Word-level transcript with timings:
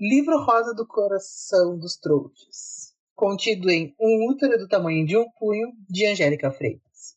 Livro 0.00 0.38
Rosa 0.44 0.72
do 0.74 0.86
Coração 0.86 1.76
dos 1.76 1.96
Trouxas, 1.96 2.94
contido 3.16 3.68
em 3.68 3.96
Um 3.98 4.30
Útero 4.30 4.56
do 4.56 4.68
Tamanho 4.68 5.04
de 5.04 5.16
um 5.16 5.28
Punho, 5.36 5.72
de 5.90 6.06
Angélica 6.06 6.52
Freitas. 6.52 7.16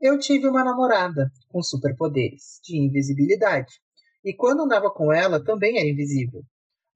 Eu 0.00 0.16
tive 0.16 0.46
uma 0.46 0.62
namorada 0.62 1.32
com 1.48 1.60
superpoderes 1.60 2.60
de 2.62 2.78
invisibilidade, 2.78 3.80
e 4.24 4.32
quando 4.32 4.62
andava 4.62 4.88
com 4.88 5.12
ela 5.12 5.42
também 5.42 5.80
era 5.80 5.88
invisível. 5.88 6.44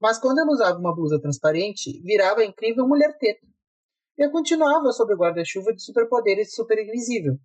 Mas 0.00 0.16
quando 0.16 0.38
ela 0.38 0.52
usava 0.52 0.78
uma 0.78 0.94
blusa 0.94 1.21
transparente, 1.21 2.01
virava 2.04 2.42
a 2.42 2.47
incrível 2.47 2.87
mulher 2.87 3.19
teta. 3.19 3.49
Eu 4.17 4.31
continuava 4.31 4.92
sob 4.92 5.13
o 5.13 5.19
guarda-chuva 5.19 5.74
de 5.74 5.83
superpoderes 5.83 6.54
super 6.54 6.79
invisível, 6.79 7.37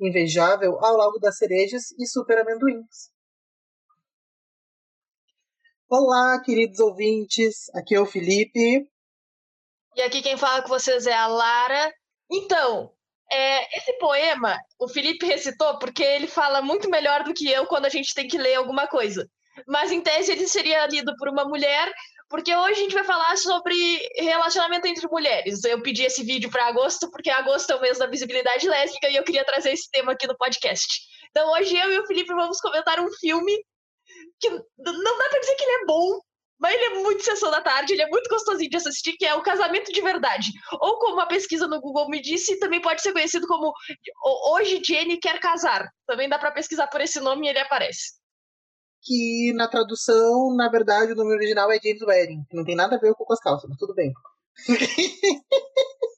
invejável 0.00 0.82
ao 0.82 0.96
Lago 0.96 1.18
das 1.18 1.36
Cerejas 1.36 1.90
e 1.98 2.06
super 2.06 2.38
amendoins. 2.38 3.12
Olá, 5.96 6.40
queridos 6.40 6.80
ouvintes, 6.80 7.70
aqui 7.72 7.94
é 7.94 8.00
o 8.00 8.04
Felipe. 8.04 8.84
E 9.94 10.02
aqui 10.02 10.22
quem 10.22 10.36
fala 10.36 10.60
com 10.60 10.68
vocês 10.68 11.06
é 11.06 11.14
a 11.14 11.28
Lara. 11.28 11.94
Então, 12.28 12.90
é, 13.30 13.78
esse 13.78 13.92
poema 14.00 14.58
o 14.76 14.88
Felipe 14.88 15.24
recitou 15.24 15.78
porque 15.78 16.02
ele 16.02 16.26
fala 16.26 16.60
muito 16.60 16.90
melhor 16.90 17.22
do 17.22 17.32
que 17.32 17.48
eu 17.48 17.64
quando 17.66 17.86
a 17.86 17.88
gente 17.88 18.12
tem 18.12 18.26
que 18.26 18.36
ler 18.36 18.56
alguma 18.56 18.88
coisa. 18.88 19.24
Mas 19.68 19.92
em 19.92 20.00
tese 20.00 20.32
ele 20.32 20.48
seria 20.48 20.84
lido 20.88 21.14
por 21.16 21.28
uma 21.28 21.44
mulher, 21.44 21.94
porque 22.28 22.52
hoje 22.56 22.72
a 22.72 22.82
gente 22.82 22.94
vai 22.94 23.04
falar 23.04 23.36
sobre 23.36 23.76
relacionamento 24.18 24.88
entre 24.88 25.06
mulheres. 25.06 25.62
Eu 25.62 25.80
pedi 25.80 26.02
esse 26.02 26.24
vídeo 26.24 26.50
para 26.50 26.66
agosto 26.66 27.08
porque 27.08 27.30
agosto 27.30 27.70
é 27.70 27.76
o 27.76 27.80
mês 27.80 27.98
da 27.98 28.08
visibilidade 28.08 28.68
lésbica 28.68 29.08
e 29.08 29.14
eu 29.14 29.22
queria 29.22 29.44
trazer 29.44 29.70
esse 29.70 29.88
tema 29.92 30.10
aqui 30.10 30.26
no 30.26 30.36
podcast. 30.36 31.02
Então 31.30 31.52
hoje 31.52 31.76
eu 31.76 31.92
e 31.92 32.00
o 32.00 32.06
Felipe 32.08 32.34
vamos 32.34 32.60
comentar 32.60 32.98
um 32.98 33.12
filme 33.12 33.64
que 34.40 34.50
não 34.50 35.18
dá 35.18 35.28
pra 35.28 35.40
dizer 35.40 35.54
que 35.54 35.64
ele 35.64 35.82
é 35.82 35.86
bom, 35.86 36.20
mas 36.58 36.74
ele 36.74 36.84
é 36.84 37.02
muito 37.02 37.24
sessão 37.24 37.50
da 37.50 37.60
tarde, 37.60 37.92
ele 37.92 38.02
é 38.02 38.08
muito 38.08 38.28
gostosinho 38.28 38.70
de 38.70 38.76
assistir, 38.76 39.16
que 39.18 39.26
é 39.26 39.34
o 39.34 39.42
Casamento 39.42 39.92
de 39.92 40.00
Verdade. 40.00 40.50
Ou 40.80 40.98
como 40.98 41.20
a 41.20 41.26
pesquisa 41.26 41.66
no 41.66 41.80
Google 41.80 42.08
me 42.08 42.22
disse, 42.22 42.58
também 42.58 42.80
pode 42.80 43.02
ser 43.02 43.12
conhecido 43.12 43.46
como 43.46 43.72
Hoje 44.52 44.80
Jenny 44.84 45.18
Quer 45.18 45.40
Casar. 45.40 45.88
Também 46.06 46.28
dá 46.28 46.38
para 46.38 46.52
pesquisar 46.52 46.86
por 46.86 47.00
esse 47.00 47.20
nome 47.20 47.46
e 47.46 47.50
ele 47.50 47.58
aparece. 47.58 48.14
Que 49.02 49.52
na 49.54 49.68
tradução, 49.68 50.54
na 50.56 50.70
verdade, 50.70 51.12
o 51.12 51.16
nome 51.16 51.34
original 51.34 51.70
é 51.70 51.78
James 51.78 52.00
Wedding, 52.00 52.42
não 52.52 52.64
tem 52.64 52.74
nada 52.74 52.96
a 52.96 52.98
ver 52.98 53.12
com 53.14 53.30
as 53.32 53.40
calças, 53.40 53.68
mas 53.68 53.78
tudo 53.78 53.94
bem. 53.94 54.12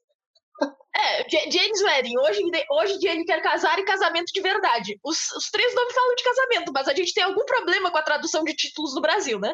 É, 0.98 1.28
James 1.28 1.83
Wedding. 1.83 2.19
Hoje, 2.19 2.41
hoje 2.70 3.00
Jane 3.00 3.25
quer 3.27 3.42
casar 3.42 3.78
e 3.78 3.84
casamento 3.84 4.33
de 4.33 4.41
verdade. 4.41 4.98
Os, 5.05 5.30
os 5.33 5.50
três 5.50 5.75
nomes 5.75 5.94
falam 5.94 6.14
de 6.14 6.25
casamento, 6.25 6.72
mas 6.72 6.88
a 6.88 6.94
gente 6.94 7.12
tem 7.12 7.22
algum 7.22 7.44
problema 7.44 7.91
com 7.91 7.98
a 7.98 8.03
tradução 8.03 8.42
de 8.44 8.55
títulos 8.55 8.94
no 8.94 9.03
Brasil, 9.03 9.38
né? 9.38 9.53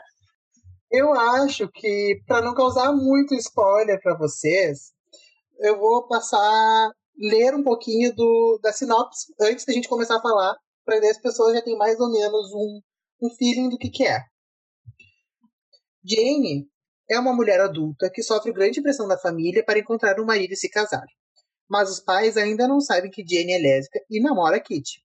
Eu 0.89 1.13
acho 1.13 1.69
que, 1.69 2.21
para 2.27 2.43
não 2.43 2.55
causar 2.55 2.93
muito 2.93 3.35
spoiler 3.35 4.01
para 4.01 4.17
vocês, 4.17 4.93
eu 5.59 5.79
vou 5.79 6.07
passar 6.07 6.93
ler 7.19 7.55
um 7.55 7.65
pouquinho 7.65 8.15
do, 8.15 8.61
da 8.63 8.73
sinopse 8.73 9.35
antes 9.41 9.65
da 9.65 9.73
gente 9.73 9.89
começar 9.89 10.19
a 10.19 10.23
falar, 10.23 10.55
para 10.85 11.01
ver 11.01 11.11
as 11.11 11.21
pessoas 11.21 11.55
já 11.55 11.63
têm 11.63 11.77
mais 11.77 11.99
ou 11.99 12.11
menos 12.11 12.53
um, 12.55 12.81
um 13.23 13.31
feeling 13.31 13.69
do 13.69 13.79
que, 13.79 13.91
que 13.91 14.07
é. 14.07 14.21
Jane 16.05 16.69
é 17.11 17.19
uma 17.19 17.35
mulher 17.35 17.61
adulta 17.61 18.11
que 18.11 18.23
sofre 18.23 18.53
grande 18.53 18.81
pressão 18.81 19.09
da 19.09 19.19
família 19.19 19.65
para 19.65 19.79
encontrar 19.79 20.21
um 20.21 20.25
marido 20.25 20.53
e 20.53 20.57
se 20.57 20.71
casar 20.71 21.05
mas 21.73 21.91
os 21.91 22.01
pais 22.01 22.37
ainda 22.37 22.69
não 22.69 22.83
sabem 22.83 23.11
que 23.11 23.27
Jenny 23.27 23.55
é 23.55 23.59
lésbica 23.59 23.99
e 24.11 24.21
namora 24.21 24.61
Kitty, 24.61 25.03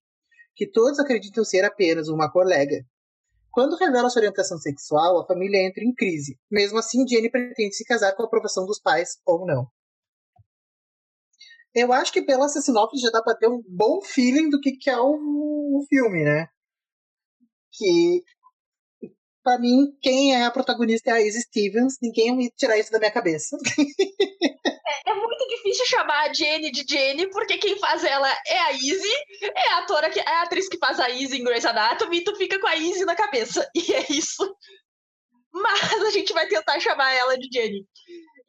que 0.54 0.70
todos 0.70 0.98
acreditam 0.98 1.42
ser 1.42 1.64
apenas 1.64 2.08
uma 2.08 2.30
colega. 2.30 2.84
Quando 3.50 3.74
revela 3.78 4.10
sua 4.10 4.20
orientação 4.20 4.58
sexual, 4.58 5.18
a 5.18 5.26
família 5.26 5.66
entra 5.66 5.82
em 5.82 5.94
crise. 5.94 6.38
Mesmo 6.50 6.78
assim, 6.78 7.08
Jenny 7.08 7.30
pretende 7.30 7.74
se 7.74 7.86
casar 7.86 8.14
com 8.14 8.22
a 8.22 8.26
aprovação 8.26 8.66
dos 8.66 8.78
pais 8.78 9.16
ou 9.24 9.46
não. 9.46 9.66
Eu 11.74 11.90
acho 11.90 12.12
que 12.12 12.20
pela 12.20 12.50
sinopse 12.50 13.00
já 13.00 13.08
dá 13.10 13.22
pra 13.22 13.34
ter 13.34 13.48
um 13.48 13.62
bom 13.66 14.02
feeling 14.02 14.50
do 14.50 14.60
que, 14.60 14.72
que 14.72 14.90
é 14.90 15.00
o, 15.00 15.14
o 15.14 15.86
filme, 15.88 16.22
né? 16.22 16.48
Que, 17.72 18.22
para 19.42 19.58
mim, 19.58 19.86
quem 20.02 20.34
é 20.34 20.44
a 20.44 20.50
protagonista 20.50 21.12
é 21.12 21.14
a 21.14 21.22
Izzy 21.22 21.40
Stevens. 21.40 21.94
Ninguém 22.02 22.36
vai 22.36 22.50
tirar 22.54 22.76
isso 22.76 22.92
da 22.92 22.98
minha 22.98 23.10
cabeça. 23.10 23.56
é 25.06 25.14
muito 25.14 25.46
difícil 25.48 25.86
chamar 25.86 26.28
a 26.28 26.32
Jenny 26.32 26.70
de 26.70 26.84
Jenny, 26.88 27.28
porque 27.30 27.58
quem 27.58 27.78
faz 27.78 28.04
ela 28.04 28.28
é 28.46 28.58
a 28.60 28.72
Izzy, 28.72 29.14
é 29.42 29.72
a 29.72 29.78
atora 29.78 30.10
que 30.10 30.20
é 30.20 30.28
a 30.28 30.42
atriz 30.42 30.68
que 30.68 30.78
faz 30.78 30.98
a 31.00 31.10
Izzy 31.10 31.38
em 31.38 31.44
Grey's 31.44 31.64
Anatomy, 31.64 32.18
e 32.18 32.24
tu 32.24 32.34
fica 32.36 32.58
com 32.60 32.66
a 32.66 32.76
Izzy 32.76 33.04
na 33.04 33.14
cabeça. 33.14 33.68
E 33.74 33.92
é 33.94 34.06
isso. 34.10 34.56
Mas 35.52 36.02
a 36.02 36.10
gente 36.10 36.32
vai 36.32 36.46
tentar 36.46 36.78
chamar 36.80 37.12
ela 37.12 37.38
de 37.38 37.48
Jenny. 37.52 37.86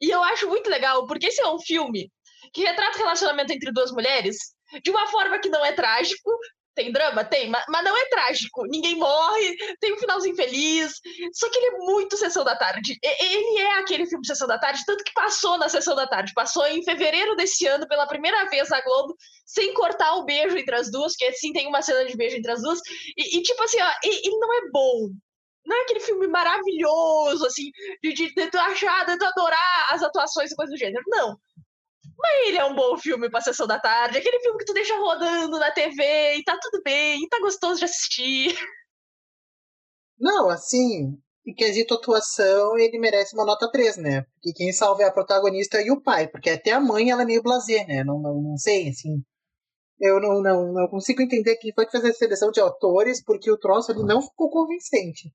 E 0.00 0.10
eu 0.10 0.22
acho 0.24 0.48
muito 0.48 0.68
legal, 0.68 1.06
porque 1.06 1.26
esse 1.26 1.40
é 1.40 1.48
um 1.48 1.58
filme 1.58 2.10
que 2.52 2.62
retrata 2.62 2.96
o 2.96 3.00
relacionamento 3.00 3.52
entre 3.52 3.72
duas 3.72 3.92
mulheres 3.92 4.36
de 4.82 4.90
uma 4.90 5.06
forma 5.08 5.38
que 5.38 5.48
não 5.48 5.64
é 5.64 5.72
trágico, 5.72 6.30
tem 6.74 6.92
drama? 6.92 7.24
Tem, 7.24 7.48
mas, 7.48 7.64
mas 7.68 7.84
não 7.84 7.96
é 7.96 8.04
trágico. 8.06 8.64
Ninguém 8.66 8.96
morre, 8.96 9.56
tem 9.80 9.92
um 9.92 9.98
finalzinho 9.98 10.34
feliz. 10.36 11.00
Só 11.32 11.48
que 11.50 11.58
ele 11.58 11.66
é 11.66 11.78
muito 11.78 12.16
Sessão 12.16 12.44
da 12.44 12.56
Tarde. 12.56 12.98
Ele 13.02 13.58
é 13.58 13.78
aquele 13.78 14.06
filme 14.06 14.26
Sessão 14.26 14.46
da 14.46 14.58
Tarde, 14.58 14.84
tanto 14.86 15.04
que 15.04 15.12
passou 15.12 15.58
na 15.58 15.68
Sessão 15.68 15.94
da 15.94 16.06
Tarde. 16.06 16.32
Passou 16.34 16.66
em 16.66 16.82
fevereiro 16.82 17.34
desse 17.36 17.66
ano, 17.66 17.88
pela 17.88 18.06
primeira 18.06 18.48
vez 18.48 18.68
na 18.68 18.80
Globo, 18.80 19.16
sem 19.44 19.74
cortar 19.74 20.14
o 20.14 20.24
beijo 20.24 20.56
entre 20.56 20.74
as 20.74 20.90
duas, 20.90 21.14
que 21.16 21.24
assim 21.24 21.52
tem 21.52 21.66
uma 21.66 21.82
cena 21.82 22.04
de 22.04 22.16
beijo 22.16 22.36
entre 22.36 22.52
as 22.52 22.62
duas. 22.62 22.80
E, 23.16 23.38
e 23.38 23.42
tipo 23.42 23.62
assim, 23.62 23.80
ó, 23.80 23.90
ele 24.04 24.38
não 24.38 24.54
é 24.54 24.70
bom. 24.70 25.10
Não 25.66 25.76
é 25.76 25.82
aquele 25.82 26.00
filme 26.00 26.26
maravilhoso, 26.26 27.46
assim, 27.46 27.70
de, 28.02 28.12
de, 28.12 28.34
de 28.34 28.50
tu 28.50 28.58
achar, 28.58 29.04
de 29.04 29.18
tu 29.18 29.24
adorar 29.24 29.88
as 29.90 30.02
atuações 30.02 30.50
e 30.50 30.56
coisas 30.56 30.74
do 30.74 30.78
gênero. 30.78 31.04
Não. 31.06 31.38
Mas 32.20 32.48
ele 32.48 32.58
é 32.58 32.64
um 32.64 32.74
bom 32.74 32.96
filme 32.98 33.30
pra 33.30 33.40
sessão 33.40 33.66
da 33.66 33.78
tarde. 33.78 34.18
Aquele 34.18 34.40
filme 34.40 34.58
que 34.58 34.64
tu 34.64 34.74
deixa 34.74 34.96
rodando 34.96 35.58
na 35.58 35.70
TV 35.70 36.36
e 36.36 36.44
tá 36.44 36.58
tudo 36.60 36.82
bem, 36.82 37.22
e 37.22 37.28
tá 37.28 37.38
gostoso 37.40 37.78
de 37.78 37.86
assistir. 37.86 38.54
Não, 40.18 40.50
assim, 40.50 41.18
em 41.46 41.54
quesito 41.54 41.94
atuação, 41.94 42.76
ele 42.78 42.98
merece 42.98 43.34
uma 43.34 43.44
nota 43.46 43.70
3, 43.70 43.96
né? 43.96 44.22
Porque 44.34 44.52
quem 44.52 44.72
salva 44.72 45.02
é 45.02 45.06
a 45.06 45.12
protagonista 45.12 45.80
e 45.80 45.90
o 45.90 46.00
pai, 46.00 46.28
porque 46.28 46.50
até 46.50 46.72
a 46.72 46.80
mãe 46.80 47.10
ela 47.10 47.22
é 47.22 47.24
meio 47.24 47.42
blazer, 47.42 47.86
né? 47.86 48.04
Não, 48.04 48.20
não, 48.20 48.40
não 48.42 48.56
sei, 48.58 48.88
assim. 48.88 49.22
Eu 49.98 50.20
não, 50.20 50.42
não, 50.42 50.72
não 50.72 50.88
consigo 50.88 51.22
entender 51.22 51.56
quem 51.56 51.72
foi 51.74 51.86
que 51.86 51.92
fez 51.92 52.04
a 52.04 52.12
seleção 52.12 52.50
de 52.50 52.60
autores, 52.60 53.22
porque 53.24 53.50
o 53.50 53.58
troço 53.58 53.92
ali 53.92 54.02
não 54.02 54.22
ficou 54.22 54.50
convincente. 54.50 55.32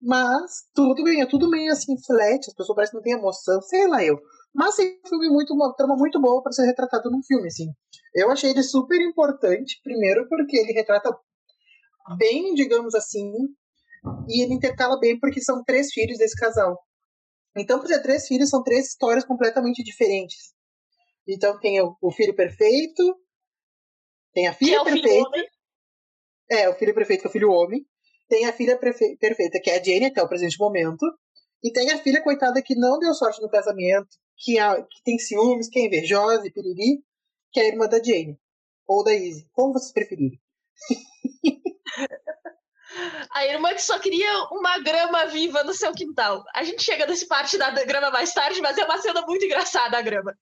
Mas 0.00 0.64
tudo 0.74 1.02
bem, 1.04 1.20
é 1.22 1.26
tudo 1.26 1.48
meio 1.48 1.72
assim, 1.72 1.96
flat, 2.04 2.48
as 2.48 2.54
pessoas 2.54 2.76
parecem 2.76 2.92
que 2.92 2.96
não 2.96 3.02
tem 3.02 3.12
emoção, 3.14 3.60
sei 3.62 3.86
lá 3.88 4.04
eu. 4.04 4.20
Mas 4.56 4.78
é 4.78 4.84
um 4.84 5.08
filme 5.08 5.28
muito, 5.28 5.52
uma 5.52 5.74
trama 5.74 5.94
muito 5.96 6.18
boa 6.18 6.42
para 6.42 6.50
ser 6.50 6.64
retratado 6.64 7.10
num 7.10 7.22
filme, 7.22 7.46
assim. 7.46 7.66
Eu 8.14 8.30
achei 8.30 8.50
ele 8.50 8.62
super 8.62 8.98
importante, 9.02 9.78
primeiro 9.84 10.26
porque 10.30 10.56
ele 10.56 10.72
retrata 10.72 11.14
bem, 12.16 12.54
digamos 12.54 12.94
assim, 12.94 13.30
e 14.26 14.42
ele 14.42 14.54
intercala 14.54 14.98
bem 14.98 15.20
porque 15.20 15.42
são 15.42 15.62
três 15.62 15.92
filhos 15.92 16.16
desse 16.16 16.34
casal. 16.34 16.78
Então, 17.54 17.78
por 17.78 17.86
ter 17.86 18.00
três 18.00 18.26
filhos, 18.26 18.48
são 18.48 18.62
três 18.62 18.88
histórias 18.88 19.26
completamente 19.26 19.84
diferentes. 19.84 20.54
Então 21.28 21.58
tem 21.60 21.80
o, 21.82 21.94
o 22.00 22.10
filho 22.10 22.34
perfeito, 22.34 23.02
tem 24.32 24.46
a 24.46 24.54
filha 24.54 24.80
é 24.80 24.84
perfeita. 24.84 25.30
É, 26.50 26.68
o 26.70 26.74
filho 26.74 26.94
perfeito 26.94 27.20
que 27.20 27.26
é 27.26 27.30
o 27.30 27.32
filho 27.32 27.50
homem. 27.50 27.84
Tem 28.28 28.46
a 28.46 28.52
filha 28.52 28.78
perfeita, 28.78 29.60
que 29.62 29.70
é 29.70 29.78
a 29.78 29.82
Jane, 29.82 30.06
até 30.06 30.22
o 30.22 30.28
presente 30.28 30.58
momento. 30.58 31.04
E 31.62 31.72
tem 31.72 31.90
a 31.90 31.98
filha, 31.98 32.22
coitada, 32.22 32.62
que 32.62 32.74
não 32.74 32.98
deu 32.98 33.12
sorte 33.14 33.40
no 33.42 33.50
casamento, 33.50 34.08
que, 34.36 34.58
é, 34.58 34.82
que 34.82 35.02
tem 35.04 35.18
ciúmes, 35.18 35.68
que 35.68 35.78
é 35.78 35.86
invejosa 35.86 36.46
e 36.46 36.50
piriri, 36.50 37.04
que 37.52 37.60
é 37.60 37.64
a 37.64 37.68
irmã 37.68 37.86
da 37.86 38.02
Jane. 38.02 38.38
Ou 38.86 39.02
da 39.02 39.14
Izzy. 39.14 39.48
Como 39.52 39.72
vocês 39.72 39.92
preferirem. 39.92 40.40
A 43.30 43.44
irmã 43.44 43.74
que 43.74 43.82
só 43.82 43.98
queria 43.98 44.44
uma 44.50 44.78
grama 44.78 45.26
viva 45.26 45.62
no 45.62 45.74
seu 45.74 45.92
quintal. 45.92 46.42
A 46.54 46.64
gente 46.64 46.82
chega 46.82 47.06
nesse 47.06 47.26
parte 47.26 47.58
da 47.58 47.70
grama 47.84 48.10
mais 48.10 48.32
tarde, 48.32 48.60
mas 48.62 48.78
é 48.78 48.84
uma 48.84 48.98
cena 48.98 49.22
muito 49.26 49.44
engraçada 49.44 49.98
a 49.98 50.02
grama. 50.02 50.34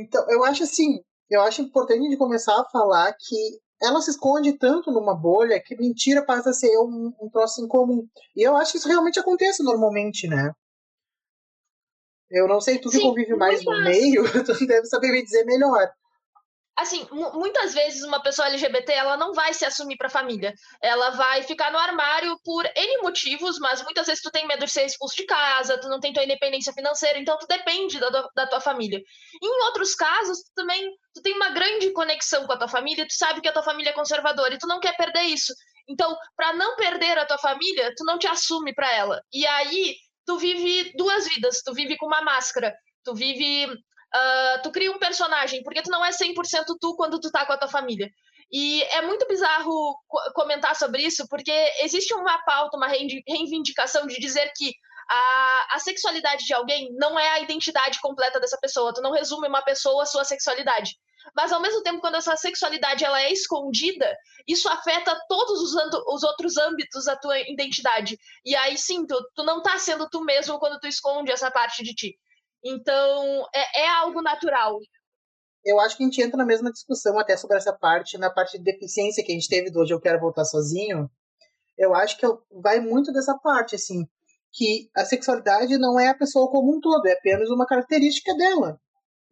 Então, 0.00 0.24
eu 0.30 0.44
acho 0.44 0.62
assim, 0.62 1.02
eu 1.28 1.40
acho 1.42 1.62
importante 1.62 2.08
de 2.08 2.16
começar 2.16 2.54
a 2.60 2.68
falar 2.70 3.12
que 3.18 3.60
ela 3.82 4.00
se 4.00 4.10
esconde 4.10 4.58
tanto 4.58 4.90
numa 4.90 5.14
bolha 5.14 5.60
que 5.60 5.76
mentira 5.76 6.24
passa 6.24 6.50
a 6.50 6.52
ser 6.52 6.76
um, 6.78 7.12
um 7.20 7.30
troço 7.30 7.64
incomum. 7.64 8.06
E 8.36 8.42
eu 8.42 8.56
acho 8.56 8.72
que 8.72 8.78
isso 8.78 8.88
realmente 8.88 9.18
acontece 9.18 9.62
normalmente, 9.62 10.28
né? 10.28 10.52
Eu 12.30 12.46
não 12.46 12.60
sei, 12.60 12.78
tu 12.78 12.90
que 12.90 12.98
Sim, 12.98 13.02
convive 13.02 13.34
mais 13.34 13.64
no 13.64 13.82
meio, 13.82 14.22
tu 14.46 14.66
deve 14.66 14.86
saber 14.86 15.10
me 15.10 15.22
dizer 15.22 15.44
melhor. 15.44 15.90
assim, 16.76 17.06
muitas 17.10 17.74
vezes 17.74 18.02
uma 18.04 18.22
pessoa 18.22 18.48
LGBT 18.48 18.92
ela 18.92 19.16
não 19.16 19.34
vai 19.34 19.52
se 19.52 19.64
assumir 19.64 19.96
para 19.96 20.06
a 20.06 20.10
família. 20.10 20.54
Ela 20.80 21.10
vai 21.10 21.42
ficar 21.42 21.70
no 21.72 21.78
armário 21.78 22.38
por 22.44 22.64
N 22.64 23.02
motivos, 23.02 23.58
mas 23.58 23.82
muitas 23.82 24.06
vezes 24.06 24.22
tu 24.22 24.30
tem 24.30 24.46
medo 24.46 24.64
de 24.64 24.70
ser 24.70 24.86
expulso 24.86 25.16
de 25.16 25.24
casa, 25.26 25.78
tu 25.78 25.88
não 25.88 26.00
tem 26.00 26.12
tua 26.12 26.24
independência 26.24 26.72
financeira, 26.72 27.18
então 27.18 27.36
tu 27.36 27.46
depende 27.46 27.98
da, 27.98 28.28
da 28.34 28.46
tua 28.46 28.60
família. 28.60 28.98
E 29.42 29.46
em 29.46 29.64
outros 29.66 29.94
casos, 29.94 30.38
tu 30.38 30.52
também 30.54 30.90
tu 31.14 31.20
tem 31.22 31.34
uma 31.34 31.50
grande 31.50 31.90
conexão 31.90 32.46
com 32.46 32.52
a 32.52 32.58
tua 32.58 32.68
família, 32.68 33.06
tu 33.06 33.14
sabe 33.14 33.40
que 33.40 33.48
a 33.48 33.52
tua 33.52 33.64
família 33.64 33.90
é 33.90 33.94
conservadora 33.94 34.54
e 34.54 34.58
tu 34.58 34.68
não 34.68 34.80
quer 34.80 34.96
perder 34.96 35.22
isso. 35.22 35.52
Então, 35.88 36.16
para 36.36 36.52
não 36.52 36.76
perder 36.76 37.18
a 37.18 37.26
tua 37.26 37.38
família, 37.38 37.92
tu 37.96 38.04
não 38.04 38.16
te 38.16 38.28
assume 38.28 38.72
para 38.72 38.90
ela. 38.94 39.20
E 39.32 39.44
aí 39.44 39.96
tu 40.30 40.38
vive 40.38 40.92
duas 40.96 41.26
vidas, 41.26 41.60
tu 41.60 41.74
vive 41.74 41.96
com 41.96 42.06
uma 42.06 42.22
máscara. 42.22 42.72
Tu 43.02 43.12
vive 43.14 43.66
uh, 43.66 44.62
tu 44.62 44.70
cria 44.70 44.92
um 44.92 44.98
personagem, 44.98 45.60
porque 45.64 45.82
tu 45.82 45.90
não 45.90 46.04
é 46.04 46.10
100% 46.10 46.34
tu 46.80 46.94
quando 46.94 47.18
tu 47.18 47.32
tá 47.32 47.44
com 47.44 47.52
a 47.52 47.58
tua 47.58 47.68
família. 47.68 48.08
E 48.52 48.82
é 48.84 49.02
muito 49.02 49.26
bizarro 49.26 49.96
comentar 50.34 50.76
sobre 50.76 51.02
isso, 51.02 51.26
porque 51.28 51.52
existe 51.80 52.14
uma 52.14 52.38
pauta, 52.44 52.76
uma 52.76 52.86
reivindicação 52.86 54.06
de 54.06 54.20
dizer 54.20 54.52
que 54.56 54.72
a, 55.08 55.66
a, 55.74 55.78
sexualidade 55.80 56.44
de 56.44 56.54
alguém 56.54 56.92
não 56.92 57.18
é 57.18 57.28
a 57.30 57.40
identidade 57.40 57.98
completa 58.00 58.38
dessa 58.38 58.58
pessoa. 58.60 58.94
Tu 58.94 59.02
não 59.02 59.12
resume 59.12 59.48
uma 59.48 59.62
pessoa 59.62 60.04
a 60.04 60.06
sua 60.06 60.24
sexualidade. 60.24 60.92
Mas 61.34 61.52
ao 61.52 61.60
mesmo 61.60 61.82
tempo, 61.82 62.00
quando 62.00 62.16
essa 62.16 62.36
sexualidade 62.36 63.04
ela 63.04 63.20
é 63.20 63.32
escondida, 63.32 64.16
isso 64.46 64.68
afeta 64.68 65.18
todos 65.28 65.60
os, 65.60 65.74
os 66.06 66.22
outros 66.22 66.56
âmbitos 66.56 67.04
da 67.04 67.16
tua 67.16 67.38
identidade. 67.40 68.18
E 68.44 68.54
aí 68.54 68.76
sim, 68.76 69.06
tu, 69.06 69.16
tu 69.34 69.44
não 69.44 69.62
tá 69.62 69.78
sendo 69.78 70.08
tu 70.08 70.24
mesmo 70.24 70.58
quando 70.58 70.78
tu 70.80 70.86
esconde 70.86 71.30
essa 71.30 71.50
parte 71.50 71.82
de 71.82 71.94
ti. 71.94 72.18
Então, 72.64 73.46
é, 73.54 73.82
é 73.82 73.88
algo 73.88 74.20
natural. 74.22 74.78
Eu 75.64 75.78
acho 75.80 75.96
que 75.96 76.02
a 76.02 76.06
gente 76.06 76.22
entra 76.22 76.38
na 76.38 76.46
mesma 76.46 76.72
discussão 76.72 77.18
até 77.18 77.36
sobre 77.36 77.56
essa 77.56 77.72
parte, 77.72 78.18
na 78.18 78.30
parte 78.30 78.58
de 78.58 78.64
deficiência 78.64 79.24
que 79.24 79.32
a 79.32 79.34
gente 79.34 79.48
teve 79.48 79.70
do 79.70 79.80
Hoje 79.80 79.92
Eu 79.92 80.00
Quero 80.00 80.20
Voltar 80.20 80.44
Sozinho. 80.44 81.10
Eu 81.76 81.94
acho 81.94 82.16
que 82.18 82.26
vai 82.62 82.80
muito 82.80 83.12
dessa 83.12 83.36
parte, 83.38 83.74
assim, 83.74 84.06
que 84.52 84.90
a 84.96 85.04
sexualidade 85.04 85.78
não 85.78 85.98
é 85.98 86.08
a 86.08 86.16
pessoa 86.16 86.50
como 86.50 86.76
um 86.76 86.80
todo, 86.80 87.06
é 87.06 87.12
apenas 87.12 87.48
uma 87.50 87.66
característica 87.66 88.34
dela. 88.34 88.80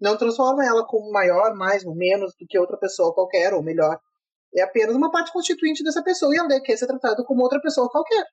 Não 0.00 0.16
transforma 0.16 0.64
ela 0.64 0.86
como 0.86 1.10
maior, 1.10 1.54
mais 1.54 1.84
ou 1.84 1.94
menos 1.94 2.34
do 2.36 2.46
que 2.46 2.58
outra 2.58 2.76
pessoa 2.76 3.14
qualquer, 3.14 3.52
ou 3.52 3.62
melhor. 3.62 3.98
É 4.54 4.62
apenas 4.62 4.94
uma 4.94 5.10
parte 5.10 5.32
constituinte 5.32 5.82
dessa 5.82 6.02
pessoa 6.02 6.34
e 6.34 6.38
ela 6.38 6.60
quer 6.60 6.76
ser 6.76 6.86
tratada 6.86 7.24
como 7.24 7.42
outra 7.42 7.60
pessoa 7.60 7.90
qualquer. 7.90 8.24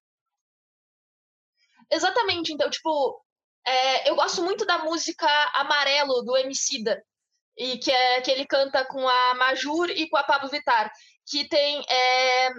Exatamente. 1.91 2.53
Então, 2.53 2.69
tipo, 2.69 3.21
é, 3.65 4.09
eu 4.09 4.15
gosto 4.15 4.43
muito 4.43 4.65
da 4.65 4.79
música 4.79 5.27
Amarelo, 5.55 6.23
do 6.23 6.37
Emicida, 6.37 7.03
e 7.57 7.77
que, 7.77 7.91
é, 7.91 8.21
que 8.21 8.31
ele 8.31 8.45
canta 8.45 8.85
com 8.85 9.07
a 9.07 9.33
Majur 9.35 9.89
e 9.89 10.07
com 10.09 10.17
a 10.17 10.23
Pablo 10.23 10.49
Vittar, 10.49 10.91
que 11.25 11.47
tem, 11.47 11.83
é, 11.89 12.49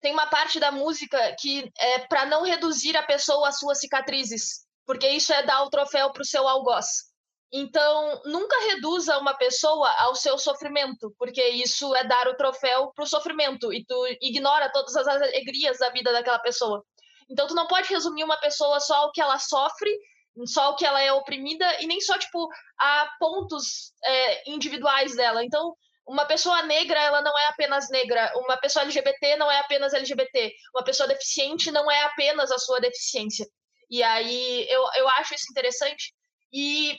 tem 0.00 0.12
uma 0.12 0.26
parte 0.26 0.58
da 0.58 0.72
música 0.72 1.36
que 1.38 1.70
é 1.78 2.00
para 2.06 2.26
não 2.26 2.42
reduzir 2.42 2.96
a 2.96 3.02
pessoa 3.02 3.48
às 3.48 3.58
suas 3.58 3.78
cicatrizes, 3.78 4.66
porque 4.86 5.08
isso 5.08 5.32
é 5.32 5.44
dar 5.44 5.62
o 5.62 5.70
troféu 5.70 6.12
para 6.12 6.22
o 6.22 6.26
seu 6.26 6.48
algoz. 6.48 7.09
Então, 7.52 8.22
nunca 8.24 8.56
reduza 8.60 9.18
uma 9.18 9.34
pessoa 9.34 9.90
ao 9.98 10.14
seu 10.14 10.38
sofrimento, 10.38 11.12
porque 11.18 11.42
isso 11.48 11.94
é 11.96 12.04
dar 12.04 12.28
o 12.28 12.36
troféu 12.36 12.92
para 12.94 13.02
o 13.02 13.08
sofrimento, 13.08 13.72
e 13.72 13.84
tu 13.84 14.06
ignora 14.20 14.70
todas 14.70 14.94
as 14.94 15.06
alegrias 15.06 15.78
da 15.78 15.90
vida 15.90 16.12
daquela 16.12 16.38
pessoa. 16.38 16.84
Então 17.28 17.46
tu 17.46 17.54
não 17.54 17.66
pode 17.66 17.88
resumir 17.88 18.24
uma 18.24 18.36
pessoa 18.38 18.78
só 18.80 19.06
o 19.06 19.12
que 19.12 19.20
ela 19.20 19.38
sofre, 19.38 19.90
só 20.46 20.70
o 20.70 20.76
que 20.76 20.84
ela 20.84 21.02
é 21.02 21.12
oprimida, 21.12 21.80
e 21.80 21.86
nem 21.86 22.00
só, 22.00 22.18
tipo, 22.18 22.48
a 22.78 23.10
pontos 23.18 23.92
é, 24.04 24.50
individuais 24.50 25.16
dela. 25.16 25.44
Então, 25.44 25.74
uma 26.06 26.24
pessoa 26.24 26.62
negra, 26.62 27.00
ela 27.00 27.20
não 27.20 27.36
é 27.38 27.46
apenas 27.48 27.88
negra. 27.90 28.32
Uma 28.36 28.56
pessoa 28.56 28.84
LGBT 28.84 29.36
não 29.36 29.50
é 29.50 29.58
apenas 29.58 29.92
LGBT. 29.92 30.52
Uma 30.74 30.84
pessoa 30.84 31.08
deficiente 31.08 31.70
não 31.70 31.90
é 31.90 32.02
apenas 32.02 32.50
a 32.50 32.58
sua 32.58 32.80
deficiência. 32.80 33.46
E 33.88 34.02
aí, 34.02 34.66
eu, 34.68 34.84
eu 34.96 35.08
acho 35.10 35.34
isso 35.34 35.46
interessante. 35.50 36.12
E 36.52 36.96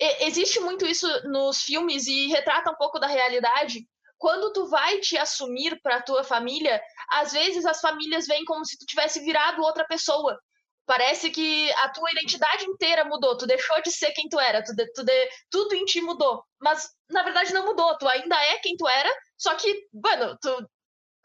existe 0.00 0.60
muito 0.60 0.86
isso 0.86 1.06
nos 1.28 1.62
filmes 1.62 2.06
e 2.06 2.28
retrata 2.28 2.70
um 2.70 2.76
pouco 2.76 2.98
da 2.98 3.06
realidade, 3.06 3.86
quando 4.20 4.52
tu 4.52 4.66
vai 4.66 4.98
te 4.98 5.16
assumir 5.16 5.80
para 5.82 6.02
tua 6.02 6.22
família, 6.22 6.80
às 7.10 7.32
vezes 7.32 7.64
as 7.64 7.80
famílias 7.80 8.26
veem 8.26 8.44
como 8.44 8.64
se 8.64 8.78
tu 8.78 8.84
tivesse 8.84 9.20
virado 9.20 9.62
outra 9.62 9.86
pessoa. 9.86 10.38
Parece 10.86 11.30
que 11.30 11.72
a 11.72 11.88
tua 11.88 12.10
identidade 12.10 12.64
inteira 12.64 13.04
mudou, 13.04 13.36
tu 13.38 13.46
deixou 13.46 13.80
de 13.80 13.90
ser 13.90 14.12
quem 14.12 14.28
tu 14.28 14.38
era, 14.38 14.62
tu, 14.62 14.74
de, 14.74 14.92
tu 14.92 15.04
de, 15.04 15.28
tudo 15.50 15.74
em 15.74 15.84
ti 15.84 16.00
mudou. 16.00 16.42
Mas 16.60 16.90
na 17.10 17.22
verdade 17.22 17.54
não 17.54 17.64
mudou, 17.64 17.96
tu 17.96 18.06
ainda 18.08 18.36
é 18.36 18.58
quem 18.58 18.76
tu 18.76 18.86
era, 18.88 19.10
só 19.38 19.54
que, 19.54 19.86
mano, 19.92 20.36
tu 20.40 20.68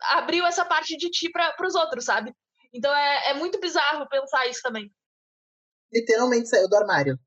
abriu 0.01 0.45
essa 0.45 0.63
parte 0.63 0.95
de 0.95 1.09
ti 1.09 1.29
para 1.29 1.55
os 1.67 1.75
outros, 1.75 2.05
sabe? 2.05 2.33
Então 2.73 2.93
é, 2.95 3.31
é 3.31 3.33
muito 3.33 3.59
bizarro 3.59 4.07
pensar 4.07 4.47
isso 4.47 4.61
também. 4.61 4.89
Literalmente 5.91 6.47
saiu 6.47 6.69
do 6.69 6.75
armário. 6.75 7.17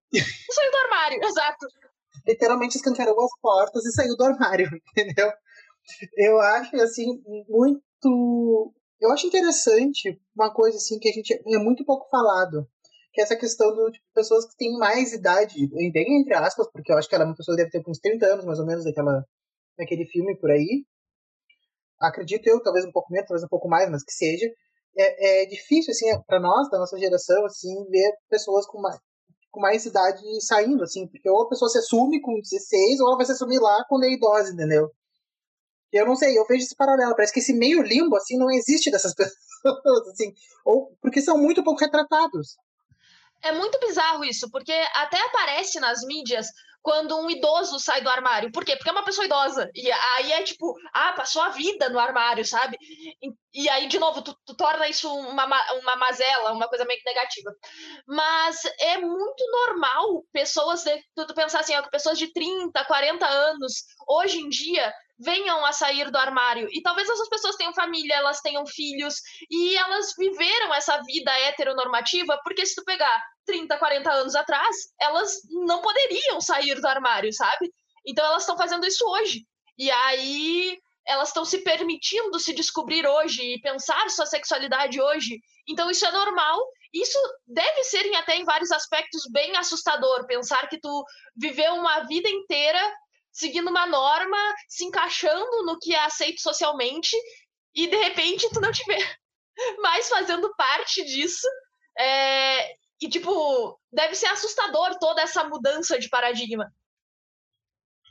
Saiu 0.50 0.67
armário, 0.98 1.20
exato. 1.24 1.66
Literalmente 2.26 2.76
escancarou 2.76 3.24
as 3.24 3.40
portas 3.40 3.84
e 3.84 3.92
saiu 3.92 4.16
do 4.16 4.24
armário, 4.24 4.68
entendeu? 4.96 5.30
eu 6.16 6.38
acho, 6.40 6.76
assim, 6.76 7.22
muito. 7.48 8.74
Eu 9.00 9.12
acho 9.12 9.26
interessante 9.26 10.20
uma 10.36 10.52
coisa, 10.52 10.76
assim, 10.76 10.98
que 10.98 11.08
a 11.08 11.12
gente 11.12 11.32
é 11.32 11.58
muito 11.58 11.84
pouco 11.84 12.08
falado. 12.10 12.66
Que 13.12 13.20
é 13.22 13.24
essa 13.24 13.36
questão 13.36 13.72
de 13.74 13.92
tipo, 13.92 14.04
pessoas 14.14 14.44
que 14.46 14.56
têm 14.56 14.76
mais 14.76 15.12
idade, 15.12 15.66
bem 15.68 16.20
entre 16.20 16.34
aspas, 16.34 16.68
porque 16.70 16.92
eu 16.92 16.98
acho 16.98 17.08
que 17.08 17.14
ela 17.14 17.24
é 17.24 17.26
uma 17.26 17.36
pessoa 17.36 17.56
que 17.56 17.62
deve 17.62 17.70
ter 17.70 17.90
uns 17.90 17.98
30 17.98 18.26
anos, 18.26 18.44
mais 18.44 18.58
ou 18.58 18.66
menos, 18.66 18.84
daquela, 18.84 19.24
daquele 19.78 20.04
filme 20.06 20.36
por 20.36 20.50
aí. 20.50 20.84
Acredito 22.00 22.46
eu, 22.46 22.62
talvez 22.62 22.84
um 22.84 22.92
pouco 22.92 23.12
menos, 23.12 23.26
talvez 23.26 23.44
um 23.44 23.48
pouco 23.48 23.68
mais, 23.68 23.90
mas 23.90 24.04
que 24.04 24.12
seja. 24.12 24.46
É, 24.96 25.42
é 25.42 25.46
difícil, 25.46 25.92
assim, 25.92 26.06
para 26.26 26.40
nós, 26.40 26.68
da 26.70 26.78
nossa 26.78 26.98
geração, 26.98 27.44
assim, 27.46 27.72
ver 27.88 28.12
pessoas 28.28 28.66
com 28.66 28.80
mais, 28.80 28.98
com 29.50 29.60
mais 29.60 29.84
idade 29.86 30.22
saindo, 30.40 30.82
assim, 30.84 31.06
porque 31.06 31.28
ou 31.28 31.42
a 31.42 31.48
pessoa 31.48 31.68
se 31.68 31.78
assume 31.78 32.20
com 32.20 32.40
16, 32.40 33.00
ou 33.00 33.08
ela 33.08 33.16
vai 33.16 33.26
se 33.26 33.32
assumir 33.32 33.58
lá 33.58 33.84
quando 33.88 34.04
é 34.04 34.10
idosa, 34.10 34.52
entendeu? 34.52 34.90
Eu 35.92 36.06
não 36.06 36.16
sei, 36.16 36.36
eu 36.38 36.46
vejo 36.46 36.64
esse 36.64 36.76
paralelo. 36.76 37.14
Parece 37.14 37.32
que 37.32 37.40
esse 37.40 37.54
meio 37.54 37.82
limbo, 37.82 38.16
assim, 38.16 38.36
não 38.36 38.50
existe 38.50 38.90
dessas 38.90 39.14
pessoas, 39.16 40.08
assim. 40.08 40.34
Ou 40.64 40.94
porque 41.00 41.22
são 41.22 41.38
muito 41.38 41.64
pouco 41.64 41.80
retratados. 41.80 42.56
É 43.42 43.52
muito 43.52 43.78
bizarro 43.78 44.24
isso, 44.24 44.50
porque 44.50 44.72
até 44.94 45.18
aparece 45.26 45.78
nas 45.80 46.00
mídias 46.04 46.48
quando 46.82 47.16
um 47.18 47.30
idoso 47.30 47.78
sai 47.78 48.00
do 48.00 48.08
armário. 48.08 48.50
Por 48.52 48.64
quê? 48.64 48.76
Porque 48.76 48.88
é 48.88 48.92
uma 48.92 49.04
pessoa 49.04 49.24
idosa. 49.24 49.70
E 49.74 49.90
aí 49.90 50.32
é 50.32 50.42
tipo, 50.42 50.74
ah, 50.92 51.12
passou 51.12 51.42
a 51.42 51.50
vida 51.50 51.88
no 51.88 51.98
armário, 51.98 52.44
sabe? 52.44 52.76
E, 52.80 53.62
e 53.62 53.68
aí, 53.68 53.88
de 53.88 53.98
novo, 53.98 54.22
tu, 54.22 54.36
tu, 54.46 54.56
torna 54.56 54.88
isso 54.88 55.12
uma, 55.12 55.44
uma 55.74 55.96
mazela, 55.96 56.52
uma 56.52 56.68
coisa 56.68 56.84
meio 56.84 57.00
negativa. 57.04 57.50
Mas 58.06 58.64
é 58.80 58.98
muito 58.98 59.44
normal 59.50 60.24
pessoas, 60.32 60.84
de, 60.84 60.96
tu, 61.14 61.26
tu 61.26 61.34
pensar 61.34 61.60
assim, 61.60 61.74
ó, 61.74 61.82
pessoas 61.90 62.18
de 62.18 62.32
30, 62.32 62.84
40 62.84 63.26
anos, 63.26 63.84
hoje 64.08 64.38
em 64.38 64.48
dia, 64.48 64.92
venham 65.18 65.64
a 65.64 65.72
sair 65.72 66.10
do 66.10 66.18
armário. 66.18 66.68
E 66.70 66.80
talvez 66.80 67.08
essas 67.08 67.28
pessoas 67.28 67.56
tenham 67.56 67.74
família, 67.74 68.14
elas 68.14 68.40
tenham 68.40 68.66
filhos, 68.66 69.16
e 69.50 69.76
elas 69.76 70.14
viveram 70.16 70.72
essa 70.74 71.00
vida 71.02 71.30
heteronormativa, 71.40 72.38
porque 72.44 72.64
se 72.64 72.74
tu 72.74 72.84
pegar 72.84 73.22
30, 73.46 73.76
40 73.76 74.12
anos 74.12 74.34
atrás, 74.34 74.76
elas 75.00 75.40
não 75.50 75.80
poderiam 75.80 76.40
sair 76.40 76.80
do 76.80 76.86
armário, 76.86 77.32
sabe? 77.32 77.72
Então 78.06 78.24
elas 78.24 78.42
estão 78.42 78.56
fazendo 78.56 78.86
isso 78.86 79.04
hoje. 79.08 79.46
E 79.76 79.90
aí 79.90 80.78
elas 81.06 81.28
estão 81.28 81.44
se 81.44 81.58
permitindo 81.58 82.38
se 82.38 82.52
descobrir 82.52 83.06
hoje 83.06 83.42
e 83.42 83.60
pensar 83.60 84.10
sua 84.10 84.26
sexualidade 84.26 85.00
hoje. 85.00 85.40
Então 85.66 85.90
isso 85.90 86.06
é 86.06 86.12
normal. 86.12 86.60
Isso 86.92 87.18
deve 87.46 87.84
ser 87.84 88.14
até 88.16 88.36
em 88.36 88.44
vários 88.44 88.70
aspectos 88.70 89.22
bem 89.30 89.56
assustador, 89.56 90.26
pensar 90.26 90.68
que 90.68 90.78
tu 90.78 91.04
viveu 91.36 91.74
uma 91.74 92.00
vida 92.00 92.28
inteira 92.28 92.80
seguindo 93.38 93.70
uma 93.70 93.86
norma, 93.86 94.36
se 94.68 94.84
encaixando 94.84 95.64
no 95.64 95.78
que 95.78 95.94
é 95.94 96.04
aceito 96.04 96.40
socialmente, 96.40 97.16
e 97.74 97.86
de 97.86 97.96
repente 97.96 98.48
tu 98.50 98.60
não 98.60 98.72
te 98.72 98.82
mais 99.80 100.08
fazendo 100.08 100.52
parte 100.56 101.04
disso. 101.04 101.46
É, 101.96 102.72
e, 103.00 103.08
tipo, 103.08 103.78
deve 103.92 104.14
ser 104.14 104.26
assustador 104.26 104.98
toda 104.98 105.22
essa 105.22 105.44
mudança 105.44 105.98
de 105.98 106.08
paradigma. 106.08 106.66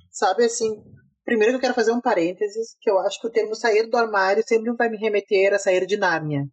Sabe, 0.10 0.46
assim, 0.46 0.81
primeiro 1.25 1.53
que 1.53 1.57
eu 1.57 1.62
quero 1.62 1.74
fazer 1.74 1.91
um 1.91 2.01
parênteses, 2.01 2.75
que 2.79 2.89
eu 2.89 2.98
acho 3.00 3.19
que 3.19 3.27
o 3.27 3.31
termo 3.31 3.53
sair 3.53 3.89
do 3.89 3.98
armário 3.98 4.43
sempre 4.48 4.74
vai 4.75 4.89
me 4.89 4.98
remeter 4.98 5.53
a 5.53 5.60
sair 5.60 5.86
de 5.86 5.98
Nárnia. 5.98 6.43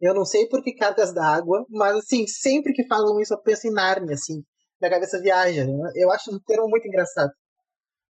Eu 0.00 0.14
não 0.14 0.24
sei 0.24 0.48
por 0.48 0.62
que 0.62 0.74
cargas 0.74 1.14
d'água, 1.14 1.64
mas, 1.70 1.96
assim, 1.96 2.26
sempre 2.26 2.72
que 2.72 2.86
falam 2.86 3.20
isso 3.20 3.32
eu 3.32 3.40
penso 3.40 3.68
em 3.68 3.72
Nárnia, 3.72 4.14
assim, 4.14 4.42
minha 4.80 4.90
cabeça 4.90 5.20
viaja. 5.20 5.64
Eu 5.94 6.10
acho 6.10 6.34
um 6.34 6.40
termo 6.40 6.68
muito 6.68 6.86
engraçado 6.86 7.32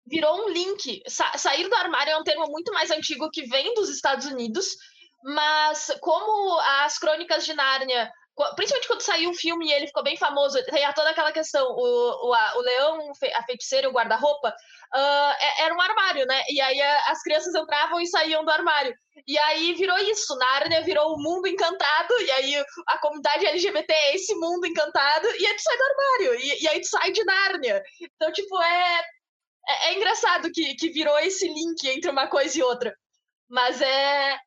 virou 0.05 0.45
um 0.45 0.49
link. 0.49 1.01
Sa 1.07 1.37
sair 1.37 1.67
do 1.67 1.75
armário 1.75 2.11
é 2.11 2.17
um 2.17 2.23
termo 2.23 2.45
muito 2.47 2.71
mais 2.73 2.91
antigo 2.91 3.29
que 3.31 3.43
vem 3.43 3.73
dos 3.73 3.89
Estados 3.89 4.25
Unidos, 4.25 4.75
mas 5.23 5.91
como 6.01 6.59
as 6.59 6.97
crônicas 6.97 7.45
de 7.45 7.53
Nárnia 7.53 8.11
principalmente 8.55 8.87
quando 8.87 9.01
saiu 9.01 9.29
o 9.29 9.35
filme 9.35 9.67
e 9.67 9.71
ele 9.71 9.87
ficou 9.87 10.03
bem 10.03 10.17
famoso, 10.17 10.63
tem 10.65 10.93
toda 10.93 11.09
aquela 11.09 11.31
questão, 11.31 11.65
o, 11.67 12.29
o, 12.29 12.33
a, 12.33 12.57
o 12.57 12.61
leão, 12.61 13.11
a 13.35 13.43
feiticeira 13.43 13.89
o 13.89 13.91
guarda-roupa, 13.91 14.49
uh, 14.49 15.35
era 15.59 15.73
um 15.73 15.81
armário, 15.81 16.25
né? 16.25 16.41
E 16.49 16.59
aí 16.61 16.81
as 16.81 17.21
crianças 17.21 17.53
entravam 17.53 17.99
e 17.99 18.07
saíam 18.07 18.43
do 18.43 18.51
armário. 18.51 18.93
E 19.27 19.37
aí 19.37 19.73
virou 19.73 19.97
isso, 19.99 20.35
Nárnia 20.35 20.81
virou 20.81 21.13
o 21.13 21.21
mundo 21.21 21.47
encantado, 21.47 22.21
e 22.21 22.31
aí 22.31 22.65
a 22.87 22.97
comunidade 22.99 23.45
LGBT 23.45 23.93
é 23.93 24.15
esse 24.15 24.33
mundo 24.35 24.65
encantado, 24.65 25.27
e 25.37 25.45
aí 25.45 25.55
tu 25.55 25.61
sai 25.61 25.77
do 25.77 25.83
armário, 25.83 26.39
e, 26.39 26.63
e 26.63 26.67
aí 26.67 26.81
tu 26.81 26.87
sai 26.87 27.11
de 27.11 27.23
Nárnia. 27.23 27.83
Então, 28.01 28.31
tipo, 28.31 28.59
é, 28.61 29.03
é, 29.67 29.89
é 29.89 29.97
engraçado 29.97 30.51
que, 30.51 30.75
que 30.75 30.89
virou 30.89 31.17
esse 31.19 31.47
link 31.47 31.87
entre 31.87 32.09
uma 32.09 32.27
coisa 32.27 32.57
e 32.57 32.63
outra. 32.63 32.95
Mas 33.49 33.81
é, 33.81 34.33
é, 34.33 34.39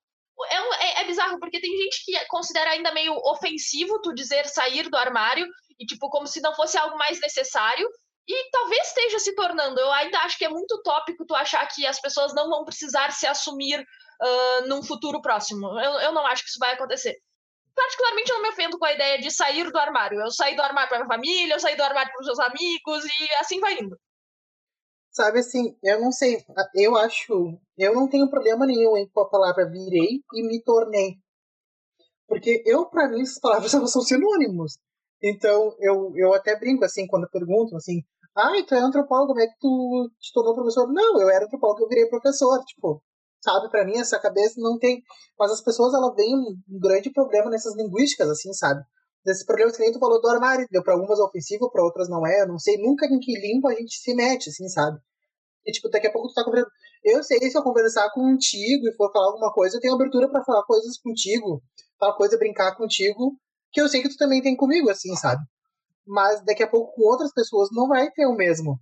é, 0.81 1.01
é, 1.03 1.05
bizarro, 1.05 1.39
porque 1.39 1.61
tem 1.61 1.71
gente 1.77 2.05
que 2.05 2.27
considera 2.27 2.71
ainda 2.71 2.93
meio 2.93 3.15
ofensivo 3.15 4.01
tu 4.01 4.15
dizer 4.15 4.47
sair 4.47 4.89
do 4.89 4.97
armário, 4.97 5.47
e 5.79 5.87
tipo, 5.87 6.09
como 6.09 6.27
se 6.27 6.41
não 6.41 6.55
fosse 6.55 6.77
algo 6.77 6.97
mais 6.97 7.21
necessário. 7.21 7.89
E 8.27 8.51
talvez 8.51 8.89
esteja 8.89 9.19
se 9.19 9.35
tornando. 9.35 9.79
Eu 9.79 9.93
ainda 9.93 10.19
acho 10.21 10.39
que 10.39 10.47
é 10.47 10.49
muito 10.49 10.83
tópico 10.83 11.27
tu 11.27 11.35
achar 11.35 11.67
que 11.67 11.87
as 11.87 12.01
pessoas 12.01 12.35
não 12.35 12.49
vão 12.49 12.65
precisar 12.65 13.13
se 13.13 13.27
assumir 13.27 13.81
uh, 13.81 14.67
num 14.67 14.83
futuro 14.83 15.21
próximo. 15.21 15.67
Eu, 15.79 15.93
eu 16.01 16.13
não 16.13 16.27
acho 16.27 16.43
que 16.43 16.49
isso 16.49 16.59
vai 16.59 16.73
acontecer. 16.73 17.15
Particularmente, 17.75 18.31
eu 18.31 18.37
não 18.37 18.43
me 18.45 18.49
ofendo 18.49 18.79
com 18.79 18.87
a 18.87 18.95
ideia 18.95 19.19
de 19.19 19.31
sair 19.31 19.71
do 19.71 19.79
armário. 19.79 20.21
Eu 20.21 20.31
saí 20.31 20.57
do 20.57 20.63
armário 20.63 20.89
para 20.89 20.99
minha 20.99 21.09
família, 21.09 21.55
eu 21.55 21.61
saí 21.61 21.77
do 21.77 21.83
armário 21.83 22.11
para 22.13 22.21
os 22.21 22.27
meus 22.27 22.39
amigos, 22.39 23.05
e 23.05 23.35
assim 23.41 23.61
vai 23.61 23.75
indo. 23.75 23.99
Sabe 25.15 25.39
assim, 25.39 25.77
eu 25.81 26.01
não 26.01 26.11
sei, 26.11 26.45
eu 26.75 26.97
acho, 26.97 27.57
eu 27.79 27.95
não 27.95 28.09
tenho 28.09 28.29
problema 28.29 28.67
nenhum 28.67 28.97
em 28.97 29.09
com 29.09 29.21
a 29.21 29.29
palavra 29.31 29.71
virei 29.71 30.21
e 30.35 30.43
me 30.43 30.61
tornei. 30.61 31.15
Porque 32.27 32.65
eu, 32.67 32.87
para 32.87 33.09
mim, 33.09 33.23
essas 33.23 33.39
palavras 33.39 33.71
são 33.93 34.03
sinônimos. 34.03 34.77
Então, 35.23 35.73
eu, 35.79 36.13
eu 36.17 36.35
até 36.35 36.59
brinco 36.59 36.85
assim, 36.85 37.07
quando 37.07 37.31
perguntam 37.31 37.79
assim, 37.79 38.03
ah, 38.37 38.51
tu 38.67 38.75
é 38.75 38.81
antropólogo, 38.81 39.29
como 39.29 39.41
é 39.41 39.47
que 39.47 39.55
tu 39.61 40.11
te 40.19 40.33
tornou 40.33 40.53
professor? 40.53 40.93
Não, 40.93 41.21
eu 41.21 41.31
era 41.31 41.45
antropólogo, 41.45 41.85
eu 41.85 41.89
virei 41.89 42.07
professor, 42.09 42.59
tipo, 42.65 43.01
sabe, 43.41 43.71
para 43.71 43.85
mim 43.85 43.99
essa 43.99 44.19
cabeça 44.19 44.61
não 44.61 44.77
tem, 44.81 45.01
mas 45.39 45.53
as 45.53 45.63
pessoas, 45.63 45.95
ela 45.95 46.13
veem 46.13 46.35
um, 46.35 46.57
um 46.69 46.81
grande 46.81 47.13
problema 47.13 47.51
nessas 47.51 47.77
linguísticas, 47.77 48.29
assim, 48.29 48.53
sabe? 48.53 48.83
Desses 49.25 49.45
problemas 49.45 49.77
que 49.77 49.83
nem 49.83 49.93
tu 49.93 49.99
falou 49.99 50.21
do 50.21 50.29
armário, 50.29 50.67
deu 50.71 50.83
pra 50.83 50.95
algumas 50.95 51.19
ofensivo, 51.19 51.71
pra 51.71 51.83
outras 51.83 52.09
não 52.09 52.27
é, 52.27 52.43
eu 52.43 52.49
não 52.49 52.59
sei 52.59 52.77
nunca 52.77 53.07
em 53.07 53.19
que 53.19 53.33
limpo 53.41 53.69
a 53.69 53.75
gente 53.75 53.97
se 53.97 54.15
mete, 54.15 54.51
assim, 54.51 54.69
sabe? 54.69 54.99
E, 55.67 55.73
tipo, 55.73 55.89
daqui 55.89 56.07
a 56.07 56.13
pouco 56.13 56.29
tu 56.29 56.35
tá 56.35 56.45
conversando. 56.45 56.71
Eu 57.03 57.23
sei 57.23 57.39
se 57.39 57.57
eu 57.57 57.63
conversar 57.63 58.11
contigo 58.11 58.87
e 58.87 58.95
for 58.95 59.11
falar 59.13 59.27
alguma 59.27 59.53
coisa, 59.53 59.77
eu 59.77 59.81
tenho 59.81 59.95
abertura 59.95 60.29
para 60.29 60.45
falar 60.45 60.63
coisas 60.65 60.99
contigo, 60.99 61.63
falar 61.99 62.17
coisa, 62.17 62.39
brincar 62.39 62.77
contigo, 62.77 63.39
que 63.73 63.81
eu 63.81 63.89
sei 63.89 64.03
que 64.03 64.09
tu 64.09 64.17
também 64.17 64.43
tem 64.43 64.57
comigo, 64.57 64.91
assim, 64.91 65.15
sabe? 65.17 65.43
Mas 66.07 66.45
daqui 66.45 66.63
a 66.63 66.69
pouco 66.69 66.95
com 66.95 67.03
outras 67.03 67.33
pessoas 67.33 67.71
não 67.73 67.89
vai 67.89 68.11
ter 68.11 68.27
o 68.27 68.35
mesmo. 68.35 68.79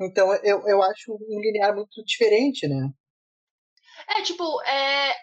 Então 0.00 0.32
eu, 0.36 0.66
eu 0.66 0.82
acho 0.82 1.12
um 1.12 1.40
linear 1.40 1.74
muito 1.74 2.02
diferente, 2.04 2.66
né? 2.68 2.88
É, 4.08 4.22
tipo, 4.22 4.44
é, 4.62 5.14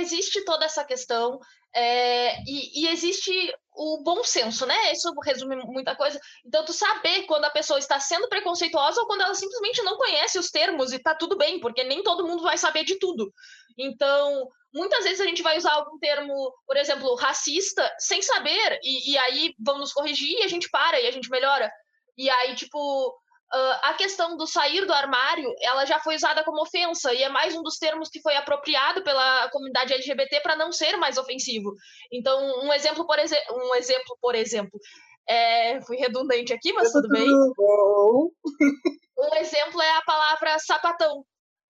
existe 0.00 0.44
toda 0.44 0.64
essa 0.66 0.84
questão 0.84 1.38
é, 1.78 2.42
e, 2.46 2.84
e, 2.84 2.88
existe 2.88 3.30
o 3.74 4.02
bom 4.02 4.24
senso, 4.24 4.64
né? 4.64 4.92
Isso 4.92 5.12
resume 5.22 5.56
muita 5.56 5.94
coisa. 5.94 6.18
Então, 6.42 6.64
tu 6.64 6.72
saber 6.72 7.24
quando 7.26 7.44
a 7.44 7.50
pessoa 7.50 7.78
está 7.78 8.00
sendo 8.00 8.28
preconceituosa 8.30 8.98
ou 9.02 9.06
quando 9.06 9.20
ela 9.20 9.34
simplesmente 9.34 9.82
não 9.82 9.98
conhece 9.98 10.38
os 10.38 10.50
termos 10.50 10.94
e 10.94 10.98
tá 10.98 11.14
tudo 11.14 11.36
bem, 11.36 11.60
porque 11.60 11.84
nem 11.84 12.02
todo 12.02 12.26
mundo 12.26 12.42
vai 12.42 12.56
saber 12.56 12.82
de 12.82 12.98
tudo. 12.98 13.30
Então, 13.78 14.48
muitas 14.72 15.04
vezes 15.04 15.20
a 15.20 15.26
gente 15.26 15.42
vai 15.42 15.58
usar 15.58 15.72
algum 15.72 15.98
termo, 15.98 16.50
por 16.66 16.78
exemplo, 16.78 17.14
racista, 17.14 17.94
sem 17.98 18.22
saber, 18.22 18.80
e, 18.82 19.12
e 19.12 19.18
aí 19.18 19.54
vamos 19.58 19.92
corrigir 19.92 20.38
e 20.38 20.44
a 20.44 20.48
gente 20.48 20.70
para 20.70 20.98
e 20.98 21.06
a 21.06 21.10
gente 21.10 21.28
melhora. 21.28 21.70
E 22.16 22.30
aí, 22.30 22.54
tipo, 22.54 23.14
Uh, 23.54 23.78
a 23.82 23.94
questão 23.94 24.36
do 24.36 24.44
sair 24.44 24.84
do 24.86 24.92
armário, 24.92 25.48
ela 25.60 25.84
já 25.84 26.00
foi 26.00 26.16
usada 26.16 26.42
como 26.42 26.62
ofensa 26.62 27.14
e 27.14 27.22
é 27.22 27.28
mais 27.28 27.54
um 27.54 27.62
dos 27.62 27.78
termos 27.78 28.08
que 28.08 28.20
foi 28.20 28.34
apropriado 28.34 29.04
pela 29.04 29.48
comunidade 29.50 29.92
LGBT 29.92 30.40
para 30.40 30.56
não 30.56 30.72
ser 30.72 30.96
mais 30.96 31.16
ofensivo. 31.16 31.72
Então, 32.12 32.38
um 32.64 32.72
exemplo, 32.72 33.06
por, 33.06 33.18
exe 33.18 33.36
um 33.52 33.74
exemplo, 33.76 34.18
por 34.20 34.34
exemplo, 34.34 34.80
é... 35.28 35.80
fui 35.82 35.96
redundante 35.96 36.52
aqui, 36.52 36.72
mas 36.72 36.90
tudo 36.90 37.08
bem. 37.08 37.28
Um 39.18 39.34
exemplo 39.36 39.80
é 39.80 39.90
a 39.92 40.02
palavra 40.02 40.58
sapatão. 40.58 41.24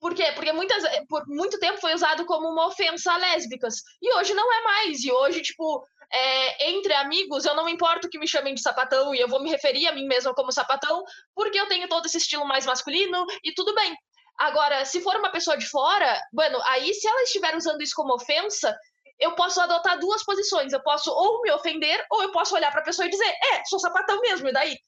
Por 0.01 0.15
quê? 0.15 0.31
Porque 0.35 0.53
muitas, 0.53 0.85
por 1.09 1.27
muito 1.27 1.59
tempo 1.59 1.81
foi 1.81 1.95
usado 1.95 2.25
como 2.27 2.49
uma 2.49 2.69
ofensa 2.69 3.13
a 3.13 3.17
lésbicas. 3.17 3.75
E 4.01 4.15
hoje 4.15 4.35
não 4.35 4.53
é 4.53 4.63
mais. 4.63 5.03
E 5.03 5.11
hoje, 5.11 5.43
tipo, 5.43 5.85
é, 6.13 6.71
entre 6.71 6.93
amigos, 6.95 7.45
eu 7.45 7.55
não 7.55 7.69
importo 7.69 8.09
que 8.09 8.19
me 8.19 8.29
chamem 8.29 8.55
de 8.55 8.63
sapatão 8.63 9.15
e 9.15 9.21
eu 9.21 9.29
vou 9.29 9.43
me 9.43 9.51
referir 9.51 9.87
a 9.89 9.93
mim 9.93 10.07
mesma 10.07 10.35
como 10.35 10.53
sapatão, 10.53 11.05
porque 11.35 11.59
eu 11.59 11.69
tenho 11.69 11.89
todo 11.89 12.07
esse 12.07 12.19
estilo 12.19 12.47
mais 12.47 12.67
masculino 12.67 13.25
e 13.43 13.53
tudo 13.53 13.75
bem. 13.75 13.97
Agora, 14.39 14.85
se 14.85 15.01
for 15.01 15.17
uma 15.17 15.31
pessoa 15.31 15.57
de 15.57 15.67
fora, 15.67 16.21
bueno, 16.33 16.61
aí 16.67 16.93
se 16.93 17.09
ela 17.09 17.23
estiver 17.23 17.57
usando 17.57 17.81
isso 17.81 17.95
como 17.95 18.15
ofensa, 18.15 18.77
eu 19.19 19.35
posso 19.35 19.61
adotar 19.61 19.99
duas 19.99 20.23
posições. 20.25 20.73
Eu 20.73 20.83
posso 20.83 21.11
ou 21.11 21.41
me 21.43 21.51
ofender, 21.53 22.05
ou 22.11 22.23
eu 22.23 22.31
posso 22.33 22.55
olhar 22.55 22.71
para 22.71 22.81
a 22.81 22.85
pessoa 22.85 23.07
e 23.07 23.11
dizer, 23.11 23.29
é, 23.55 23.65
sou 23.65 23.79
sapatão 23.79 24.21
mesmo, 24.21 24.49
e 24.49 24.53
daí? 24.53 24.79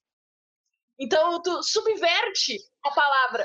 Então, 0.98 1.40
tu 1.40 1.62
subverte 1.62 2.58
a 2.84 2.90
palavra. 2.90 3.44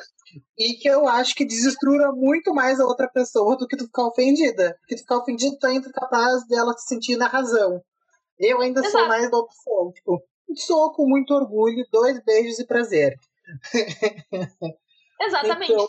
E 0.58 0.74
que 0.74 0.90
eu 0.90 1.08
acho 1.08 1.36
que 1.36 1.46
desestrutura 1.46 2.12
muito 2.12 2.54
mais 2.54 2.80
a 2.80 2.86
outra 2.86 3.08
pessoa 3.08 3.56
do 3.56 3.68
que 3.68 3.78
tu 3.78 3.86
ficar 3.86 4.08
ofendida. 4.08 4.76
Porque 4.80 4.96
tu 4.96 5.02
ficar 5.02 5.18
ofendido, 5.18 5.58
tu 5.60 5.68
ainda 5.68 5.92
capaz 5.92 6.48
dela 6.48 6.74
se 6.74 6.88
sentir 6.88 7.16
na 7.16 7.28
razão. 7.28 7.80
Eu 8.40 8.60
ainda 8.62 8.80
Exato. 8.82 8.98
sou 8.98 9.08
mais 9.08 9.30
da 9.30 9.38
opção. 9.38 9.92
Tipo, 9.94 10.24
sou 10.56 10.92
com 10.94 11.08
muito 11.08 11.32
orgulho, 11.34 11.86
dois 11.92 12.24
beijos 12.24 12.58
e 12.58 12.66
prazer. 12.66 13.20
Exatamente. 15.22 15.72
Então, 15.72 15.88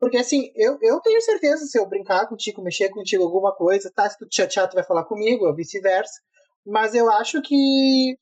porque 0.00 0.16
assim, 0.16 0.50
eu, 0.54 0.78
eu 0.80 1.00
tenho 1.00 1.20
certeza 1.20 1.66
se 1.66 1.78
eu 1.78 1.86
brincar 1.86 2.26
contigo, 2.28 2.62
mexer 2.62 2.88
contigo 2.90 3.24
alguma 3.24 3.54
coisa, 3.54 3.92
tá? 3.94 4.08
Se 4.08 4.18
tu 4.18 4.26
te 4.26 4.36
chatear, 4.36 4.68
tu 4.68 4.74
vai 4.74 4.84
falar 4.84 5.04
comigo, 5.04 5.46
ou 5.46 5.54
vice-versa. 5.54 6.20
Mas 6.66 6.94
eu 6.94 7.10
acho 7.10 7.42
que 7.42 8.16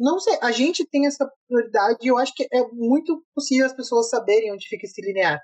não 0.00 0.18
sei, 0.18 0.38
a 0.40 0.50
gente 0.50 0.86
tem 0.88 1.06
essa 1.06 1.30
prioridade 1.46 1.98
e 2.02 2.08
eu 2.08 2.16
acho 2.16 2.34
que 2.34 2.48
é 2.50 2.66
muito 2.72 3.22
possível 3.34 3.66
as 3.66 3.74
pessoas 3.74 4.08
saberem 4.08 4.50
onde 4.50 4.66
fica 4.66 4.86
esse 4.86 5.02
linear. 5.02 5.38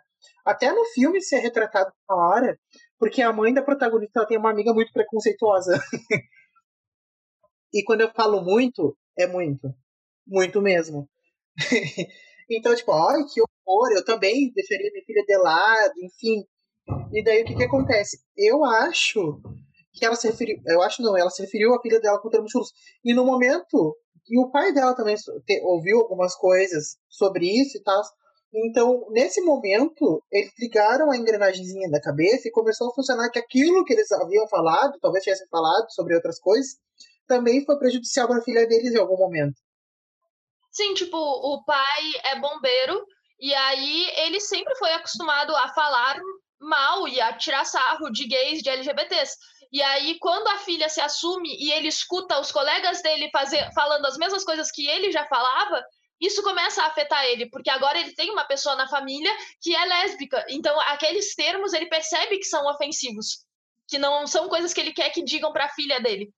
Até 0.47 0.73
no 0.73 0.83
filme 0.87 1.21
ser 1.21 1.41
retratado 1.41 1.93
na 2.09 2.17
hora, 2.17 2.59
porque 2.99 3.21
a 3.21 3.33
mãe 3.33 3.53
da 3.53 3.63
protagonista 3.63 4.27
tem 4.27 4.39
uma 4.39 4.51
amiga 4.51 4.73
muito 4.73 4.93
preconceituosa. 4.93 5.79
e 7.75 7.85
quando 7.85 8.01
eu 8.01 8.11
falo 8.15 8.43
muito, 8.43 8.97
é 9.19 9.27
muito. 9.27 9.69
Muito 10.27 10.63
mesmo. 10.63 11.07
então, 12.51 12.75
tipo, 12.75 12.93
ai, 12.93 13.25
que 13.25 13.43
horror, 13.43 13.93
eu 13.93 14.05
também 14.07 14.51
deixaria 14.55 14.91
minha 14.91 15.05
filha 15.05 15.23
de 15.27 15.37
lado, 15.37 15.93
enfim. 15.99 16.47
E 17.13 17.23
daí 17.23 17.43
o 17.43 17.45
que 17.45 17.57
que 17.57 17.65
acontece? 17.65 18.23
Eu 18.35 18.65
acho 18.65 19.39
que 19.97 20.05
ela 20.05 20.15
se 20.15 20.29
referiu, 20.29 20.61
eu 20.67 20.83
acho 20.83 21.03
não, 21.03 21.17
ela 21.17 21.31
se 21.31 21.43
referiu 21.43 21.75
à 21.75 21.81
filha 21.81 21.99
dela 21.99 22.21
com 22.21 22.29
termos 22.29 22.53
chulos. 22.53 22.73
E 23.05 23.15
no 23.15 23.25
momento 23.25 23.97
e 24.29 24.39
o 24.39 24.51
pai 24.51 24.73
dela 24.73 24.95
também 24.95 25.15
te, 25.15 25.61
ouviu 25.63 26.01
algumas 26.01 26.35
coisas 26.35 26.97
sobre 27.09 27.47
isso 27.47 27.79
e 27.79 27.83
tal. 27.83 28.03
Então, 28.53 29.07
nesse 29.11 29.41
momento, 29.41 30.23
eles 30.33 30.53
ligaram 30.59 31.11
a 31.11 31.17
engrenagemzinha 31.17 31.91
da 31.91 32.01
cabeça 32.01 32.49
e 32.49 32.53
começou 32.53 32.89
a 32.89 32.95
funcionar 32.95 33.31
que 33.31 33.39
aquilo 33.39 33.85
que 33.85 33.93
eles 33.93 34.11
haviam 34.13 34.49
falado, 34.49 34.99
talvez 35.01 35.25
tivessem 35.25 35.47
falado 35.49 35.87
sobre 35.91 36.15
outras 36.15 36.41
coisas, 36.41 36.77
também 37.27 37.65
foi 37.65 37.79
prejudicial 37.79 38.27
para 38.27 38.39
a 38.39 38.43
filha 38.43 38.67
deles 38.67 38.95
em 38.95 38.99
algum 38.99 39.17
momento. 39.17 39.57
Sim, 40.73 40.95
tipo, 40.95 41.17
o 41.17 41.65
pai 41.65 42.03
é 42.25 42.41
bombeiro 42.41 43.05
e 43.39 43.53
aí 43.55 44.11
ele 44.25 44.41
sempre 44.41 44.75
foi 44.77 44.93
acostumado 44.93 45.55
a 45.55 45.69
falar 45.69 46.19
mal 46.61 47.07
e 47.09 47.21
a 47.21 47.37
tirar 47.37 47.65
sarro 47.65 48.11
de 48.11 48.27
gays, 48.27 48.63
de 48.63 48.71
LGBTs. 48.71 49.37
E 49.73 49.83
aí, 49.83 50.19
quando 50.19 50.49
a 50.49 50.59
filha 50.59 50.89
se 50.89 51.01
assume 51.01 51.57
e 51.59 51.73
ele 51.73 51.89
escuta 51.89 52.41
os 52.41 52.53
colegas 52.53 53.03
dele 53.03 53.31
fazer, 53.31 53.71
falando 53.75 54.07
as 54.07 54.17
mesmas 54.17 54.45
coisas 54.45 54.71
que 54.71 54.87
ele 54.87 55.11
já 55.11 55.25
falava, 55.27 55.83
isso 56.21 56.43
começa 56.43 56.83
a 56.83 56.87
afetar 56.87 57.25
ele, 57.25 57.51
porque 57.51 57.69
agora 57.69 57.99
ele 57.99 58.15
tem 58.15 58.31
uma 58.31 58.45
pessoa 58.45 58.75
na 58.75 58.89
família 58.89 59.31
que 59.61 59.75
é 59.75 59.85
lésbica. 59.85 60.45
Então, 60.49 60.79
aqueles 60.83 61.35
termos 61.35 61.73
ele 61.73 61.87
percebe 61.87 62.39
que 62.39 62.45
são 62.45 62.67
ofensivos, 62.67 63.45
que 63.89 63.99
não 63.99 64.27
são 64.27 64.49
coisas 64.49 64.73
que 64.73 64.81
ele 64.81 64.93
quer 64.93 65.11
que 65.11 65.23
digam 65.23 65.53
para 65.53 65.67
a 65.67 65.75
filha 65.75 66.01
dele. 66.01 66.33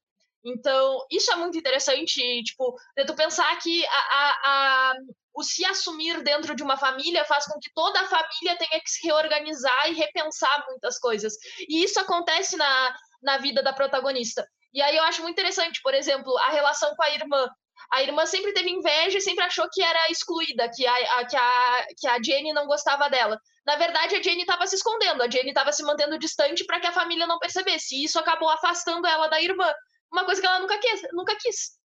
Então, 0.44 1.04
isso 1.10 1.30
é 1.32 1.36
muito 1.36 1.58
interessante, 1.58 2.42
tipo, 2.44 2.76
de 2.96 3.04
tu 3.04 3.14
pensar 3.14 3.56
que 3.58 3.84
a, 3.86 3.90
a, 3.90 4.30
a, 4.44 4.94
o 5.34 5.42
se 5.42 5.64
assumir 5.64 6.22
dentro 6.22 6.54
de 6.54 6.62
uma 6.62 6.76
família 6.76 7.24
faz 7.24 7.44
com 7.46 7.58
que 7.58 7.70
toda 7.74 8.00
a 8.00 8.06
família 8.06 8.56
tenha 8.56 8.80
que 8.80 8.90
se 8.90 9.06
reorganizar 9.06 9.90
e 9.90 9.94
repensar 9.94 10.64
muitas 10.68 10.98
coisas. 10.98 11.34
E 11.68 11.82
isso 11.82 12.00
acontece 12.00 12.56
na, 12.56 12.96
na 13.22 13.38
vida 13.38 13.62
da 13.62 13.72
protagonista. 13.72 14.46
E 14.72 14.82
aí 14.82 14.96
eu 14.96 15.02
acho 15.04 15.22
muito 15.22 15.34
interessante, 15.34 15.80
por 15.82 15.94
exemplo, 15.94 16.36
a 16.38 16.50
relação 16.50 16.94
com 16.94 17.02
a 17.02 17.10
irmã. 17.10 17.48
A 17.92 18.02
irmã 18.02 18.26
sempre 18.26 18.52
teve 18.52 18.70
inveja 18.70 19.18
e 19.18 19.20
sempre 19.20 19.44
achou 19.44 19.66
que 19.72 19.82
era 19.82 20.10
excluída, 20.10 20.70
que 20.74 20.86
a, 20.86 21.20
a 21.20 21.26
que, 21.26 21.36
a, 21.36 21.86
que 21.96 22.06
a 22.08 22.22
Jenny 22.22 22.52
não 22.52 22.66
gostava 22.66 23.08
dela. 23.08 23.38
Na 23.66 23.76
verdade, 23.76 24.16
a 24.16 24.22
Jenny 24.22 24.42
estava 24.42 24.66
se 24.66 24.76
escondendo, 24.76 25.22
a 25.22 25.30
Jenny 25.30 25.48
estava 25.48 25.72
se 25.72 25.82
mantendo 25.82 26.18
distante 26.18 26.64
para 26.64 26.80
que 26.80 26.86
a 26.86 26.92
família 26.92 27.26
não 27.26 27.38
percebesse. 27.38 27.96
E 27.96 28.04
isso 28.04 28.18
acabou 28.18 28.48
afastando 28.48 29.06
ela 29.06 29.28
da 29.28 29.40
irmã. 29.40 29.72
uma 30.12 30.24
coisa 30.24 30.40
que 30.40 30.46
ela 30.46 30.58
nunca 30.58 30.78
quis. 30.78 31.00
Nunca 31.12 31.36
quis. 31.36 31.78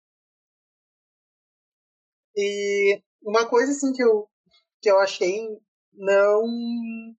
E 2.35 3.01
uma 3.21 3.47
coisa 3.47 3.71
assim 3.71 3.93
que 3.93 4.03
eu, 4.03 4.27
que 4.81 4.89
eu 4.89 4.99
achei 4.99 5.47
não. 5.93 6.41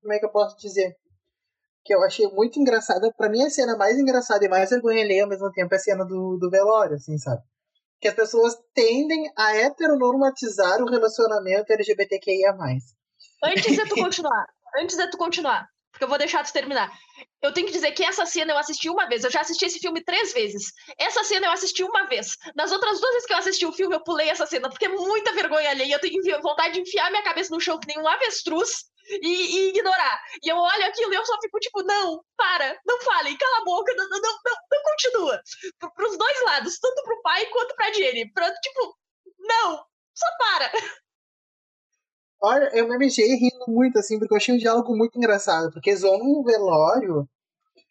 Como 0.01 0.13
é 0.13 0.19
que 0.19 0.27
eu 0.27 0.33
posso 0.33 0.57
dizer? 0.59 0.97
Que 1.85 1.95
eu 1.95 2.03
achei 2.03 2.27
muito 2.29 2.59
engraçada. 2.59 3.13
Pra 3.17 3.29
mim, 3.29 3.43
a 3.43 3.51
cena 3.51 3.77
mais 3.77 3.99
engraçada 3.99 4.45
e 4.45 4.49
mais 4.49 4.71
vergonha 4.71 5.05
alheia 5.05 5.25
ao 5.25 5.29
mesmo 5.29 5.51
tempo 5.53 5.75
é 5.75 5.77
a 5.77 5.81
cena 5.81 6.05
do, 6.05 6.39
do 6.39 6.51
velório, 6.51 6.97
assim, 6.97 7.19
sabe? 7.19 7.43
Que 8.01 8.09
as 8.09 8.15
pessoas 8.15 8.57
tendem 8.75 9.31
a 9.37 9.57
heteronormatizar 9.57 10.83
o 10.83 10.91
relacionamento 10.91 11.73
LGBTQIA. 11.73 12.55
Antes 13.43 13.77
de 13.77 13.89
tu 13.89 13.95
continuar, 14.01 14.47
antes 14.81 14.97
de 14.97 15.11
tu 15.11 15.19
continuar, 15.19 15.69
porque 15.91 16.05
eu 16.05 16.09
vou 16.09 16.19
deixar 16.19 16.43
tu 16.43 16.53
terminar. 16.53 16.91
Eu 17.41 17.53
tenho 17.53 17.67
que 17.67 17.73
dizer 17.73 17.93
que 17.93 18.03
essa 18.03 18.25
cena 18.25 18.53
eu 18.53 18.59
assisti 18.59 18.89
uma 18.89 19.07
vez. 19.07 19.23
Eu 19.23 19.31
já 19.31 19.43
assisti 19.43 19.67
esse 19.67 19.79
filme 19.79 20.03
três 20.03 20.33
vezes. 20.33 20.73
Essa 20.99 21.23
cena 21.23 21.47
eu 21.47 21.53
assisti 21.53 21.85
uma 21.85 22.07
vez. 22.07 22.37
Nas 22.57 22.73
outras 22.73 22.99
duas 22.99 23.13
vezes 23.13 23.27
que 23.27 23.33
eu 23.35 23.39
assisti 23.39 23.67
o 23.67 23.73
filme, 23.73 23.95
eu 23.95 24.03
pulei 24.03 24.31
essa 24.31 24.47
cena, 24.47 24.69
porque 24.71 24.87
é 24.87 24.89
muita 24.89 25.33
vergonha 25.35 25.71
ali. 25.71 25.93
Eu 25.93 26.01
tenho 26.01 26.43
vontade 26.43 26.75
de 26.75 26.81
enfiar 26.81 27.11
minha 27.11 27.23
cabeça 27.23 27.55
no 27.55 27.61
chão 27.61 27.79
que 27.79 27.87
nem 27.87 27.99
um 27.99 28.09
avestruz 28.09 28.87
e, 29.09 29.29
e, 29.29 29.69
ignorar. 29.71 30.23
E 30.43 30.49
eu 30.49 30.57
olho 30.57 30.87
aquilo 30.87 31.13
e 31.13 31.17
eu 31.17 31.25
só 31.25 31.39
fico 31.41 31.59
tipo, 31.59 31.83
não, 31.83 32.23
para, 32.37 32.79
não 32.87 33.01
fale, 33.03 33.37
cala 33.37 33.59
a 33.59 33.65
boca, 33.65 33.93
não, 33.97 34.09
não, 34.09 34.21
não, 34.21 34.33
não 34.73 34.83
continua. 34.83 35.41
Pro, 35.79 35.93
pros 35.95 36.19
dois 36.19 36.43
lados, 36.43 36.79
tanto 36.79 37.03
pro 37.03 37.23
pai 37.23 37.47
quanto 37.47 37.75
pra 37.75 37.93
Jenny. 37.93 38.33
Pra, 38.33 38.53
tipo, 38.61 38.97
não, 39.39 39.85
só 40.15 40.27
para. 40.39 40.73
Olha, 42.43 42.71
eu 42.75 42.89
me 42.89 42.99
mexi 42.99 43.23
rindo 43.25 43.65
muito, 43.69 43.99
assim, 43.99 44.19
porque 44.19 44.35
eu 44.35 44.37
achei 44.37 44.55
um 44.55 44.59
diálogo 44.59 44.95
muito 44.97 45.17
engraçado. 45.17 45.73
Porque 45.73 45.95
vão 45.97 46.19
num 46.19 46.45
velório, 46.45 47.29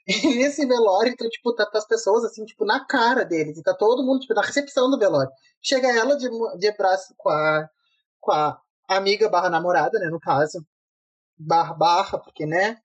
e 0.07 0.35
nesse 0.35 0.65
velório, 0.65 1.11
então, 1.11 1.29
tipo, 1.29 1.53
tá, 1.55 1.65
tá, 1.65 1.77
as 1.79 1.87
pessoas, 1.87 2.23
assim, 2.25 2.45
tipo, 2.45 2.65
na 2.65 2.85
cara 2.85 3.23
deles. 3.25 3.57
E 3.57 3.63
tá 3.63 3.73
todo 3.73 4.03
mundo, 4.03 4.19
tipo, 4.21 4.33
na 4.33 4.41
recepção 4.41 4.89
do 4.89 4.99
velório. 4.99 5.31
Chega 5.61 5.87
ela 5.89 6.15
de, 6.17 6.29
de 6.59 6.71
braço 6.77 7.13
com 7.17 7.29
a, 7.29 7.69
com 8.19 8.31
a 8.31 8.59
amiga 8.89 9.29
barra 9.29 9.49
namorada, 9.49 9.97
né, 9.99 10.07
no 10.07 10.19
caso. 10.19 10.63
Barra, 11.45 11.73
barra, 11.73 12.17
porque, 12.19 12.45
né, 12.45 12.77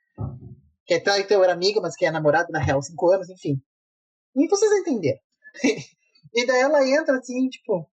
que 0.87 0.95
é, 0.95 1.00
tá, 1.00 1.19
então 1.19 1.43
era 1.45 1.53
amiga, 1.53 1.81
mas 1.81 1.95
que 1.95 2.07
é 2.07 2.11
namorada, 2.11 2.49
na 2.50 2.61
real, 2.61 2.83
cinco 2.83 3.11
anos, 3.11 3.29
enfim. 3.29 3.61
E 4.35 4.49
vocês 4.49 4.73
entenderam. 4.73 5.19
e 6.35 6.47
daí 6.47 6.61
ela 6.61 6.87
entra, 6.87 7.19
assim, 7.19 7.49
tipo, 7.49 7.88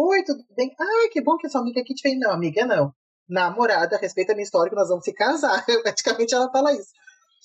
Oi, 0.00 0.22
tudo 0.22 0.44
bem? 0.56 0.72
Ah, 0.78 1.08
que 1.10 1.20
bom 1.20 1.36
que 1.36 1.48
a 1.48 1.50
sua 1.50 1.60
amiga 1.60 1.80
aqui 1.80 1.92
te 1.92 2.08
vem. 2.08 2.16
Não, 2.16 2.30
amiga, 2.30 2.64
não. 2.64 2.94
Namorada, 3.28 3.96
respeita 3.96 4.30
a 4.32 4.34
minha 4.36 4.44
história 4.44 4.70
que 4.70 4.76
nós 4.76 4.88
vamos 4.88 5.04
se 5.04 5.12
casar. 5.12 5.64
Praticamente 5.82 6.32
ela 6.34 6.50
fala 6.52 6.72
isso. 6.72 6.90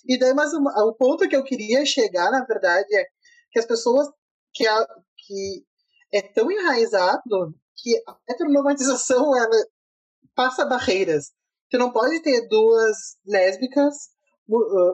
E 0.08 0.20
daí, 0.20 0.36
mas 0.36 0.54
o 0.54 0.94
ponto 0.94 1.28
que 1.28 1.36
eu 1.36 1.44
queria 1.44 1.84
chegar, 1.84 2.30
na 2.30 2.46
verdade, 2.46 2.96
é 2.96 3.06
que 3.52 3.58
as 3.58 3.66
pessoas 3.66 4.08
que, 4.54 4.68
a, 4.68 4.88
que 5.18 5.66
é 6.14 6.22
tão 6.22 6.52
enraizado 6.52 7.56
que 7.76 8.00
a 8.08 8.18
heteronormatização 8.30 9.36
ela 9.36 9.66
passa 10.36 10.64
barreiras. 10.64 11.32
Você 11.74 11.78
não 11.80 11.92
pode 11.92 12.22
ter 12.22 12.48
duas 12.48 13.18
lésbicas, 13.26 13.96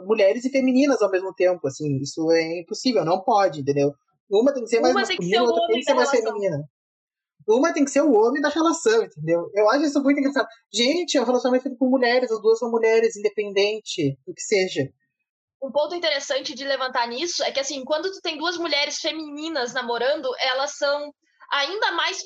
mulheres 0.06 0.46
e 0.46 0.50
femininas 0.50 1.02
ao 1.02 1.12
mesmo 1.12 1.34
tempo, 1.34 1.68
assim, 1.68 1.98
isso 1.98 2.32
é 2.32 2.62
impossível, 2.62 3.04
não 3.04 3.22
pode, 3.22 3.60
entendeu? 3.60 3.92
Uma 4.32 4.54
tem 4.54 4.64
que 4.64 4.70
ser 4.70 4.80
mais 4.80 4.96
Uma 4.96 5.02
masculina, 5.02 5.44
outra 5.44 5.68
tem 5.68 5.76
que 5.76 5.84
ser 5.84 5.94
mais 5.94 6.10
feminina. 6.10 6.64
Uma 7.46 7.74
tem 7.74 7.84
que 7.84 7.92
ser 7.92 8.00
o 8.00 8.14
homem 8.14 8.42
da 8.42 8.48
relação, 8.48 9.04
entendeu? 9.04 9.52
Eu 9.54 9.70
acho 9.72 9.84
isso 9.84 10.02
muito 10.02 10.22
engraçado. 10.22 10.48
Gente, 10.74 11.18
é 11.18 11.22
um 11.22 11.26
relacionamento 11.26 11.64
feito 11.64 11.78
por 11.78 11.90
mulheres, 11.90 12.32
as 12.32 12.42
duas 12.42 12.58
são 12.58 12.72
mulheres, 12.72 13.18
independente 13.18 14.18
do 14.26 14.34
que 14.34 14.42
seja. 14.42 14.90
Um 15.62 15.74
ponto 15.74 15.94
interessante 15.94 16.56
de 16.56 16.64
levantar 16.64 17.10
nisso 17.10 17.44
é 17.44 17.52
que, 17.52 17.60
assim, 17.60 17.84
quando 17.84 18.10
tu 18.10 18.22
tem 18.22 18.38
duas 18.38 18.58
mulheres 18.58 19.00
femininas 19.00 19.74
namorando, 19.74 20.30
elas 20.40 20.78
são 20.78 21.14
ainda 21.52 21.92
mais 21.92 22.24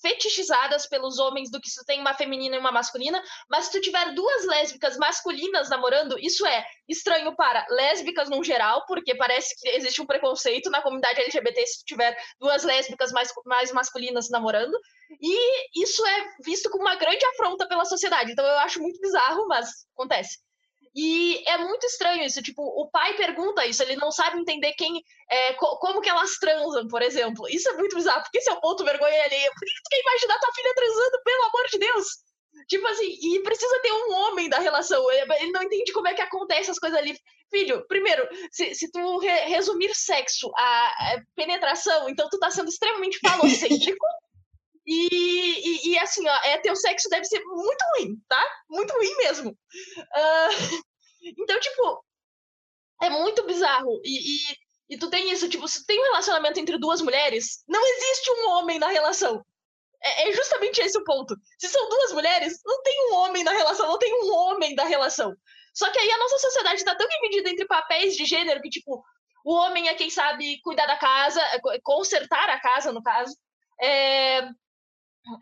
fetichizadas 0.00 0.86
pelos 0.86 1.18
homens 1.18 1.50
do 1.50 1.60
que 1.60 1.70
se 1.70 1.84
tem 1.84 2.00
uma 2.00 2.14
feminina 2.14 2.56
e 2.56 2.58
uma 2.58 2.72
masculina, 2.72 3.22
mas 3.48 3.66
se 3.66 3.72
tu 3.72 3.80
tiver 3.80 4.14
duas 4.14 4.46
lésbicas 4.46 4.96
masculinas 4.96 5.68
namorando, 5.68 6.18
isso 6.18 6.46
é 6.46 6.64
estranho 6.88 7.34
para 7.36 7.66
lésbicas 7.70 8.28
no 8.30 8.42
geral, 8.42 8.84
porque 8.86 9.14
parece 9.14 9.54
que 9.60 9.68
existe 9.70 10.00
um 10.00 10.06
preconceito 10.06 10.70
na 10.70 10.82
comunidade 10.82 11.20
LGBT 11.20 11.66
se 11.66 11.80
tu 11.80 11.84
tiver 11.86 12.16
duas 12.40 12.64
lésbicas 12.64 13.12
mais, 13.12 13.30
mais 13.44 13.72
masculinas 13.72 14.30
namorando, 14.30 14.78
e 15.20 15.82
isso 15.82 16.04
é 16.06 16.26
visto 16.44 16.70
como 16.70 16.84
uma 16.84 16.96
grande 16.96 17.24
afronta 17.26 17.68
pela 17.68 17.84
sociedade. 17.84 18.32
Então 18.32 18.44
eu 18.44 18.58
acho 18.58 18.80
muito 18.80 19.00
bizarro, 19.00 19.46
mas 19.46 19.68
acontece. 19.94 20.38
E 20.94 21.42
é 21.48 21.58
muito 21.58 21.84
estranho 21.86 22.24
isso, 22.24 22.40
tipo, 22.40 22.62
o 22.62 22.88
pai 22.88 23.14
pergunta 23.14 23.66
isso, 23.66 23.82
ele 23.82 23.96
não 23.96 24.12
sabe 24.12 24.38
entender 24.38 24.72
quem, 24.74 25.02
é, 25.28 25.52
co 25.54 25.76
como 25.78 26.00
que 26.00 26.08
elas 26.08 26.38
transam, 26.38 26.86
por 26.86 27.02
exemplo. 27.02 27.48
Isso 27.48 27.68
é 27.68 27.72
muito 27.72 27.96
bizarro, 27.96 28.22
porque 28.22 28.38
esse 28.38 28.48
é 28.48 28.52
o 28.52 28.60
ponto 28.60 28.84
vergonha 28.84 29.24
alheia. 29.24 29.50
Por 29.50 29.66
que 29.66 29.82
tu 29.82 29.90
quer 29.90 30.00
imaginar 30.00 30.38
tua 30.38 30.54
filha 30.54 30.74
transando, 30.74 31.22
pelo 31.24 31.42
amor 31.44 31.66
de 31.68 31.78
Deus? 31.78 32.06
Tipo 32.68 32.86
assim, 32.86 33.06
e 33.06 33.42
precisa 33.42 33.80
ter 33.80 33.92
um 33.92 34.12
homem 34.12 34.48
da 34.48 34.58
relação. 34.58 35.04
Ele 35.10 35.50
não 35.50 35.62
entende 35.62 35.92
como 35.92 36.08
é 36.08 36.14
que 36.14 36.22
acontece 36.22 36.70
as 36.70 36.78
coisas 36.78 36.98
ali. 36.98 37.18
Filho, 37.50 37.84
primeiro, 37.86 38.26
se, 38.50 38.74
se 38.74 38.90
tu 38.90 39.18
re 39.18 39.46
resumir 39.46 39.94
sexo 39.94 40.50
a, 40.56 40.86
a, 40.86 41.22
penetração, 41.36 42.08
então 42.08 42.28
tu 42.30 42.38
tá 42.38 42.50
sendo 42.50 42.68
extremamente 42.68 43.18
falocêntrico. 43.26 44.06
E, 44.86 45.88
e, 45.88 45.92
e, 45.92 45.98
assim, 45.98 46.28
ó, 46.28 46.36
é, 46.44 46.58
teu 46.58 46.76
sexo 46.76 47.08
deve 47.08 47.24
ser 47.24 47.42
muito 47.44 47.84
ruim, 47.96 48.16
tá? 48.28 48.62
Muito 48.68 48.92
ruim 48.92 49.16
mesmo. 49.16 49.50
Uh, 49.50 50.84
então, 51.38 51.58
tipo, 51.58 52.04
é 53.02 53.08
muito 53.10 53.44
bizarro. 53.46 54.00
E, 54.04 54.34
e, 54.34 54.56
e, 54.90 54.98
tu 54.98 55.08
tem 55.08 55.30
isso, 55.30 55.48
tipo, 55.48 55.66
se 55.66 55.86
tem 55.86 55.98
um 55.98 56.04
relacionamento 56.04 56.60
entre 56.60 56.78
duas 56.78 57.00
mulheres, 57.00 57.62
não 57.66 57.84
existe 57.86 58.30
um 58.30 58.50
homem 58.50 58.78
na 58.78 58.88
relação. 58.88 59.44
É, 60.02 60.28
é 60.28 60.32
justamente 60.32 60.80
esse 60.82 60.98
o 60.98 61.04
ponto. 61.04 61.34
Se 61.58 61.68
são 61.68 61.88
duas 61.88 62.12
mulheres, 62.12 62.60
não 62.64 62.82
tem 62.82 63.10
um 63.10 63.14
homem 63.14 63.42
na 63.42 63.52
relação, 63.52 63.88
não 63.88 63.98
tem 63.98 64.12
um 64.12 64.32
homem 64.34 64.74
da 64.74 64.84
relação. 64.84 65.34
Só 65.74 65.90
que 65.90 65.98
aí 65.98 66.10
a 66.10 66.18
nossa 66.18 66.38
sociedade 66.38 66.84
tá 66.84 66.94
tão 66.94 67.08
dividida 67.08 67.48
entre 67.48 67.66
papéis 67.66 68.14
de 68.16 68.26
gênero 68.26 68.60
que, 68.60 68.68
tipo, 68.68 69.02
o 69.44 69.54
homem 69.54 69.88
é 69.88 69.94
quem 69.94 70.10
sabe 70.10 70.60
cuidar 70.62 70.86
da 70.86 70.96
casa, 70.96 71.40
consertar 71.82 72.48
a 72.48 72.60
casa, 72.60 72.92
no 72.92 73.02
caso. 73.02 73.34
É, 73.80 74.42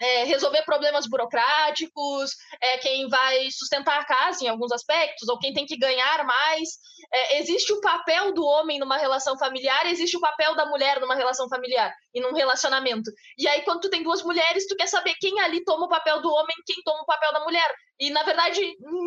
é, 0.00 0.24
resolver 0.24 0.62
problemas 0.62 1.06
burocráticos, 1.06 2.30
é, 2.60 2.78
quem 2.78 3.08
vai 3.08 3.50
sustentar 3.50 4.00
a 4.00 4.04
casa 4.04 4.44
em 4.44 4.48
alguns 4.48 4.70
aspectos, 4.72 5.28
ou 5.28 5.38
quem 5.38 5.52
tem 5.52 5.66
que 5.66 5.76
ganhar 5.76 6.24
mais. 6.24 6.68
É, 7.12 7.38
existe 7.40 7.72
o 7.72 7.80
papel 7.80 8.32
do 8.32 8.44
homem 8.44 8.78
numa 8.78 8.96
relação 8.96 9.36
familiar, 9.36 9.86
existe 9.86 10.16
o 10.16 10.20
papel 10.20 10.54
da 10.54 10.66
mulher 10.66 11.00
numa 11.00 11.14
relação 11.14 11.48
familiar 11.48 11.92
e 12.14 12.20
num 12.20 12.32
relacionamento. 12.32 13.10
E 13.36 13.48
aí, 13.48 13.62
quando 13.62 13.80
tu 13.80 13.90
tem 13.90 14.02
duas 14.02 14.22
mulheres, 14.22 14.66
tu 14.66 14.76
quer 14.76 14.86
saber 14.86 15.14
quem 15.20 15.40
ali 15.40 15.64
toma 15.64 15.86
o 15.86 15.90
papel 15.90 16.20
do 16.22 16.30
homem, 16.30 16.56
quem 16.64 16.76
toma 16.84 17.02
o 17.02 17.06
papel 17.06 17.32
da 17.32 17.40
mulher. 17.40 17.74
E 17.98 18.10
na 18.10 18.22
verdade, 18.22 18.60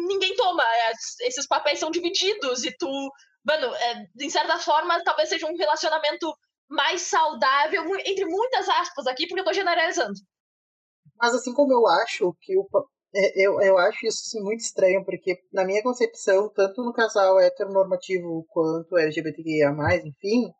ninguém 0.07 0.35
toma. 0.35 0.63
É, 0.63 0.91
esses 1.21 1.47
papéis 1.47 1.79
são 1.79 1.91
divididos 1.91 2.63
e 2.63 2.75
tu. 2.77 3.11
Mano, 3.45 3.73
é, 3.75 4.05
de 4.15 4.29
certa 4.29 4.57
forma, 4.57 5.03
talvez 5.03 5.29
seja 5.29 5.45
um 5.45 5.55
relacionamento 5.55 6.33
mais 6.67 7.03
saudável, 7.03 7.85
entre 8.03 8.25
muitas 8.25 8.67
aspas 8.67 9.05
aqui, 9.05 9.27
porque 9.27 9.41
eu 9.41 9.45
tô 9.45 9.53
generalizando 9.53 10.15
mas 11.19 11.33
assim 11.33 11.53
como 11.53 11.71
eu 11.73 11.87
acho 11.87 12.35
que 12.41 12.57
o. 12.57 12.67
É, 13.17 13.47
eu, 13.47 13.61
eu 13.61 13.77
acho 13.77 14.05
isso 14.05 14.23
assim, 14.27 14.43
muito 14.43 14.59
estranho, 14.59 15.05
porque 15.05 15.37
na 15.53 15.63
minha 15.63 15.81
concepção, 15.81 16.51
tanto 16.53 16.83
no 16.83 16.91
casal 16.91 17.39
heteronormativo 17.39 18.45
quanto 18.49 18.97
LGBTQIA, 18.97 19.73
enfim, 20.03 20.51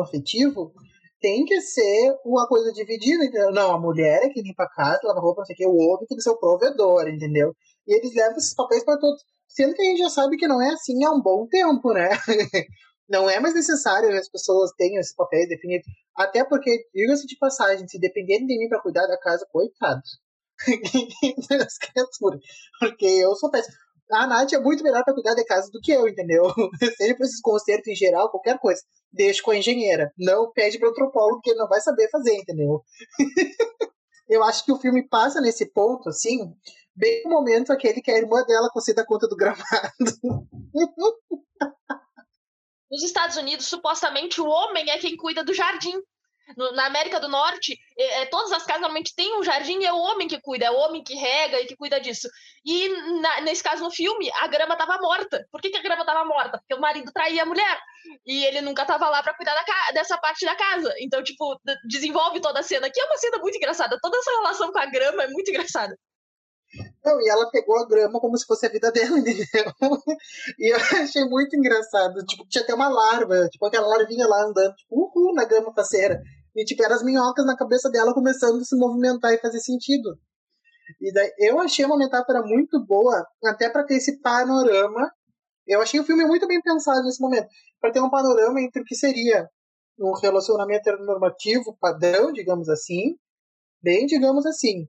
afetivo 0.00 0.72
tem 1.20 1.44
que 1.44 1.60
ser 1.60 2.16
uma 2.24 2.48
coisa 2.48 2.72
dividida, 2.72 3.24
entendeu? 3.24 3.52
Não, 3.52 3.72
a 3.72 3.80
mulher 3.80 4.22
é 4.24 4.28
que 4.28 4.42
limpa 4.42 4.64
a 4.64 4.68
casa, 4.68 5.00
lava 5.04 5.20
roupa, 5.20 5.42
não 5.42 5.46
sei 5.46 5.54
o 5.54 5.56
que, 5.56 5.66
o 5.66 5.76
homem 5.76 6.06
tem 6.06 6.16
que 6.16 6.22
ser 6.22 6.30
o 6.30 6.38
provedor, 6.38 7.08
entendeu? 7.08 7.54
E 7.86 7.96
eles 7.96 8.14
levam 8.14 8.36
esses 8.36 8.54
papéis 8.54 8.84
para 8.84 8.98
todos. 8.98 9.22
Sendo 9.46 9.74
que 9.74 9.82
a 9.82 9.84
gente 9.84 9.98
já 9.98 10.10
sabe 10.10 10.36
que 10.36 10.48
não 10.48 10.60
é 10.60 10.70
assim 10.70 11.04
há 11.04 11.12
um 11.12 11.22
bom 11.22 11.46
tempo, 11.46 11.92
né? 11.92 12.08
não 13.12 13.28
é 13.28 13.38
mais 13.38 13.54
necessário 13.54 14.08
que 14.08 14.16
as 14.16 14.28
pessoas 14.30 14.72
tenham 14.72 14.98
esse 14.98 15.14
papel 15.14 15.46
definido. 15.46 15.84
Até 16.16 16.42
porque, 16.42 16.86
diga-se 16.94 17.26
de 17.26 17.36
passagem, 17.36 17.86
se 17.86 18.00
dependerem 18.00 18.46
de 18.46 18.58
mim 18.58 18.70
para 18.70 18.80
cuidar 18.80 19.06
da 19.06 19.18
casa, 19.18 19.46
coitados. 19.52 20.18
as 21.62 21.76
criaturas. 21.76 22.40
Porque 22.80 23.04
eu 23.04 23.36
sou 23.36 23.50
péssimo. 23.50 23.76
A 24.10 24.26
Nath 24.26 24.54
é 24.54 24.58
muito 24.58 24.82
melhor 24.82 25.04
para 25.04 25.12
cuidar 25.12 25.34
da 25.34 25.44
casa 25.44 25.70
do 25.70 25.80
que 25.80 25.92
eu, 25.92 26.08
entendeu? 26.08 26.44
Seja 26.96 27.14
para 27.14 27.26
esses 27.26 27.40
concertos 27.42 27.88
em 27.88 27.94
geral, 27.94 28.30
qualquer 28.30 28.58
coisa. 28.58 28.80
Deixa 29.12 29.42
com 29.42 29.50
a 29.50 29.58
engenheira. 29.58 30.10
Não 30.18 30.50
pede 30.50 30.78
para 30.78 30.88
o 30.88 30.90
antropólogo, 30.90 31.42
que 31.42 31.50
ele 31.50 31.58
não 31.58 31.68
vai 31.68 31.82
saber 31.82 32.08
fazer, 32.10 32.34
entendeu? 32.34 32.82
eu 34.26 34.42
acho 34.42 34.64
que 34.64 34.72
o 34.72 34.78
filme 34.78 35.06
passa 35.06 35.38
nesse 35.38 35.66
ponto, 35.66 36.08
assim, 36.08 36.50
bem 36.96 37.22
no 37.24 37.30
momento 37.30 37.72
aquele 37.72 38.00
que 38.00 38.10
a 38.10 38.16
irmã 38.16 38.42
dela 38.46 38.70
considera 38.72 39.06
conta 39.06 39.28
do 39.28 39.36
gramado. 39.36 39.66
Nos 42.92 43.02
Estados 43.02 43.38
Unidos, 43.38 43.66
supostamente, 43.66 44.38
o 44.38 44.46
homem 44.46 44.90
é 44.90 44.98
quem 44.98 45.16
cuida 45.16 45.42
do 45.42 45.54
jardim. 45.54 45.98
No, 46.56 46.72
na 46.72 46.84
América 46.84 47.18
do 47.18 47.28
Norte, 47.28 47.78
é, 47.96 48.22
é, 48.22 48.26
todas 48.26 48.52
as 48.52 48.64
casas 48.64 48.82
normalmente 48.82 49.14
têm 49.14 49.38
um 49.38 49.42
jardim 49.42 49.78
e 49.78 49.86
é 49.86 49.92
o 49.92 49.96
homem 49.96 50.28
que 50.28 50.38
cuida, 50.40 50.66
é 50.66 50.70
o 50.70 50.76
homem 50.76 51.02
que 51.02 51.14
rega 51.14 51.58
e 51.58 51.66
que 51.66 51.76
cuida 51.76 51.98
disso. 51.98 52.28
E 52.62 52.88
na, 53.20 53.40
nesse 53.40 53.62
caso, 53.62 53.82
no 53.82 53.90
filme, 53.90 54.30
a 54.40 54.46
grama 54.46 54.74
estava 54.74 54.98
morta. 55.00 55.46
Por 55.50 55.62
que, 55.62 55.70
que 55.70 55.78
a 55.78 55.82
grama 55.82 56.02
estava 56.02 56.22
morta? 56.26 56.58
Porque 56.58 56.74
o 56.74 56.80
marido 56.80 57.10
traía 57.12 57.44
a 57.44 57.46
mulher. 57.46 57.80
E 58.26 58.44
ele 58.44 58.60
nunca 58.60 58.82
estava 58.82 59.08
lá 59.08 59.22
para 59.22 59.34
cuidar 59.34 59.54
da, 59.54 59.92
dessa 59.94 60.18
parte 60.18 60.44
da 60.44 60.54
casa. 60.54 60.92
Então, 60.98 61.22
tipo, 61.22 61.58
desenvolve 61.88 62.40
toda 62.40 62.60
a 62.60 62.62
cena. 62.62 62.90
Que 62.90 63.00
é 63.00 63.04
uma 63.06 63.16
cena 63.16 63.38
muito 63.38 63.56
engraçada. 63.56 63.96
Toda 64.02 64.18
essa 64.18 64.32
relação 64.32 64.70
com 64.70 64.78
a 64.78 64.86
grama 64.86 65.22
é 65.22 65.28
muito 65.28 65.48
engraçada. 65.48 65.96
Não, 67.04 67.20
e 67.20 67.28
ela 67.28 67.50
pegou 67.50 67.78
a 67.78 67.86
grama 67.86 68.18
como 68.20 68.36
se 68.36 68.46
fosse 68.46 68.66
a 68.66 68.68
vida 68.68 68.90
dela, 68.90 69.18
entendeu? 69.18 69.44
E 70.58 70.72
eu 70.72 70.76
achei 70.76 71.24
muito 71.24 71.56
engraçado. 71.56 72.24
Tipo, 72.24 72.46
tinha 72.48 72.64
até 72.64 72.74
uma 72.74 72.88
larva, 72.88 73.48
tipo, 73.48 73.66
aquela 73.66 73.86
larvinha 73.86 74.26
lá 74.26 74.44
andando, 74.44 74.74
tipo, 74.74 74.94
uhul, 74.94 75.34
na 75.34 75.44
grama 75.44 75.72
faceira. 75.74 76.20
E, 76.56 76.64
tipo, 76.64 76.82
eram 76.82 76.96
as 76.96 77.02
minhocas 77.02 77.44
na 77.44 77.56
cabeça 77.56 77.90
dela 77.90 78.14
começando 78.14 78.60
a 78.60 78.64
se 78.64 78.76
movimentar 78.76 79.32
e 79.32 79.38
fazer 79.38 79.60
sentido. 79.60 80.18
E 81.00 81.12
daí, 81.12 81.32
eu 81.38 81.58
achei 81.60 81.84
uma 81.84 81.96
metáfora 81.96 82.42
muito 82.42 82.84
boa, 82.84 83.26
até 83.44 83.68
para 83.68 83.84
ter 83.84 83.96
esse 83.96 84.20
panorama. 84.20 85.10
Eu 85.66 85.80
achei 85.80 86.00
o 86.00 86.04
filme 86.04 86.24
muito 86.24 86.46
bem 86.46 86.60
pensado 86.60 87.04
nesse 87.04 87.20
momento, 87.20 87.46
para 87.80 87.92
ter 87.92 88.00
um 88.00 88.10
panorama 88.10 88.60
entre 88.60 88.82
o 88.82 88.84
que 88.84 88.94
seria 88.94 89.48
um 89.98 90.12
relacionamento 90.12 90.88
heteronormativo 90.88 91.76
padrão, 91.80 92.32
digamos 92.32 92.68
assim, 92.68 93.16
bem, 93.80 94.06
digamos 94.06 94.44
assim, 94.46 94.88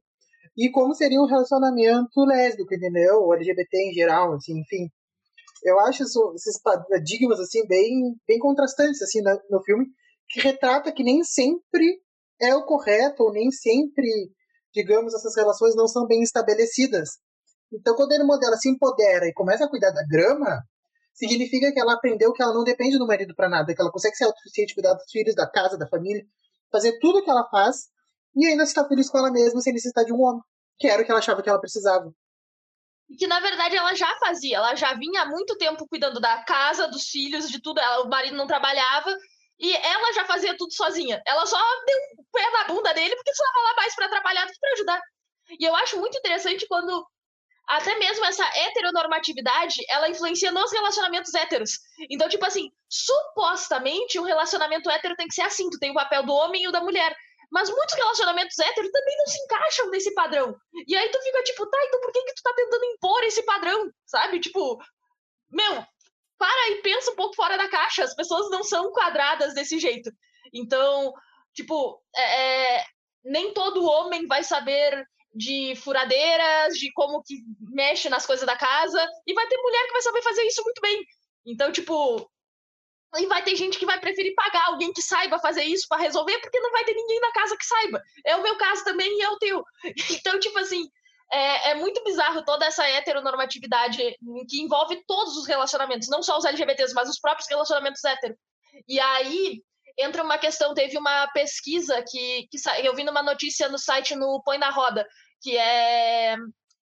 e 0.56 0.70
como 0.70 0.94
seria 0.94 1.20
um 1.20 1.26
relacionamento 1.26 2.24
lésbico, 2.26 2.74
entendeu? 2.74 3.22
Ou 3.22 3.34
LGBT 3.34 3.90
em 3.90 3.94
geral, 3.94 4.34
assim, 4.34 4.60
enfim. 4.60 4.90
Eu 5.64 5.80
acho 5.80 6.04
isso, 6.04 6.34
esses 6.36 6.62
paradigmas, 6.62 7.40
assim, 7.40 7.66
bem, 7.68 8.16
bem 8.28 8.38
contrastantes, 8.38 9.02
assim, 9.02 9.22
no, 9.22 9.40
no 9.50 9.64
filme, 9.64 9.86
que 10.30 10.42
retrata 10.42 10.92
que 10.92 11.04
nem 11.04 11.24
sempre 11.24 12.02
é 12.40 12.54
o 12.56 12.66
correto, 12.66 13.24
ou 13.24 13.32
nem 13.32 13.50
sempre, 13.52 14.08
digamos, 14.74 15.14
essas 15.14 15.36
relações 15.36 15.76
não 15.76 15.88
são 15.88 16.06
bem 16.06 16.22
estabelecidas. 16.22 17.10
Então, 17.72 17.96
quando 17.96 18.12
ele 18.12 18.24
modela 18.24 18.58
se 18.58 18.70
empodera 18.70 19.28
e 19.28 19.34
começa 19.34 19.66
a 19.66 19.70
cuidar 19.70 19.92
da 19.92 20.06
grama, 20.08 20.62
significa 21.14 21.72
que 21.72 21.80
ela 21.80 21.94
aprendeu 21.94 22.34
que 22.34 22.44
ela 22.44 22.54
não 22.54 22.64
depende 22.64 22.98
do 22.98 23.08
marido 23.08 23.34
para 23.36 23.50
nada, 23.50 23.74
que 23.74 23.82
ela 23.82 23.92
consegue 23.92 24.16
ser 24.16 24.26
autossuficiente, 24.26 24.76
cuidar 24.76 24.94
dos 24.94 25.10
filhos, 25.10 25.36
da 25.36 25.50
casa, 25.50 25.78
da 25.78 25.88
família, 25.88 26.24
fazer 26.72 26.98
tudo 27.00 27.20
o 27.20 27.24
que 27.24 27.30
ela 27.30 27.48
faz 27.50 27.88
e 28.36 28.48
ainda 28.48 28.64
está 28.64 28.88
feliz 28.88 29.10
com 29.10 29.18
ela 29.18 29.32
mesma 29.32 29.62
sem 29.62 29.74
necessitar 29.74 30.06
de 30.06 30.14
um 30.14 30.22
homem, 30.22 30.42
que 30.80 30.88
era 30.88 31.02
o 31.02 31.06
que 31.06 31.12
ela 31.12 31.20
achava 31.20 31.42
que 31.42 31.50
ela 31.50 31.60
precisava. 31.60 32.12
E 33.10 33.16
que 33.16 33.28
na 33.28 33.40
verdade 33.40 33.76
ela 33.76 33.94
já 33.94 34.12
fazia, 34.20 34.58
ela 34.58 34.76
já 34.76 34.94
vinha 34.94 35.22
há 35.22 35.26
muito 35.26 35.58
tempo 35.58 35.88
cuidando 35.88 36.20
da 36.20 36.44
casa, 36.44 36.88
dos 36.88 37.08
filhos, 37.08 37.50
de 37.50 37.62
tudo. 37.62 37.80
Ela, 37.80 38.04
o 38.04 38.10
marido 38.10 38.36
não 38.36 38.48
trabalhava 38.48 39.16
e 39.60 39.76
ela 39.76 40.14
já 40.14 40.26
fazia 40.26 40.58
tudo 40.58 40.74
sozinha. 40.74 41.22
Ela 41.26 41.46
só 41.46 41.58
deu 41.86 41.98
um 42.20 42.24
pé 42.32 42.52
na 42.52 42.64
bunda 42.66 42.94
dele 42.94 43.16
porque 43.16 43.32
estava 43.32 43.60
lá 43.66 43.76
mais 43.76 43.96
para 43.96 44.10
trabalhar 44.10 44.46
do 44.46 44.52
que 44.52 44.60
para 44.60 44.74
ajudar. 44.74 45.02
E 45.60 45.66
eu 45.66 45.76
acho 45.76 46.00
muito 46.00 46.18
interessante 46.18 46.68
quando 46.68 47.06
até 47.68 47.98
mesmo 47.98 48.26
essa 48.26 48.44
heteronormatividade, 48.44 49.76
ela 49.90 50.10
influencia 50.10 50.52
nos 50.52 50.72
relacionamentos 50.72 51.34
héteros. 51.34 51.80
Então, 52.10 52.28
tipo 52.28 52.46
assim, 52.46 52.70
supostamente 52.90 54.20
um 54.20 54.24
relacionamento 54.24 54.90
hétero 54.90 55.16
tem 55.16 55.28
que 55.28 55.36
ser 55.36 55.44
assim, 55.44 55.70
tu 55.70 55.80
tem 55.80 55.92
o 55.92 55.96
papel 55.96 56.24
do 56.26 56.34
homem 56.34 56.64
e 56.64 56.68
o 56.68 56.72
da 56.72 56.82
mulher. 56.82 57.16
Mas 57.54 57.70
muitos 57.70 57.94
relacionamentos 57.94 58.58
héteros 58.58 58.90
também 58.90 59.16
não 59.16 59.28
se 59.28 59.40
encaixam 59.44 59.90
nesse 59.92 60.12
padrão. 60.16 60.56
E 60.88 60.96
aí 60.96 61.08
tu 61.10 61.22
fica 61.22 61.44
tipo, 61.44 61.70
tá, 61.70 61.78
então 61.86 62.02
por 62.02 62.12
que 62.12 62.24
que 62.24 62.34
tu 62.34 62.42
tá 62.42 62.52
tentando 62.56 62.84
impor 62.86 63.24
esse 63.24 63.44
padrão? 63.44 63.92
Sabe? 64.08 64.40
Tipo, 64.40 64.80
meu, 65.52 65.86
para 66.36 66.70
e 66.72 66.82
pensa 66.82 67.12
um 67.12 67.16
pouco 67.16 67.36
fora 67.36 67.56
da 67.56 67.70
caixa. 67.70 68.04
As 68.04 68.16
pessoas 68.16 68.50
não 68.50 68.64
são 68.64 68.92
quadradas 68.92 69.54
desse 69.54 69.78
jeito. 69.78 70.12
Então, 70.52 71.14
tipo, 71.54 72.02
é, 72.16 72.80
é 72.80 72.86
nem 73.24 73.54
todo 73.54 73.86
homem 73.86 74.26
vai 74.26 74.44
saber 74.44 75.06
de 75.36 75.76
furadeiras, 75.76 76.74
de 76.74 76.92
como 76.94 77.22
que 77.22 77.36
mexe 77.60 78.10
nas 78.10 78.26
coisas 78.26 78.48
da 78.48 78.58
casa, 78.58 79.08
e 79.28 79.34
vai 79.34 79.48
ter 79.48 79.58
mulher 79.58 79.86
que 79.86 79.94
vai 79.94 80.02
saber 80.02 80.22
fazer 80.24 80.44
isso 80.44 80.64
muito 80.64 80.82
bem. 80.82 81.06
Então, 81.46 81.72
tipo, 81.72 82.28
e 83.16 83.26
vai 83.28 83.44
ter 83.44 83.56
gente 83.56 83.78
que 83.78 83.86
vai 83.86 84.00
preferir 84.00 84.34
pagar 84.36 84.64
alguém 84.68 84.92
que 84.92 85.02
saiba 85.02 85.40
fazer 85.40 85.64
isso 85.64 85.86
para 85.88 86.02
resolver, 86.02 86.40
porque 86.40 86.60
não 86.60 86.72
vai 86.72 86.84
ter 86.84 86.94
ninguém 86.94 87.20
na 87.20 87.32
casa 87.32 87.56
que 87.58 87.66
saiba. 87.66 88.02
É 88.26 88.36
o 88.36 88.42
meu 88.42 88.58
caso 88.58 88.84
também 88.84 89.20
e 89.20 89.22
é 89.22 89.30
o 89.30 89.38
teu. 89.38 89.64
Então, 90.20 90.40
tipo 90.40 90.58
assim, 90.58 90.88
é, 91.32 91.72
é, 91.72 91.76
muito 91.76 92.04
bizarro 92.04 92.44
toda 92.44 92.66
essa 92.66 92.88
heteronormatividade 92.88 93.98
que 94.50 94.62
envolve 94.62 95.04
todos 95.08 95.38
os 95.38 95.48
relacionamentos, 95.48 96.08
não 96.10 96.24
só 96.24 96.38
os 96.38 96.46
LGBTs, 96.46 96.94
mas 96.94 97.10
os 97.10 97.20
próprios 97.20 97.50
relacionamentos 97.50 98.04
héteros. 98.04 98.38
E 98.88 99.00
aí 99.00 99.62
entra 99.98 100.24
uma 100.24 100.38
questão, 100.38 100.74
teve 100.74 100.98
uma 100.98 101.28
pesquisa 101.28 102.04
que, 102.08 102.48
que 102.50 102.58
eu 102.84 102.96
vi 102.96 103.04
numa 103.04 103.22
notícia 103.22 103.70
no 103.70 103.78
site 103.78 104.16
no 104.16 104.42
Põe 104.44 104.58
na 104.58 104.70
Roda, 104.70 105.08
que 105.42 105.58
é, 105.58 106.36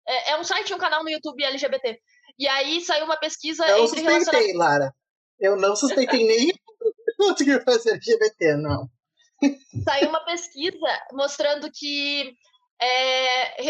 é, 0.07 0.33
é 0.33 0.37
um 0.37 0.45
site, 0.45 0.75
um 0.75 0.79
canal 0.79 1.03
no 1.03 1.11
YouTube 1.11 1.43
LGBT. 1.43 1.99
E 2.39 2.47
aí 2.47 2.81
saiu 2.81 3.05
uma 3.05 3.17
pesquisa 3.17 3.67
eu 3.67 3.85
entre 3.85 4.01
relacionamentos... 4.01 4.55
Lara. 4.59 4.95
Eu 5.41 5.57
não 5.57 5.77
suspeitei 5.77 6.27
nem 6.27 6.53
conseguir 7.17 7.63
fazer 7.65 7.93
LGBT, 7.93 8.57
não. 8.57 8.89
Saiu 9.85 10.09
uma 10.09 10.25
pesquisa 10.25 11.03
mostrando 11.13 11.71
que 11.73 12.35
é, 12.81 13.63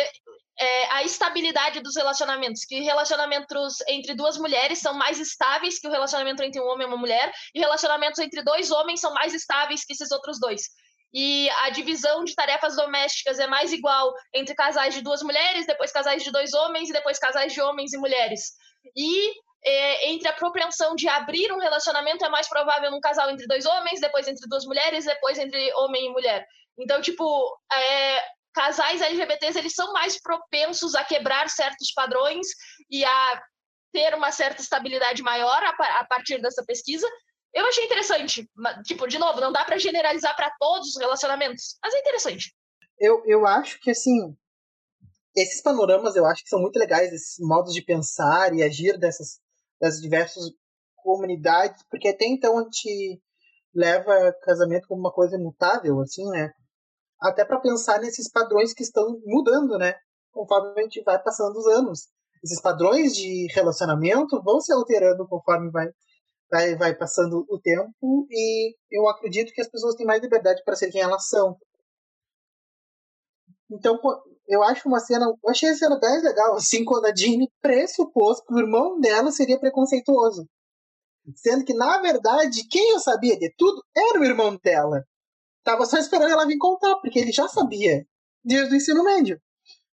é, 0.60 0.92
a 0.92 1.02
estabilidade 1.02 1.80
dos 1.80 1.94
relacionamentos, 1.96 2.64
que 2.64 2.80
relacionamentos 2.80 3.80
entre 3.86 4.14
duas 4.14 4.36
mulheres 4.38 4.78
são 4.78 4.94
mais 4.94 5.20
estáveis 5.20 5.78
que 5.78 5.86
o 5.86 5.90
relacionamento 5.90 6.42
entre 6.42 6.60
um 6.60 6.66
homem 6.66 6.86
e 6.86 6.90
uma 6.90 6.96
mulher, 6.96 7.32
e 7.54 7.60
relacionamentos 7.60 8.18
entre 8.18 8.42
dois 8.42 8.70
homens 8.70 9.00
são 9.00 9.12
mais 9.14 9.34
estáveis 9.34 9.84
que 9.84 9.92
esses 9.92 10.10
outros 10.10 10.38
dois. 10.40 10.62
E 11.12 11.48
a 11.62 11.70
divisão 11.70 12.22
de 12.24 12.34
tarefas 12.34 12.76
domésticas 12.76 13.38
é 13.38 13.46
mais 13.46 13.72
igual 13.72 14.12
entre 14.34 14.54
casais 14.54 14.94
de 14.94 15.00
duas 15.00 15.22
mulheres, 15.22 15.66
depois 15.66 15.90
casais 15.90 16.22
de 16.22 16.30
dois 16.30 16.52
homens 16.52 16.90
e 16.90 16.92
depois 16.92 17.18
casais 17.18 17.52
de 17.52 17.60
homens 17.62 17.92
e 17.92 17.98
mulheres. 17.98 18.52
E 18.94 19.32
é, 19.68 20.10
entre 20.10 20.28
a 20.28 20.32
propensão 20.32 20.94
de 20.94 21.06
abrir 21.08 21.52
um 21.52 21.58
relacionamento 21.58 22.24
é 22.24 22.28
mais 22.28 22.48
provável 22.48 22.90
num 22.90 23.00
casal 23.00 23.30
entre 23.30 23.46
dois 23.46 23.66
homens, 23.66 24.00
depois 24.00 24.26
entre 24.26 24.48
duas 24.48 24.64
mulheres, 24.64 25.04
depois 25.04 25.38
entre 25.38 25.72
homem 25.74 26.06
e 26.06 26.10
mulher. 26.10 26.46
Então, 26.78 27.00
tipo, 27.02 27.24
é, 27.70 28.22
casais 28.54 29.02
LGBTs 29.02 29.58
eles 29.58 29.74
são 29.74 29.92
mais 29.92 30.20
propensos 30.20 30.94
a 30.94 31.04
quebrar 31.04 31.50
certos 31.50 31.92
padrões 31.92 32.46
e 32.90 33.04
a 33.04 33.42
ter 33.92 34.14
uma 34.14 34.32
certa 34.32 34.62
estabilidade 34.62 35.22
maior 35.22 35.62
a, 35.62 36.00
a 36.00 36.04
partir 36.06 36.40
dessa 36.40 36.64
pesquisa. 36.64 37.06
Eu 37.52 37.66
achei 37.66 37.84
interessante. 37.84 38.48
Tipo, 38.86 39.06
de 39.06 39.18
novo, 39.18 39.40
não 39.40 39.52
dá 39.52 39.64
para 39.64 39.78
generalizar 39.78 40.34
para 40.34 40.50
todos 40.58 40.88
os 40.88 40.96
relacionamentos, 40.96 41.76
mas 41.82 41.94
é 41.94 41.98
interessante. 41.98 42.54
Eu, 42.98 43.22
eu 43.26 43.46
acho 43.46 43.78
que, 43.80 43.90
assim, 43.90 44.34
esses 45.36 45.62
panoramas 45.62 46.16
eu 46.16 46.26
acho 46.26 46.42
que 46.42 46.48
são 46.48 46.60
muito 46.60 46.78
legais, 46.78 47.12
esses 47.12 47.36
modos 47.38 47.72
de 47.72 47.82
pensar 47.82 48.54
e 48.54 48.62
agir 48.62 48.98
dessas, 48.98 49.40
das 49.80 50.00
diversas 50.00 50.44
comunidades, 50.96 51.82
porque 51.90 52.08
até 52.08 52.26
então 52.26 52.58
a 52.58 52.62
gente 52.62 53.20
leva 53.74 54.32
casamento 54.42 54.88
como 54.88 55.00
uma 55.00 55.12
coisa 55.12 55.36
imutável, 55.36 56.00
assim, 56.00 56.28
né? 56.30 56.50
Até 57.20 57.44
para 57.44 57.60
pensar 57.60 58.00
nesses 58.00 58.30
padrões 58.30 58.72
que 58.72 58.82
estão 58.82 59.20
mudando, 59.24 59.78
né? 59.78 59.94
Conforme 60.32 60.80
a 60.80 60.82
gente 60.82 61.02
vai 61.02 61.20
passando 61.22 61.56
os 61.56 61.66
anos. 61.66 62.08
Esses 62.42 62.60
padrões 62.60 63.14
de 63.14 63.46
relacionamento 63.52 64.40
vão 64.42 64.60
se 64.60 64.72
alterando 64.72 65.26
conforme 65.26 65.70
vai, 65.70 65.88
vai, 66.50 66.76
vai 66.76 66.94
passando 66.94 67.44
o 67.48 67.60
tempo, 67.60 68.26
e 68.30 68.76
eu 68.90 69.08
acredito 69.08 69.52
que 69.52 69.60
as 69.60 69.68
pessoas 69.68 69.96
têm 69.96 70.06
mais 70.06 70.22
liberdade 70.22 70.62
para 70.64 70.76
ser 70.76 70.90
quem 70.90 71.00
elas 71.00 71.28
são. 71.28 71.56
Então, 73.70 73.98
eu 74.48 74.62
acho 74.62 74.88
uma 74.88 74.98
cena. 74.98 75.26
Eu 75.26 75.50
achei 75.50 75.68
a 75.68 75.74
cena 75.74 75.98
bem 76.00 76.22
legal, 76.22 76.56
assim, 76.56 76.84
quando 76.84 77.04
a 77.06 77.14
Jeanne 77.14 77.52
pressupôs 77.60 78.40
que 78.40 78.52
o 78.52 78.58
irmão 78.58 78.98
dela 78.98 79.30
seria 79.30 79.58
preconceituoso. 79.60 80.48
Sendo 81.36 81.64
que, 81.64 81.74
na 81.74 82.00
verdade, 82.00 82.66
quem 82.68 82.90
eu 82.90 82.98
sabia 82.98 83.38
de 83.38 83.52
tudo 83.56 83.84
era 83.94 84.18
o 84.18 84.24
irmão 84.24 84.56
dela. 84.56 85.04
Tava 85.62 85.84
só 85.84 85.98
esperando 85.98 86.30
ela 86.30 86.46
vir 86.46 86.56
contar, 86.56 86.96
porque 86.96 87.18
ele 87.18 87.30
já 87.30 87.46
sabia 87.46 88.06
desde 88.42 88.72
o 88.72 88.76
ensino 88.76 89.04
médio. 89.04 89.38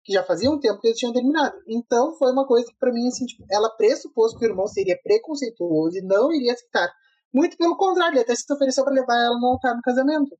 Que 0.03 0.11
já 0.11 0.23
fazia 0.23 0.51
um 0.51 0.59
tempo 0.59 0.81
que 0.81 0.87
eles 0.87 0.99
tinham 0.99 1.13
terminado. 1.13 1.55
Então 1.65 2.13
foi 2.17 2.33
uma 2.33 2.45
coisa 2.45 2.67
que, 2.67 2.77
pra 2.77 2.91
mim, 2.91 3.07
assim, 3.07 3.25
tipo, 3.25 3.45
ela 3.49 3.69
pressupôs 3.77 4.35
que 4.37 4.45
o 4.45 4.49
irmão 4.49 4.67
seria 4.67 4.99
preconceituoso 5.01 5.97
e 5.97 6.01
não 6.01 6.33
iria 6.33 6.51
aceitar. 6.51 6.91
Muito 7.33 7.55
pelo 7.55 7.77
contrário, 7.77 8.15
ele 8.15 8.23
até 8.23 8.35
se 8.35 8.51
ofereceu 8.51 8.83
para 8.83 8.93
levar 8.93 9.15
ela 9.15 9.39
no 9.39 9.47
altar 9.47 9.73
no 9.73 9.81
casamento. 9.81 10.37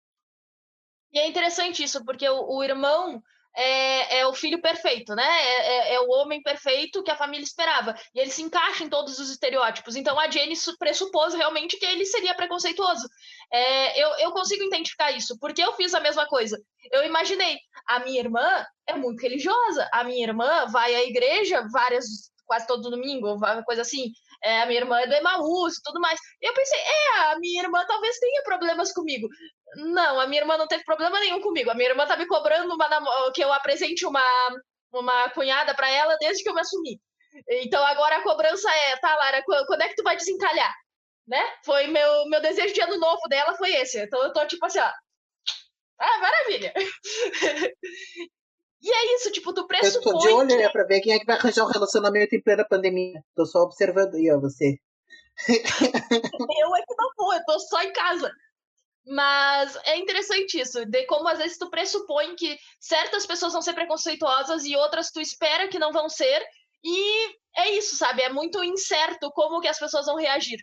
E 1.14 1.20
é 1.20 1.30
interessante 1.30 1.84
isso, 1.84 2.04
porque 2.04 2.28
o, 2.28 2.58
o 2.58 2.64
irmão 2.64 3.22
é, 3.56 4.20
é, 4.20 4.28
o 4.28 4.34
filho 4.34 4.62
perfeito, 4.62 5.14
né? 5.16 5.24
É, 5.24 5.68
é, 5.68 5.94
é, 5.96 6.00
o 6.02 6.10
homem 6.10 6.42
perfeito 6.42 7.04
que 7.04 7.12
a 7.12 7.18
família 7.18 7.44
esperava. 7.44 7.96
E 8.14 8.20
ele 8.20 8.32
se 8.32 8.42
encaixa 8.42 8.84
em 8.84 8.90
todos 8.90 9.20
os 9.20 9.30
estereótipos. 9.30 9.96
Então 9.96 10.20
a 10.20 10.30
Jenny 10.30 10.56
pressupôs 10.80 11.34
realmente 11.34 11.78
que 11.78 11.86
ele 11.86 12.06
seria 12.06 12.34
preconceituoso. 12.34 13.08
É, 13.52 14.02
eu, 14.02 14.10
eu 14.20 14.32
consigo 14.32 14.64
identificar 14.64 15.12
isso, 15.12 15.38
porque 15.40 15.62
eu 15.62 15.74
fiz 15.74 15.94
a 15.94 16.00
mesma 16.00 16.26
coisa. 16.28 16.58
Eu 16.92 17.04
imaginei, 17.04 17.58
a 17.88 18.00
minha 18.00 18.20
irmã 18.20 18.66
é 18.88 18.96
muito 18.96 19.22
religiosa, 19.22 19.90
a 19.92 20.04
minha 20.04 20.26
irmã 20.26 20.66
vai 20.68 20.96
à 20.96 21.04
igreja 21.04 21.68
várias, 21.72 22.06
quase 22.46 22.66
todo 22.68 22.90
domingo, 22.90 23.40
coisa 23.66 23.82
assim. 23.82 24.12
É, 24.44 24.62
a 24.62 24.66
minha 24.66 24.80
irmã 24.80 25.00
é 25.00 25.08
do 25.08 25.14
Emaús 25.14 25.78
e 25.78 25.82
tudo 25.84 26.00
mais. 26.00 26.20
E 26.42 26.48
eu 26.48 26.54
pensei, 26.54 26.80
é, 26.80 27.32
a 27.32 27.40
minha 27.40 27.64
irmã 27.64 27.86
talvez 27.86 28.18
tenha 28.20 28.44
problemas 28.44 28.92
comigo. 28.94 29.28
Não, 29.76 30.20
a 30.20 30.28
minha 30.28 30.42
irmã 30.42 30.58
não 30.58 30.68
teve 30.68 30.84
problema 30.84 31.20
nenhum 31.20 31.42
comigo. 31.42 31.70
A 31.70 31.76
minha 31.76 31.90
irmã 31.90 32.06
tá 32.06 32.18
me 32.18 32.28
cobrando 32.28 32.74
uma, 32.74 33.32
que 33.34 33.44
eu 33.44 33.54
apresente 33.54 34.06
uma, 34.06 34.24
uma 34.92 35.30
cunhada 35.30 35.74
para 35.76 35.90
ela 35.90 36.18
desde 36.20 36.44
que 36.44 36.50
eu 36.50 36.54
me 36.54 36.62
assumi. 36.62 37.00
Então 37.50 37.84
agora 37.86 38.18
a 38.18 38.24
cobrança 38.24 38.70
é, 38.70 38.98
tá, 38.98 39.16
Lara, 39.16 39.44
quando 39.44 39.82
é 39.82 39.88
que 39.88 39.96
tu 39.96 40.04
vai 40.04 40.18
desencalhar? 40.18 40.74
Né? 41.28 41.42
Foi 41.66 41.88
meu, 41.88 42.26
meu 42.26 42.42
desejo 42.42 42.74
de 42.74 42.82
ano 42.82 42.98
novo 43.00 43.22
dela 43.30 43.56
foi 43.56 43.72
esse. 43.76 44.00
Então 44.02 44.22
eu 44.24 44.34
tô 44.34 44.46
tipo 44.48 44.66
assim, 44.66 44.80
ó. 44.80 44.92
Ah, 46.00 46.18
maravilha! 46.20 46.74
e 48.82 48.92
é 48.92 49.16
isso, 49.16 49.32
tipo, 49.32 49.54
tu 49.54 49.68
pressupõe. 49.68 50.14
Eu 50.14 50.20
tô 50.20 50.26
de 50.26 50.34
olho 50.34 50.58
que... 50.58 50.70
pra 50.70 50.84
ver 50.86 51.02
quem 51.02 51.14
é 51.14 51.20
que 51.20 51.26
vai 51.26 51.38
arranjar 51.38 51.66
um 51.66 51.72
relacionamento 51.72 52.36
em 52.36 52.42
plena 52.42 52.66
pandemia. 52.68 53.24
Tô 53.36 53.46
só 53.46 53.60
observando 53.60 54.16
aí, 54.16 54.32
ó, 54.32 54.40
você. 54.40 54.78
eu 55.50 56.76
é 56.76 56.82
que 56.82 56.96
não 56.98 57.10
vou, 57.18 57.34
eu 57.34 57.46
tô 57.46 57.60
só 57.60 57.82
em 57.84 57.94
casa. 57.94 58.32
Mas 59.06 59.76
é 59.86 59.98
interessante 59.98 60.60
isso, 60.60 60.86
de 60.86 61.06
como 61.06 61.28
às 61.28 61.40
vezes 61.40 61.58
tu 61.58 61.70
pressupõe 61.70 62.36
que 62.36 62.58
certas 62.80 63.26
pessoas 63.26 63.54
vão 63.54 63.62
ser 63.62 63.74
preconceituosas 63.74 64.64
e 64.64 64.76
outras 64.76 65.10
tu 65.12 65.20
espera 65.20 65.68
que 65.68 65.80
não 65.80 65.92
vão 65.92 66.08
ser, 66.08 66.44
e 66.84 67.36
é 67.58 67.72
isso, 67.72 67.96
sabe? 67.96 68.22
É 68.22 68.30
muito 68.30 68.64
incerto 68.64 69.32
como 69.32 69.60
que 69.60 69.68
as 69.68 69.80
pessoas 69.80 70.06
vão 70.06 70.16
reagir. 70.16 70.60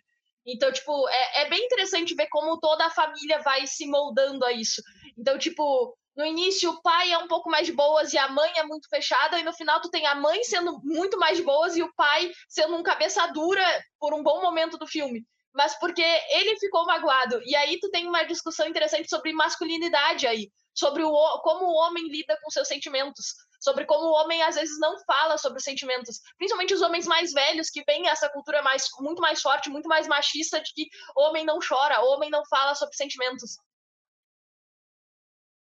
Então, 0.46 0.72
tipo, 0.72 1.08
é, 1.08 1.42
é 1.42 1.50
bem 1.50 1.64
interessante 1.64 2.14
ver 2.14 2.28
como 2.30 2.58
toda 2.58 2.86
a 2.86 2.90
família 2.90 3.40
vai 3.42 3.66
se 3.66 3.86
moldando 3.86 4.44
a 4.44 4.52
isso. 4.52 4.80
Então, 5.16 5.36
tipo, 5.36 5.96
no 6.18 6.26
início 6.26 6.70
o 6.70 6.82
pai 6.82 7.12
é 7.12 7.18
um 7.18 7.28
pouco 7.28 7.48
mais 7.48 7.70
boas 7.70 8.12
e 8.12 8.18
a 8.18 8.28
mãe 8.28 8.50
é 8.56 8.64
muito 8.64 8.88
fechada, 8.88 9.38
e 9.38 9.44
no 9.44 9.52
final 9.52 9.80
tu 9.80 9.88
tem 9.88 10.04
a 10.04 10.16
mãe 10.16 10.42
sendo 10.42 10.80
muito 10.82 11.16
mais 11.16 11.38
boas 11.40 11.76
e 11.76 11.82
o 11.82 11.94
pai 11.94 12.30
sendo 12.48 12.76
um 12.76 12.82
cabeça 12.82 13.24
dura 13.28 13.64
por 14.00 14.12
um 14.12 14.22
bom 14.22 14.42
momento 14.42 14.76
do 14.76 14.86
filme 14.86 15.24
mas 15.54 15.76
porque 15.80 16.02
ele 16.02 16.56
ficou 16.60 16.86
magoado. 16.86 17.40
E 17.44 17.56
aí 17.56 17.80
tu 17.80 17.90
tem 17.90 18.06
uma 18.06 18.22
discussão 18.22 18.68
interessante 18.68 19.08
sobre 19.08 19.32
masculinidade 19.32 20.24
aí, 20.24 20.52
sobre 20.72 21.02
o, 21.02 21.10
como 21.42 21.64
o 21.64 21.74
homem 21.74 22.06
lida 22.08 22.38
com 22.40 22.50
seus 22.50 22.68
sentimentos, 22.68 23.34
sobre 23.60 23.84
como 23.84 24.04
o 24.04 24.12
homem 24.12 24.40
às 24.42 24.54
vezes 24.54 24.78
não 24.78 24.96
fala 25.04 25.36
sobre 25.36 25.58
os 25.58 25.64
sentimentos, 25.64 26.20
principalmente 26.36 26.74
os 26.74 26.82
homens 26.82 27.06
mais 27.06 27.32
velhos 27.32 27.70
que 27.70 27.82
vêm 27.82 28.08
essa 28.08 28.28
cultura 28.28 28.62
mais 28.62 28.84
muito 29.00 29.20
mais 29.20 29.42
forte, 29.42 29.68
muito 29.68 29.88
mais 29.88 30.06
machista 30.06 30.60
de 30.60 30.72
que 30.72 30.88
homem 31.16 31.44
não 31.44 31.58
chora, 31.58 32.02
homem 32.02 32.30
não 32.30 32.44
fala 32.46 32.76
sobre 32.76 32.94
sentimentos. 32.94 33.58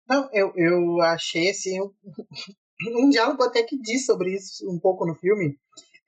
Não, 0.10 0.28
eu, 0.34 0.52
eu 0.56 1.02
achei 1.02 1.52
assim 1.52 1.80
um, 1.80 1.92
um 3.06 3.10
diálogo 3.10 3.44
até 3.44 3.62
que 3.62 3.80
diz 3.80 4.06
sobre 4.06 4.36
isso 4.36 4.68
um 4.68 4.80
pouco 4.80 5.06
no 5.06 5.14
filme. 5.16 5.56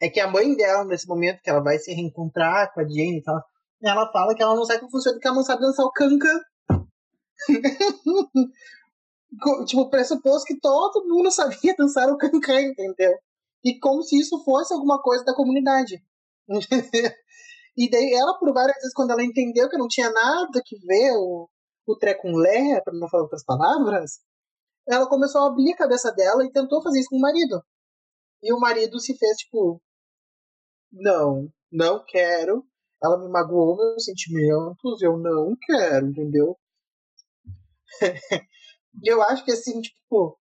É 0.01 0.09
que 0.09 0.19
a 0.19 0.27
mãe 0.27 0.55
dela, 0.55 0.83
nesse 0.83 1.07
momento 1.07 1.41
que 1.43 1.49
ela 1.49 1.61
vai 1.61 1.77
se 1.77 1.93
reencontrar 1.93 2.73
com 2.73 2.79
a 2.79 2.83
Jane 2.83 3.19
e 3.19 3.23
tal, 3.23 3.39
ela 3.83 4.11
fala 4.11 4.33
que 4.33 4.41
ela 4.41 4.55
não 4.55 4.65
sabe 4.65 4.79
como 4.79 4.91
funciona, 4.91 5.19
que 5.19 5.27
ela 5.27 5.35
não 5.35 5.43
sabe 5.43 5.61
dançar 5.61 5.85
o 5.85 5.91
cancan. 5.91 6.39
tipo, 9.67 9.89
pressuposto 9.89 10.45
que 10.45 10.59
todo 10.59 11.07
mundo 11.07 11.29
sabia 11.31 11.75
dançar 11.77 12.09
o 12.09 12.17
cancan, 12.17 12.61
entendeu? 12.61 13.13
E 13.63 13.77
como 13.79 14.01
se 14.01 14.19
isso 14.19 14.43
fosse 14.43 14.73
alguma 14.73 14.99
coisa 14.99 15.23
da 15.23 15.35
comunidade. 15.35 16.03
e 17.77 17.87
daí 17.87 18.13
ela, 18.15 18.39
por 18.39 18.51
várias 18.51 18.77
vezes, 18.77 18.93
quando 18.95 19.11
ela 19.11 19.23
entendeu 19.23 19.69
que 19.69 19.77
não 19.77 19.87
tinha 19.87 20.09
nada 20.09 20.59
que 20.65 20.79
ver 20.79 21.11
o, 21.17 21.47
o 21.91 21.97
trecunlé, 21.97 22.81
para 22.81 22.93
não 22.93 23.09
falar 23.09 23.23
outras 23.23 23.43
palavras, 23.43 24.19
ela 24.87 25.07
começou 25.07 25.41
a 25.41 25.47
abrir 25.47 25.73
a 25.73 25.77
cabeça 25.77 26.11
dela 26.11 26.45
e 26.45 26.51
tentou 26.51 26.81
fazer 26.81 26.99
isso 26.99 27.09
com 27.09 27.17
o 27.17 27.21
marido. 27.21 27.63
E 28.43 28.53
o 28.53 28.59
marido 28.59 28.99
se 28.99 29.17
fez, 29.17 29.37
tipo, 29.37 29.81
não, 30.91 31.47
não 31.71 32.03
quero, 32.05 32.65
ela 33.03 33.17
me 33.17 33.29
magoou 33.29 33.77
meus 33.77 34.03
sentimentos, 34.03 35.01
eu 35.01 35.17
não 35.17 35.55
quero, 35.61 36.07
entendeu? 36.07 36.57
e 39.03 39.11
eu 39.11 39.21
acho 39.21 39.43
que 39.45 39.51
assim, 39.51 39.79
tipo, 39.81 40.39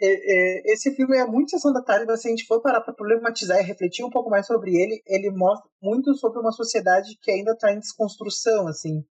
é, 0.00 0.06
é, 0.06 0.72
esse 0.72 0.94
filme 0.94 1.16
é 1.16 1.24
muito 1.24 1.50
sessão 1.50 1.72
da 1.72 1.82
tarde, 1.82 2.06
mas 2.06 2.20
se 2.20 2.28
a 2.28 2.30
gente 2.30 2.46
for 2.46 2.60
parar 2.60 2.80
para 2.80 2.94
problematizar 2.94 3.58
e 3.58 3.62
refletir 3.62 4.04
um 4.04 4.10
pouco 4.10 4.28
mais 4.30 4.46
sobre 4.46 4.70
ele, 4.74 5.02
ele 5.06 5.30
mostra 5.30 5.68
muito 5.80 6.14
sobre 6.16 6.40
uma 6.40 6.52
sociedade 6.52 7.16
que 7.20 7.30
ainda 7.30 7.52
está 7.52 7.72
em 7.72 7.78
desconstrução, 7.78 8.66
assim. 8.66 9.04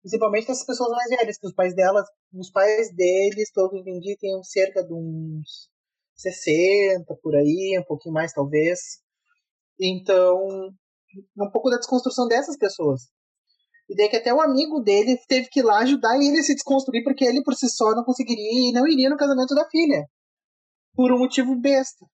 Principalmente 0.00 0.46
dessas 0.46 0.64
pessoas 0.64 0.90
mais 0.90 1.10
velhas, 1.10 1.38
que 1.38 1.46
os 1.46 1.54
pais 1.54 1.74
delas, 1.74 2.06
os 2.32 2.50
pais 2.50 2.94
deles, 2.94 3.52
pelo 3.52 3.70
que 3.70 3.78
entendi, 3.78 4.16
têm 4.18 4.42
cerca 4.42 4.84
de 4.84 4.92
uns 4.92 5.68
60 6.14 7.16
por 7.22 7.34
aí, 7.34 7.78
um 7.80 7.84
pouquinho 7.84 8.14
mais 8.14 8.32
talvez. 8.32 8.78
Então, 9.80 10.38
um 11.36 11.50
pouco 11.50 11.70
da 11.70 11.76
desconstrução 11.76 12.26
dessas 12.26 12.56
pessoas. 12.56 13.02
E 13.88 13.96
daí 13.96 14.08
que 14.08 14.16
até 14.16 14.32
o 14.32 14.40
amigo 14.40 14.80
dele 14.80 15.16
teve 15.26 15.48
que 15.48 15.60
ir 15.60 15.62
lá 15.62 15.78
ajudar 15.78 16.16
ele 16.16 16.38
a 16.38 16.42
se 16.42 16.54
desconstruir, 16.54 17.02
porque 17.02 17.24
ele 17.24 17.42
por 17.42 17.54
si 17.54 17.68
só 17.70 17.94
não 17.94 18.04
conseguiria 18.04 18.68
e 18.68 18.72
não 18.72 18.86
iria 18.86 19.08
no 19.08 19.16
casamento 19.16 19.54
da 19.54 19.68
filha. 19.68 20.06
Por 20.94 21.12
um 21.12 21.18
motivo 21.18 21.58
besta. 21.58 22.04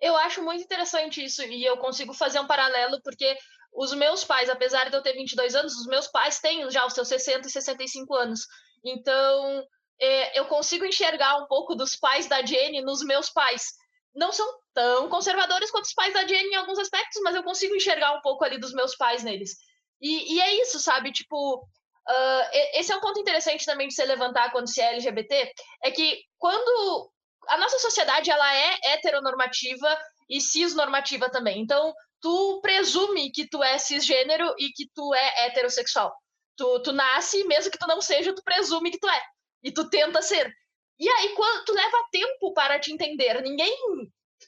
Eu 0.00 0.14
acho 0.18 0.44
muito 0.44 0.62
interessante 0.62 1.24
isso, 1.24 1.42
e 1.42 1.64
eu 1.64 1.78
consigo 1.78 2.12
fazer 2.12 2.38
um 2.38 2.46
paralelo, 2.46 3.00
porque 3.02 3.34
os 3.76 3.92
meus 3.92 4.24
pais, 4.24 4.48
apesar 4.48 4.88
de 4.88 4.96
eu 4.96 5.02
ter 5.02 5.12
22 5.12 5.54
anos, 5.54 5.74
os 5.74 5.86
meus 5.86 6.08
pais 6.08 6.40
têm 6.40 6.68
já 6.70 6.84
os 6.86 6.94
seus 6.94 7.08
60 7.08 7.46
e 7.46 7.50
65 7.50 8.14
anos. 8.14 8.40
Então, 8.84 9.64
é, 10.00 10.38
eu 10.38 10.46
consigo 10.46 10.84
enxergar 10.84 11.36
um 11.36 11.46
pouco 11.46 11.74
dos 11.74 11.94
pais 11.94 12.26
da 12.26 12.44
Jenny 12.44 12.80
nos 12.82 13.04
meus 13.04 13.30
pais 13.30 13.74
não 14.16 14.32
são 14.32 14.46
tão 14.72 15.08
conservadores 15.08 15.70
quanto 15.70 15.84
os 15.84 15.92
pais 15.92 16.14
da 16.14 16.26
Jenny 16.26 16.48
em 16.48 16.56
alguns 16.56 16.78
aspectos, 16.78 17.20
mas 17.22 17.36
eu 17.36 17.44
consigo 17.44 17.76
enxergar 17.76 18.14
um 18.14 18.22
pouco 18.22 18.44
ali 18.44 18.58
dos 18.58 18.72
meus 18.72 18.96
pais 18.96 19.22
neles. 19.22 19.56
E, 20.00 20.34
e 20.34 20.40
é 20.40 20.62
isso, 20.62 20.80
sabe? 20.80 21.12
Tipo, 21.12 21.58
uh, 21.58 22.42
esse 22.74 22.90
é 22.90 22.96
um 22.96 23.00
ponto 23.00 23.20
interessante 23.20 23.66
também 23.66 23.88
de 23.88 23.94
se 23.94 24.04
levantar 24.04 24.50
quando 24.52 24.68
se 24.68 24.80
é 24.80 24.94
LGBT, 24.94 25.52
é 25.84 25.90
que 25.90 26.22
quando 26.38 27.10
a 27.48 27.58
nossa 27.58 27.78
sociedade 27.78 28.30
ela 28.30 28.54
é 28.54 28.78
heteronormativa 28.94 29.98
e 30.28 30.40
cisnormativa 30.40 31.30
também. 31.30 31.60
Então, 31.60 31.94
tu 32.26 32.60
presume 32.60 33.30
que 33.30 33.48
tu 33.48 33.62
é 33.62 33.78
cisgênero 33.78 34.52
e 34.58 34.70
que 34.70 34.90
tu 34.92 35.14
é 35.14 35.46
heterossexual. 35.46 36.12
Tu, 36.56 36.82
tu 36.82 36.90
nasce, 36.90 37.44
mesmo 37.44 37.70
que 37.70 37.78
tu 37.78 37.86
não 37.86 38.00
seja, 38.00 38.34
tu 38.34 38.42
presume 38.42 38.90
que 38.90 38.98
tu 38.98 39.08
é. 39.08 39.22
E 39.62 39.70
tu 39.70 39.88
tenta 39.88 40.20
ser. 40.20 40.52
E 40.98 41.08
aí, 41.08 41.28
quando 41.36 41.64
tu 41.64 41.72
leva 41.72 42.08
tempo 42.10 42.52
para 42.52 42.80
te 42.80 42.92
entender, 42.92 43.40
ninguém 43.42 43.72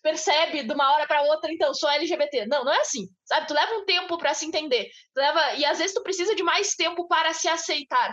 percebe 0.03 0.65
de 0.65 0.75
uma 0.75 0.93
hora 0.93 1.07
para 1.07 1.23
outra, 1.23 1.53
então, 1.53 1.73
sou 1.73 1.89
LGBT. 1.89 2.47
Não, 2.47 2.65
não 2.65 2.73
é 2.73 2.81
assim. 2.81 3.07
Sabe? 3.25 3.47
Tu 3.47 3.55
leva 3.55 3.73
um 3.77 3.85
tempo 3.85 4.19
para 4.19 4.35
se 4.35 4.45
entender. 4.45 4.91
Tu 5.15 5.21
leva, 5.21 5.55
e 5.55 5.65
às 5.65 5.79
vezes 5.79 5.95
tu 5.95 6.03
precisa 6.03 6.35
de 6.35 6.43
mais 6.43 6.75
tempo 6.75 7.07
para 7.07 7.33
se 7.33 7.47
aceitar. 7.47 8.13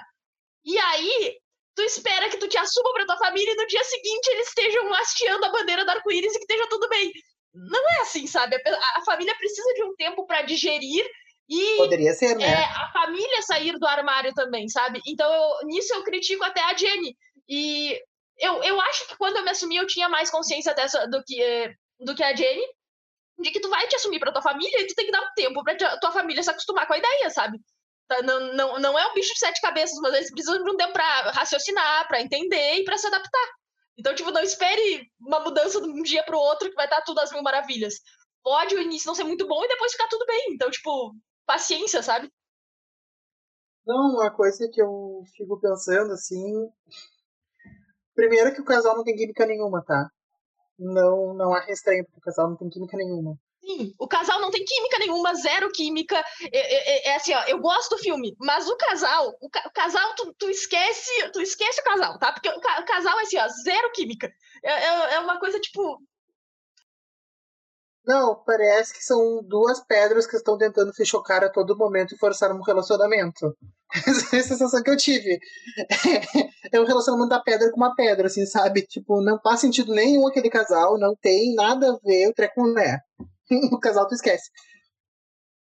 E 0.63 0.77
aí, 0.77 1.39
tu 1.73 1.81
espera 1.81 2.29
que 2.29 2.37
tu 2.37 2.47
te 2.47 2.57
assuma 2.59 2.93
para 2.93 3.07
tua 3.07 3.17
família 3.17 3.51
e 3.51 3.55
no 3.55 3.65
dia 3.65 3.83
seguinte 3.83 4.27
eles 4.27 4.47
estejam 4.47 4.93
hasteando 4.93 5.43
a 5.43 5.51
bandeira 5.51 5.83
do 5.83 5.89
arco-íris 5.89 6.35
e 6.35 6.37
que 6.37 6.43
esteja 6.43 6.69
tudo 6.69 6.87
bem. 6.87 7.11
Não 7.55 7.89
é 7.91 8.01
assim, 8.01 8.27
sabe? 8.27 8.55
A, 8.55 8.99
a 8.99 9.05
família 9.05 9.35
precisa 9.35 9.73
de 9.73 9.83
um 9.83 9.95
tempo 9.95 10.25
para 10.27 10.41
digerir 10.41 11.05
e 11.47 11.77
Poderia 11.77 12.13
ser, 12.13 12.35
né? 12.35 12.45
É, 12.45 12.63
a 12.63 12.91
família 12.91 13.41
sair 13.43 13.77
do 13.77 13.85
armário 13.85 14.33
também, 14.33 14.67
sabe? 14.67 14.99
Então, 15.07 15.31
eu, 15.31 15.67
nisso 15.67 15.93
eu 15.93 16.03
critico 16.03 16.43
até 16.43 16.61
a 16.61 16.75
Jenny. 16.75 17.15
E 17.47 17.99
eu, 18.39 18.63
eu 18.63 18.81
acho 18.81 19.07
que 19.07 19.17
quando 19.17 19.37
eu 19.37 19.43
me 19.43 19.51
assumi, 19.51 19.75
eu 19.75 19.85
tinha 19.85 20.09
mais 20.09 20.31
consciência 20.31 20.73
dessa, 20.73 21.07
do, 21.07 21.23
que, 21.23 21.75
do 21.99 22.15
que 22.15 22.23
a 22.23 22.35
Jenny, 22.35 22.65
de 23.39 23.51
que 23.51 23.59
tu 23.59 23.69
vai 23.69 23.87
te 23.87 23.95
assumir 23.95 24.19
pra 24.19 24.31
tua 24.31 24.41
família 24.41 24.81
e 24.81 24.87
tu 24.87 24.95
tem 24.95 25.05
que 25.05 25.11
dar 25.11 25.21
um 25.21 25.33
tempo 25.35 25.63
pra 25.63 25.75
tua 25.99 26.11
família 26.11 26.41
se 26.41 26.49
acostumar 26.49 26.87
com 26.87 26.93
a 26.93 26.97
ideia, 26.97 27.29
sabe? 27.29 27.59
Tá, 28.07 28.21
não, 28.23 28.53
não, 28.53 28.79
não 28.79 28.99
é 28.99 29.07
um 29.07 29.13
bicho 29.13 29.33
de 29.33 29.39
sete 29.39 29.61
cabeças, 29.61 29.97
mas 30.01 30.13
eles 30.15 30.31
precisam 30.31 30.63
de 30.63 30.71
um 30.71 30.77
tempo 30.77 30.93
pra 30.93 31.31
raciocinar, 31.31 32.07
pra 32.07 32.21
entender 32.21 32.75
e 32.75 32.83
pra 32.83 32.97
se 32.97 33.07
adaptar. 33.07 33.49
Então, 33.97 34.13
tipo, 34.13 34.31
não 34.31 34.41
espere 34.41 35.09
uma 35.19 35.39
mudança 35.39 35.81
de 35.81 35.87
um 35.87 36.01
dia 36.01 36.23
pro 36.23 36.37
outro 36.37 36.69
que 36.69 36.75
vai 36.75 36.85
estar 36.85 37.01
tudo 37.01 37.19
às 37.19 37.31
mil 37.31 37.41
maravilhas. 37.41 37.95
Pode 38.43 38.75
o 38.75 38.81
início 38.81 39.07
não 39.07 39.15
ser 39.15 39.23
muito 39.23 39.47
bom 39.47 39.63
e 39.63 39.67
depois 39.67 39.91
ficar 39.91 40.07
tudo 40.07 40.25
bem. 40.25 40.53
Então, 40.53 40.69
tipo, 40.69 41.15
paciência, 41.45 42.03
sabe? 42.03 42.29
Não, 43.85 44.15
uma 44.15 44.31
coisa 44.31 44.67
que 44.71 44.81
eu 44.81 45.23
fico 45.35 45.59
pensando, 45.59 46.11
assim, 46.11 46.69
Primeiro 48.15 48.53
que 48.53 48.61
o 48.61 48.65
casal 48.65 48.95
não 48.95 49.03
tem 49.03 49.15
química 49.15 49.45
nenhuma, 49.45 49.83
tá? 49.83 50.09
Não, 50.79 51.33
não 51.33 51.53
há 51.53 51.59
restraint, 51.59 52.05
porque 52.05 52.19
o 52.19 52.23
casal 52.23 52.49
não 52.49 52.55
tem 52.55 52.69
química 52.69 52.95
nenhuma. 52.95 53.37
Sim, 53.65 53.93
o 53.97 54.07
casal 54.07 54.39
não 54.39 54.51
tem 54.51 54.63
química 54.63 54.99
nenhuma, 54.99 55.33
zero 55.33 55.71
química. 55.71 56.23
É, 56.51 57.07
é, 57.09 57.09
é 57.09 57.15
assim, 57.15 57.33
ó, 57.33 57.43
eu 57.47 57.59
gosto 57.59 57.95
do 57.95 58.01
filme, 58.01 58.35
mas 58.39 58.69
o 58.69 58.77
casal, 58.77 59.35
o, 59.41 59.49
ca 59.49 59.63
o 59.65 59.71
casal, 59.71 60.13
tu, 60.15 60.35
tu, 60.37 60.49
esquece, 60.49 61.31
tu 61.31 61.41
esquece 61.41 61.81
o 61.81 61.83
casal, 61.83 62.19
tá? 62.19 62.31
Porque 62.31 62.49
o, 62.49 62.59
ca 62.59 62.81
o 62.81 62.85
casal 62.85 63.19
é 63.19 63.23
assim, 63.23 63.39
ó, 63.39 63.47
zero 63.63 63.91
química. 63.91 64.31
É, 64.63 64.71
é, 64.71 65.13
é 65.15 65.19
uma 65.19 65.39
coisa, 65.39 65.59
tipo, 65.59 65.99
não, 68.07 68.35
parece 68.45 68.93
que 68.93 69.03
são 69.03 69.41
duas 69.43 69.79
pedras 69.79 70.27
que 70.27 70.35
estão 70.35 70.57
tentando 70.57 70.93
se 70.93 71.03
chocar 71.03 71.43
a 71.43 71.49
todo 71.49 71.75
momento 71.75 72.13
e 72.13 72.17
forçar 72.17 72.51
um 72.51 72.61
relacionamento. 72.61 73.57
Essa 74.07 74.35
é 74.35 74.39
a 74.39 74.43
sensação 74.43 74.83
que 74.83 74.89
eu 74.89 74.97
tive. 74.97 75.39
É, 76.71 76.79
o 76.79 76.85
relacionamento 76.85 77.29
da 77.29 77.39
pedra 77.39 77.69
com 77.69 77.77
uma 77.77 77.95
pedra, 77.95 78.25
assim, 78.25 78.43
sabe? 78.43 78.81
Tipo, 78.81 79.21
não 79.21 79.39
faz 79.39 79.59
sentido 79.59 79.93
nenhum 79.93 80.27
aquele 80.27 80.49
casal, 80.49 80.97
não 80.97 81.15
tem 81.15 81.53
nada 81.53 81.91
a 81.91 81.97
ver 82.03 82.27
o 82.27 82.33
treco 82.33 82.67
né? 82.73 82.99
o 83.19 83.25
casal 83.81 84.07
tu 84.07 84.15
esquece. 84.15 84.49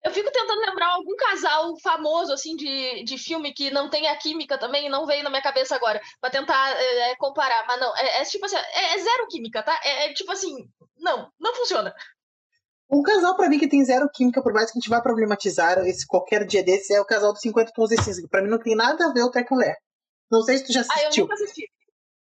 Eu 0.07 0.12
fico 0.12 0.31
tentando 0.31 0.61
lembrar 0.61 0.87
algum 0.92 1.16
casal 1.16 1.76
famoso, 1.81 2.33
assim, 2.33 2.55
de, 2.55 3.02
de 3.02 3.18
filme 3.18 3.52
que 3.52 3.72
não 3.72 3.90
tem 3.90 4.07
a 4.07 4.16
química 4.16 4.57
também, 4.57 4.88
não 4.88 5.05
veio 5.05 5.24
na 5.24 5.31
minha 5.31 5.42
cabeça 5.42 5.74
agora, 5.74 6.00
pra 6.20 6.31
tentar 6.31 6.81
é, 6.81 7.16
comparar. 7.16 7.66
Mas 7.66 7.81
não, 7.81 7.96
é, 7.96 8.20
é 8.20 8.24
tipo 8.24 8.46
assim, 8.46 8.55
é, 8.55 8.94
é, 8.94 8.98
zero 8.98 9.26
química, 9.26 9.64
tá? 9.64 9.76
É, 9.83 10.07
é, 10.07 10.14
tipo 10.14 10.31
assim, 10.31 10.68
não, 10.96 11.29
não 11.40 11.52
funciona. 11.57 11.92
Um 12.88 13.02
casal, 13.02 13.37
pra 13.37 13.48
mim, 13.48 13.59
que 13.59 13.66
tem 13.66 13.85
zero 13.85 14.09
química, 14.09 14.40
por 14.40 14.52
mais 14.52 14.70
que 14.70 14.79
a 14.79 14.81
gente 14.81 14.88
vá 14.88 15.00
problematizar 15.00 15.79
esse 15.79 16.07
qualquer 16.07 16.46
dia 16.46 16.62
desse, 16.62 16.94
é 16.94 17.00
o 17.00 17.05
casal 17.05 17.33
dos 17.33 17.42
50 17.42 17.72
tons 17.72 17.88
de 17.88 18.00
cinza, 18.00 18.22
que 18.22 18.29
pra 18.29 18.42
mim 18.42 18.48
não 18.48 18.61
tem 18.61 18.76
nada 18.76 19.07
a 19.07 19.12
ver 19.12 19.22
o 19.22 19.31
Trecolé. 19.31 19.74
Não 20.31 20.42
sei 20.42 20.59
se 20.59 20.66
tu 20.66 20.72
já 20.72 20.83
assistiu. 20.83 21.02
Ah, 21.05 21.11
eu 21.11 21.20
nunca 21.22 21.35
assisti. 21.35 21.70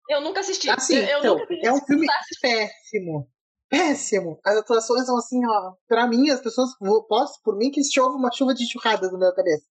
Eu 0.09 0.20
nunca 0.22 0.40
assisti. 0.40 0.70
Ah, 0.70 0.81
sim, 0.81 0.96
eu, 0.96 1.03
eu 1.03 1.18
então, 1.18 1.38
nunca 1.40 1.55
é 1.62 1.72
um 1.72 1.81
filme 1.85 2.07
péssimo 2.40 3.29
péssimo. 3.68 4.38
As 4.44 4.57
atuações 4.57 5.07
são 5.07 5.16
assim, 5.16 5.44
ó. 5.46 5.72
Pra 5.88 6.07
mim, 6.07 6.31
as 6.31 6.40
pessoas. 6.40 6.70
Posso, 7.09 7.40
por 7.42 7.57
mim, 7.57 7.70
que 7.70 7.83
chove 7.85 8.16
uma 8.16 8.33
chuva 8.33 8.55
de 8.55 8.70
churradas 8.70 9.12
na 9.12 9.18
minha 9.18 9.35
cabeça. 9.35 9.64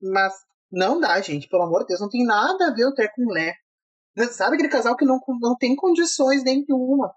Mas 0.00 0.34
não 0.70 1.00
dá, 1.00 1.20
gente. 1.20 1.48
Pelo 1.48 1.64
amor 1.64 1.80
de 1.80 1.88
Deus, 1.88 2.00
não 2.00 2.08
tem 2.08 2.24
nada 2.24 2.68
a 2.68 2.74
ver 2.74 2.86
o 2.86 2.94
ter 2.94 3.10
com 3.14 3.22
mulher. 3.24 3.54
Sabe 4.32 4.54
aquele 4.54 4.68
casal 4.68 4.96
que 4.96 5.04
não, 5.04 5.20
não 5.40 5.56
tem 5.56 5.76
condições 5.76 6.42
nenhuma? 6.42 7.12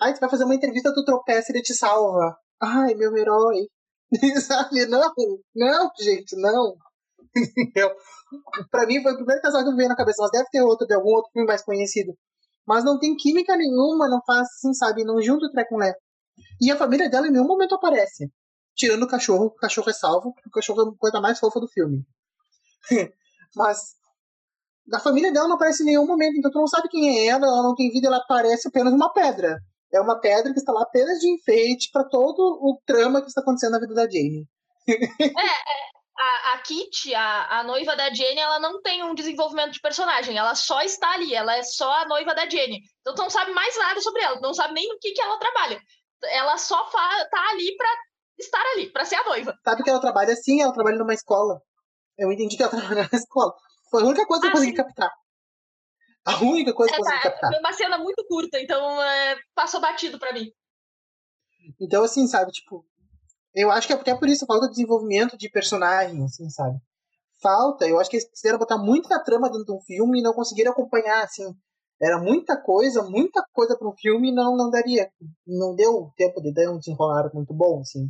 Ai, 0.00 0.12
tu 0.14 0.20
vai 0.20 0.28
fazer 0.28 0.44
uma 0.44 0.54
entrevista, 0.54 0.92
tu 0.92 1.04
tropeça 1.04 1.50
e 1.50 1.56
ele 1.56 1.62
te 1.62 1.74
salva. 1.74 2.36
Ai, 2.60 2.94
meu 2.94 3.16
herói. 3.16 3.68
Sabe? 4.42 4.86
Não, 4.86 5.12
não, 5.54 5.90
gente, 5.98 6.36
não. 6.36 6.76
pra 8.70 8.86
mim 8.86 9.02
foi 9.02 9.12
o 9.12 9.16
primeiro 9.16 9.40
casal 9.40 9.64
que 9.64 9.70
me 9.70 9.76
veio 9.76 9.88
na 9.88 9.96
cabeça, 9.96 10.20
mas 10.20 10.30
deve 10.30 10.50
ter 10.50 10.60
outro, 10.62 10.86
de 10.86 10.94
algum 10.94 11.10
outro 11.10 11.30
filme 11.32 11.46
mais 11.46 11.62
conhecido 11.62 12.12
mas 12.66 12.84
não 12.84 12.98
tem 12.98 13.16
química 13.16 13.56
nenhuma, 13.56 14.08
não 14.08 14.20
faz 14.24 14.48
assim, 14.48 14.72
sabe? 14.74 15.04
Não 15.04 15.20
junta 15.20 15.46
o 15.46 15.50
Tré 15.50 15.64
com 15.64 15.76
Lé. 15.76 15.94
E 16.60 16.70
a 16.70 16.76
família 16.76 17.08
dela 17.10 17.26
em 17.26 17.30
nenhum 17.30 17.46
momento 17.46 17.74
aparece. 17.74 18.30
Tirando 18.74 19.02
o 19.02 19.08
cachorro, 19.08 19.46
o 19.46 19.54
cachorro 19.54 19.90
é 19.90 19.92
salvo, 19.92 20.32
porque 20.32 20.48
o 20.48 20.52
cachorro 20.52 20.82
é 20.82 20.88
a 20.88 20.98
coisa 20.98 21.20
mais 21.20 21.38
fofa 21.38 21.60
do 21.60 21.68
filme. 21.68 22.04
mas 23.54 23.94
a 24.92 24.98
família 24.98 25.32
dela 25.32 25.48
não 25.48 25.56
aparece 25.56 25.82
em 25.82 25.86
nenhum 25.86 26.06
momento, 26.06 26.38
então 26.38 26.50
tu 26.50 26.58
não 26.58 26.66
sabe 26.66 26.88
quem 26.88 27.18
é 27.18 27.26
ela, 27.26 27.46
ela 27.46 27.62
não 27.62 27.74
tem 27.74 27.90
vida, 27.90 28.06
ela 28.06 28.18
aparece 28.18 28.68
apenas 28.68 28.92
uma 28.92 29.12
pedra. 29.12 29.58
É 29.92 30.00
uma 30.00 30.18
pedra 30.18 30.52
que 30.52 30.58
está 30.58 30.72
lá 30.72 30.82
apenas 30.82 31.18
de 31.18 31.30
enfeite 31.30 31.90
para 31.92 32.04
todo 32.04 32.40
o 32.40 32.80
trama 32.86 33.20
que 33.20 33.28
está 33.28 33.42
acontecendo 33.42 33.72
na 33.72 33.80
vida 33.80 33.94
da 33.94 34.04
Jane. 34.04 34.48
é, 34.88 34.94
é, 34.94 36.01
a, 36.18 36.52
a 36.54 36.58
Kitty, 36.58 37.14
a, 37.14 37.60
a 37.60 37.62
noiva 37.64 37.96
da 37.96 38.12
Jenny, 38.12 38.40
ela 38.40 38.58
não 38.58 38.80
tem 38.82 39.02
um 39.02 39.14
desenvolvimento 39.14 39.72
de 39.72 39.80
personagem, 39.80 40.36
ela 40.36 40.54
só 40.54 40.80
está 40.82 41.12
ali, 41.12 41.34
ela 41.34 41.56
é 41.56 41.62
só 41.62 41.90
a 41.90 42.06
noiva 42.06 42.34
da 42.34 42.48
Jenny. 42.48 42.80
Então 43.00 43.14
tu 43.14 43.22
não 43.22 43.30
sabe 43.30 43.52
mais 43.52 43.76
nada 43.78 44.00
sobre 44.00 44.22
ela, 44.22 44.40
não 44.40 44.54
sabe 44.54 44.74
nem 44.74 44.88
no 44.88 44.98
que, 44.98 45.12
que 45.12 45.20
ela 45.20 45.38
trabalha. 45.38 45.80
Ela 46.24 46.56
só 46.58 46.84
tá 46.84 47.50
ali 47.50 47.76
pra 47.76 47.88
estar 48.38 48.62
ali, 48.72 48.90
pra 48.90 49.04
ser 49.04 49.16
a 49.16 49.24
noiva. 49.24 49.58
Sabe 49.64 49.82
que 49.82 49.90
ela 49.90 50.00
trabalha 50.00 50.32
assim, 50.32 50.62
ela 50.62 50.72
trabalha 50.72 50.98
numa 50.98 51.14
escola. 51.14 51.60
Eu 52.18 52.30
entendi 52.30 52.56
que 52.56 52.62
ela 52.62 52.70
trabalha 52.76 53.08
na 53.10 53.18
escola. 53.18 53.52
Foi 53.90 54.02
a 54.02 54.06
única 54.06 54.26
coisa 54.26 54.42
que 54.42 54.48
ah, 54.48 54.50
eu 54.50 54.52
consegui 54.52 54.76
sim. 54.76 54.82
captar. 54.82 55.10
A 56.24 56.36
única 56.38 56.72
coisa 56.72 56.94
que 56.94 57.00
eu 57.00 57.04
é, 57.04 57.08
consegui 57.08 57.22
tá, 57.22 57.30
captar. 57.30 57.50
Foi 57.50 57.58
uma 57.58 57.72
cena 57.72 57.98
muito 57.98 58.24
curta, 58.26 58.60
então 58.60 59.02
é, 59.02 59.36
passou 59.54 59.80
batido 59.80 60.18
pra 60.18 60.32
mim. 60.32 60.50
Então, 61.80 62.04
assim, 62.04 62.26
sabe, 62.26 62.50
tipo, 62.52 62.84
eu 63.54 63.70
acho 63.70 63.86
que 63.86 63.92
é 63.92 63.96
até 63.96 64.14
por 64.14 64.28
isso 64.28 64.46
falta 64.46 64.68
desenvolvimento 64.68 65.36
de 65.36 65.50
personagem, 65.50 66.24
assim, 66.24 66.48
sabe? 66.48 66.78
Falta, 67.40 67.86
eu 67.86 67.98
acho 67.98 68.08
que 68.08 68.16
eles 68.16 68.28
quiseram 68.30 68.58
botar 68.58 68.78
muita 68.78 69.22
trama 69.22 69.50
dentro 69.50 69.66
de 69.66 69.72
um 69.72 69.80
filme 69.80 70.20
e 70.20 70.22
não 70.22 70.32
conseguiram 70.32 70.72
acompanhar, 70.72 71.24
assim. 71.24 71.54
Era 72.00 72.18
muita 72.18 72.60
coisa, 72.60 73.02
muita 73.02 73.44
coisa 73.52 73.76
para 73.76 73.88
um 73.88 73.96
filme 73.96 74.30
e 74.30 74.32
não, 74.32 74.56
não 74.56 74.70
daria. 74.70 75.10
Não 75.46 75.74
deu 75.74 76.10
tempo 76.16 76.40
de 76.40 76.52
dar 76.52 76.70
um 76.70 76.78
desenrolar 76.78 77.30
muito 77.34 77.52
bom, 77.52 77.80
assim. 77.80 78.08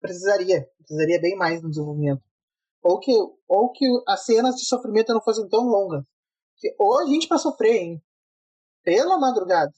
Precisaria, 0.00 0.68
precisaria 0.78 1.20
bem 1.20 1.36
mais 1.36 1.62
no 1.62 1.68
desenvolvimento. 1.68 2.22
Ou 2.82 2.98
que, 2.98 3.12
ou 3.48 3.70
que 3.72 3.86
as 4.06 4.24
cenas 4.24 4.56
de 4.56 4.66
sofrimento 4.66 5.12
não 5.12 5.22
fossem 5.22 5.48
tão 5.48 5.64
longas. 5.64 6.04
Que, 6.56 6.74
ou 6.78 6.98
a 7.00 7.06
gente 7.06 7.28
para 7.28 7.38
sofrer, 7.38 7.82
hein? 7.82 8.02
Pela 8.82 9.18
madrugada. 9.18 9.72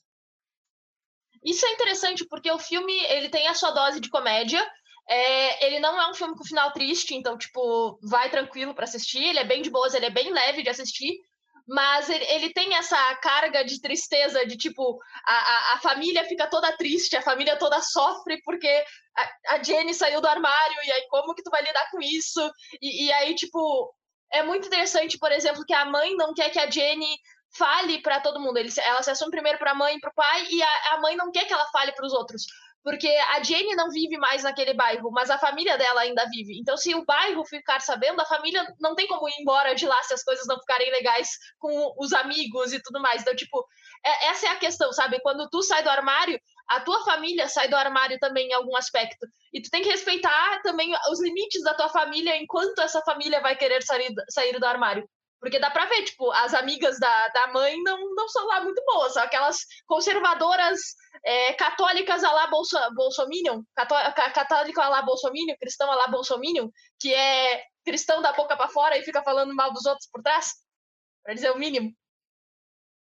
Isso 1.47 1.65
é 1.65 1.71
interessante 1.71 2.27
porque 2.27 2.51
o 2.51 2.59
filme 2.59 2.93
ele 3.05 3.29
tem 3.29 3.47
a 3.47 3.55
sua 3.55 3.71
dose 3.71 4.01
de 4.01 4.11
comédia. 4.11 4.61
É, 5.09 5.67
ele 5.67 5.79
não 5.79 6.01
é 6.01 6.11
um 6.11 6.15
filme 6.15 6.37
com 6.37 6.45
final 6.45 6.73
triste, 6.73 7.15
então, 7.15 7.39
tipo, 7.39 8.01
vai 8.03 8.29
tranquilo 8.29 8.75
para 8.75 8.83
assistir. 8.83 9.23
Ele 9.23 9.39
é 9.39 9.45
bem 9.45 9.63
de 9.63 9.71
boas, 9.71 9.95
ele 9.95 10.07
é 10.07 10.11
bem 10.11 10.33
leve 10.33 10.65
de 10.65 10.69
assistir. 10.69 11.21
Mas 11.69 12.11
ele, 12.11 12.25
ele 12.25 12.53
tem 12.53 12.75
essa 12.75 12.97
carga 13.17 13.65
de 13.65 13.81
tristeza, 13.81 14.45
de 14.45 14.57
tipo, 14.57 14.99
a, 15.25 15.35
a, 15.35 15.75
a, 15.75 15.81
família 15.81 16.25
fica 16.25 16.49
toda 16.49 16.77
triste, 16.77 17.17
a 17.17 17.23
família 17.23 17.57
toda 17.57 17.81
sofre 17.81 18.41
porque 18.45 18.85
a, 19.17 19.55
a 19.55 19.63
Jenny 19.63 19.93
saiu 19.93 20.21
do 20.21 20.29
armário, 20.29 20.77
e 20.85 20.93
aí 20.93 21.07
como 21.09 21.35
que 21.35 21.43
tu 21.43 21.51
vai 21.51 21.63
lidar 21.63 21.91
com 21.91 22.01
isso? 22.01 22.41
E, 22.81 23.07
e 23.07 23.13
aí, 23.15 23.35
tipo, 23.35 23.93
é 24.33 24.45
muito 24.45 24.69
interessante, 24.69 25.19
por 25.19 25.33
exemplo, 25.33 25.65
que 25.65 25.75
a 25.75 25.85
mãe 25.85 26.15
não 26.15 26.33
quer 26.35 26.51
que 26.51 26.59
a 26.59 26.71
Jenny 26.71 27.17
fale 27.57 28.01
para 28.03 28.21
todo 28.21 28.41
mundo. 28.41 28.57
Ele, 28.57 28.71
ela 28.85 29.03
se 29.03 29.11
assume 29.11 29.31
primeiro 29.31 29.59
para 29.59 29.73
a 29.73 29.75
mãe 29.75 29.97
e 29.97 30.01
para 30.01 30.11
o 30.11 30.15
pai, 30.15 30.47
e 30.51 30.63
a, 30.63 30.69
a, 30.93 31.01
mãe 31.01 31.17
não 31.17 31.31
quer 31.31 31.45
que 31.45 31.53
ela 31.53 31.67
fale 31.67 31.93
para 31.93 32.07
os 32.07 32.13
outros. 32.13 32.45
Porque 32.83 33.09
a 33.09 33.43
Jane 33.43 33.75
não 33.75 33.91
vive 33.91 34.17
mais 34.17 34.45
naquele 34.45 34.73
bairro, 34.73 35.11
mas 35.11 35.29
a 35.29 35.39
família 35.39 35.77
dela 35.77 36.03
ainda 36.03 36.25
vive. 36.27 36.57
Então, 36.61 36.77
se 36.77 36.95
o 36.95 37.05
bairro 37.05 37.45
ficar 37.45 37.81
sabendo, 37.81 38.21
a 38.21 38.25
família 38.25 38.65
não 38.79 38.95
tem 38.95 39.09
como 39.09 39.29
ir 39.29 39.35
embora 39.41 39.75
de 39.75 39.87
lá 39.87 40.01
se 40.05 40.15
as 40.15 40.23
coisas 40.23 40.47
não 40.47 40.57
ficarem 40.61 40.89
legais 40.93 41.31
com 41.59 41.95
os 41.99 42.13
amigos 42.13 42.73
e 42.73 42.81
tudo 42.81 43.01
mais. 43.01 43.23
Então, 43.23 43.35
tipo, 43.35 43.67
é, 44.05 44.29
essa 44.29 44.47
é 44.47 44.51
a 44.51 44.57
questão, 44.57 44.93
sabe? 44.93 45.21
Quando 45.21 45.49
tu 45.51 45.63
sai 45.63 45.83
do 45.83 45.91
armário, 45.91 46.39
a 46.69 46.81
tua 46.81 47.05
família 47.05 47.49
sai 47.49 47.67
do 47.67 47.75
armário 47.75 48.21
também 48.21 48.49
em 48.49 48.53
algum 48.53 48.77
aspecto. 48.77 49.27
E 49.53 49.61
tu 49.61 49.69
tem 49.69 49.83
que 49.83 49.91
respeitar 49.91 50.63
também 50.63 50.95
os 51.11 51.21
limites 51.21 51.65
da 51.65 51.75
tua 51.75 51.89
família 51.89 52.37
enquanto 52.37 52.79
essa 52.81 53.01
família 53.03 53.41
vai 53.41 53.57
querer 53.57 53.83
sair, 53.83 54.15
sair 54.31 54.59
do 54.61 54.67
armário. 54.67 55.09
Porque 55.41 55.59
dá 55.59 55.71
pra 55.71 55.87
ver, 55.87 56.03
tipo, 56.05 56.31
as 56.33 56.55
amigas 56.55 56.99
da, 56.99 57.29
da 57.29 57.47
mãe 57.49 57.77
não, 57.83 57.99
não 58.15 58.29
são 58.29 58.47
lá 58.47 58.63
muito 58.63 58.83
boas, 58.85 59.13
são 59.13 59.23
aquelas 59.23 59.59
conservadoras 59.87 60.79
é, 61.25 61.53
católicas 61.55 62.25
a 62.25 62.33
lá 62.33 62.47
Bolso, 62.47 62.77
Bolsominion, 62.95 63.63
católico 64.35 64.81
a 64.81 64.89
lá 64.89 65.03
Bolsominion, 65.03 65.57
cristão 65.59 65.91
a 65.91 65.95
lá 65.95 66.09
Bolsominion, 66.09 66.69
que 66.99 67.13
é 67.13 67.63
cristão 67.85 68.23
da 68.23 68.33
boca 68.33 68.57
para 68.57 68.69
fora 68.69 68.97
e 68.97 69.05
fica 69.05 69.23
falando 69.23 69.55
mal 69.55 69.73
dos 69.73 69.85
outros 69.85 70.09
por 70.11 70.23
trás, 70.23 70.53
pra 71.23 71.35
dizer 71.35 71.51
o 71.51 71.59
mínimo. 71.59 71.93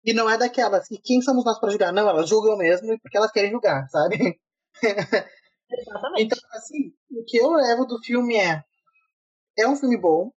E 0.04 0.14
não 0.14 0.30
é 0.30 0.38
daquelas, 0.38 0.90
e 0.90 0.98
quem 0.98 1.22
somos 1.22 1.46
nós 1.46 1.60
para 1.60 1.70
julgar? 1.70 1.92
Não, 1.92 2.10
elas 2.10 2.28
julgam 2.28 2.58
mesmo 2.58 3.00
porque 3.02 3.18
elas 3.18 3.32
querem 3.32 3.52
julgar, 3.52 3.88
sabe? 3.90 4.40
Exatamente. 5.72 6.24
Então, 6.24 6.40
assim, 6.54 6.94
o 7.12 7.24
que 7.26 7.38
eu 7.38 7.52
levo 7.52 7.86
do 7.86 8.02
filme 8.04 8.38
é. 8.38 8.64
É 9.58 9.68
um 9.68 9.76
filme 9.76 9.98
bom, 9.98 10.32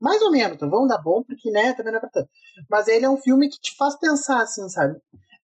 mais 0.00 0.20
ou 0.22 0.30
menos, 0.30 0.58
não 0.60 0.70
vamos 0.70 0.88
dar 0.88 1.00
bom, 1.00 1.22
porque, 1.22 1.50
né, 1.50 1.72
também 1.74 1.92
não 1.92 1.98
é 1.98 2.00
pra 2.00 2.10
tanto. 2.10 2.28
Mas 2.68 2.88
ele 2.88 3.04
é 3.04 3.10
um 3.10 3.16
filme 3.16 3.48
que 3.48 3.58
te 3.58 3.74
faz 3.76 3.98
pensar, 3.98 4.42
assim, 4.42 4.68
sabe? 4.68 4.98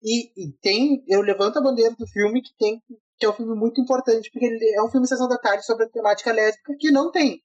E, 0.03 0.31
e 0.37 0.53
tem, 0.61 1.03
eu 1.09 1.23
levanto 1.23 1.59
a 1.59 1.63
bandeira 1.63 1.95
do 1.99 2.07
filme 2.07 2.43
que 2.43 2.55
tem, 2.59 2.83
que 3.19 3.25
é 3.25 3.29
um 3.29 3.33
filme 3.33 3.55
muito 3.55 3.81
importante, 3.81 4.31
porque 4.31 4.45
ele 4.47 4.75
é 4.75 4.83
um 4.83 4.91
filme 4.91 5.07
Sessão 5.07 5.29
da 5.29 5.39
Tarde 5.39 5.65
sobre 5.65 5.85
a 5.85 5.89
temática 5.89 6.33
lésbica 6.33 6.75
que 6.79 6.91
não 6.91 7.11
tem. 7.11 7.41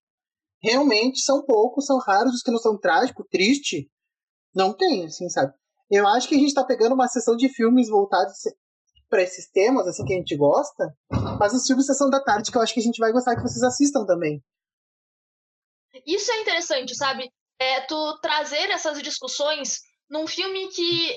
Realmente 0.62 1.22
são 1.22 1.44
poucos, 1.46 1.86
são 1.86 1.98
raros 2.00 2.34
os 2.34 2.42
que 2.42 2.52
não 2.52 2.60
são 2.60 2.78
trágico, 2.78 3.26
triste. 3.30 3.90
Não 4.54 4.74
tem, 4.74 5.06
assim, 5.06 5.30
sabe? 5.30 5.54
Eu 5.90 6.06
acho 6.08 6.28
que 6.28 6.36
a 6.36 6.38
gente 6.40 6.54
tá 6.54 6.64
pegando 6.64 6.94
uma 6.94 7.08
sessão 7.08 7.36
de 7.36 7.48
filmes 7.50 7.88
voltados 7.90 8.36
para 9.10 9.24
esses 9.24 9.50
temas, 9.50 9.88
assim, 9.88 10.04
que 10.06 10.14
a 10.14 10.18
gente 10.18 10.36
gosta, 10.36 10.94
mas 11.40 11.54
os 11.54 11.66
filmes 11.66 11.86
Sessão 11.86 12.10
da 12.10 12.22
Tarde 12.22 12.52
que 12.52 12.58
eu 12.58 12.62
acho 12.62 12.74
que 12.74 12.80
a 12.80 12.84
gente 12.84 13.00
vai 13.00 13.12
gostar 13.12 13.36
que 13.36 13.42
vocês 13.42 13.64
assistam 13.64 14.06
também. 14.06 14.44
Isso 16.06 16.32
é 16.32 16.42
interessante, 16.42 16.96
sabe? 16.96 17.30
É, 17.60 17.82
tu 17.82 18.20
trazer 18.22 18.70
essas 18.70 19.02
discussões 19.02 19.80
num 20.10 20.26
filme 20.26 20.68
que, 20.70 21.16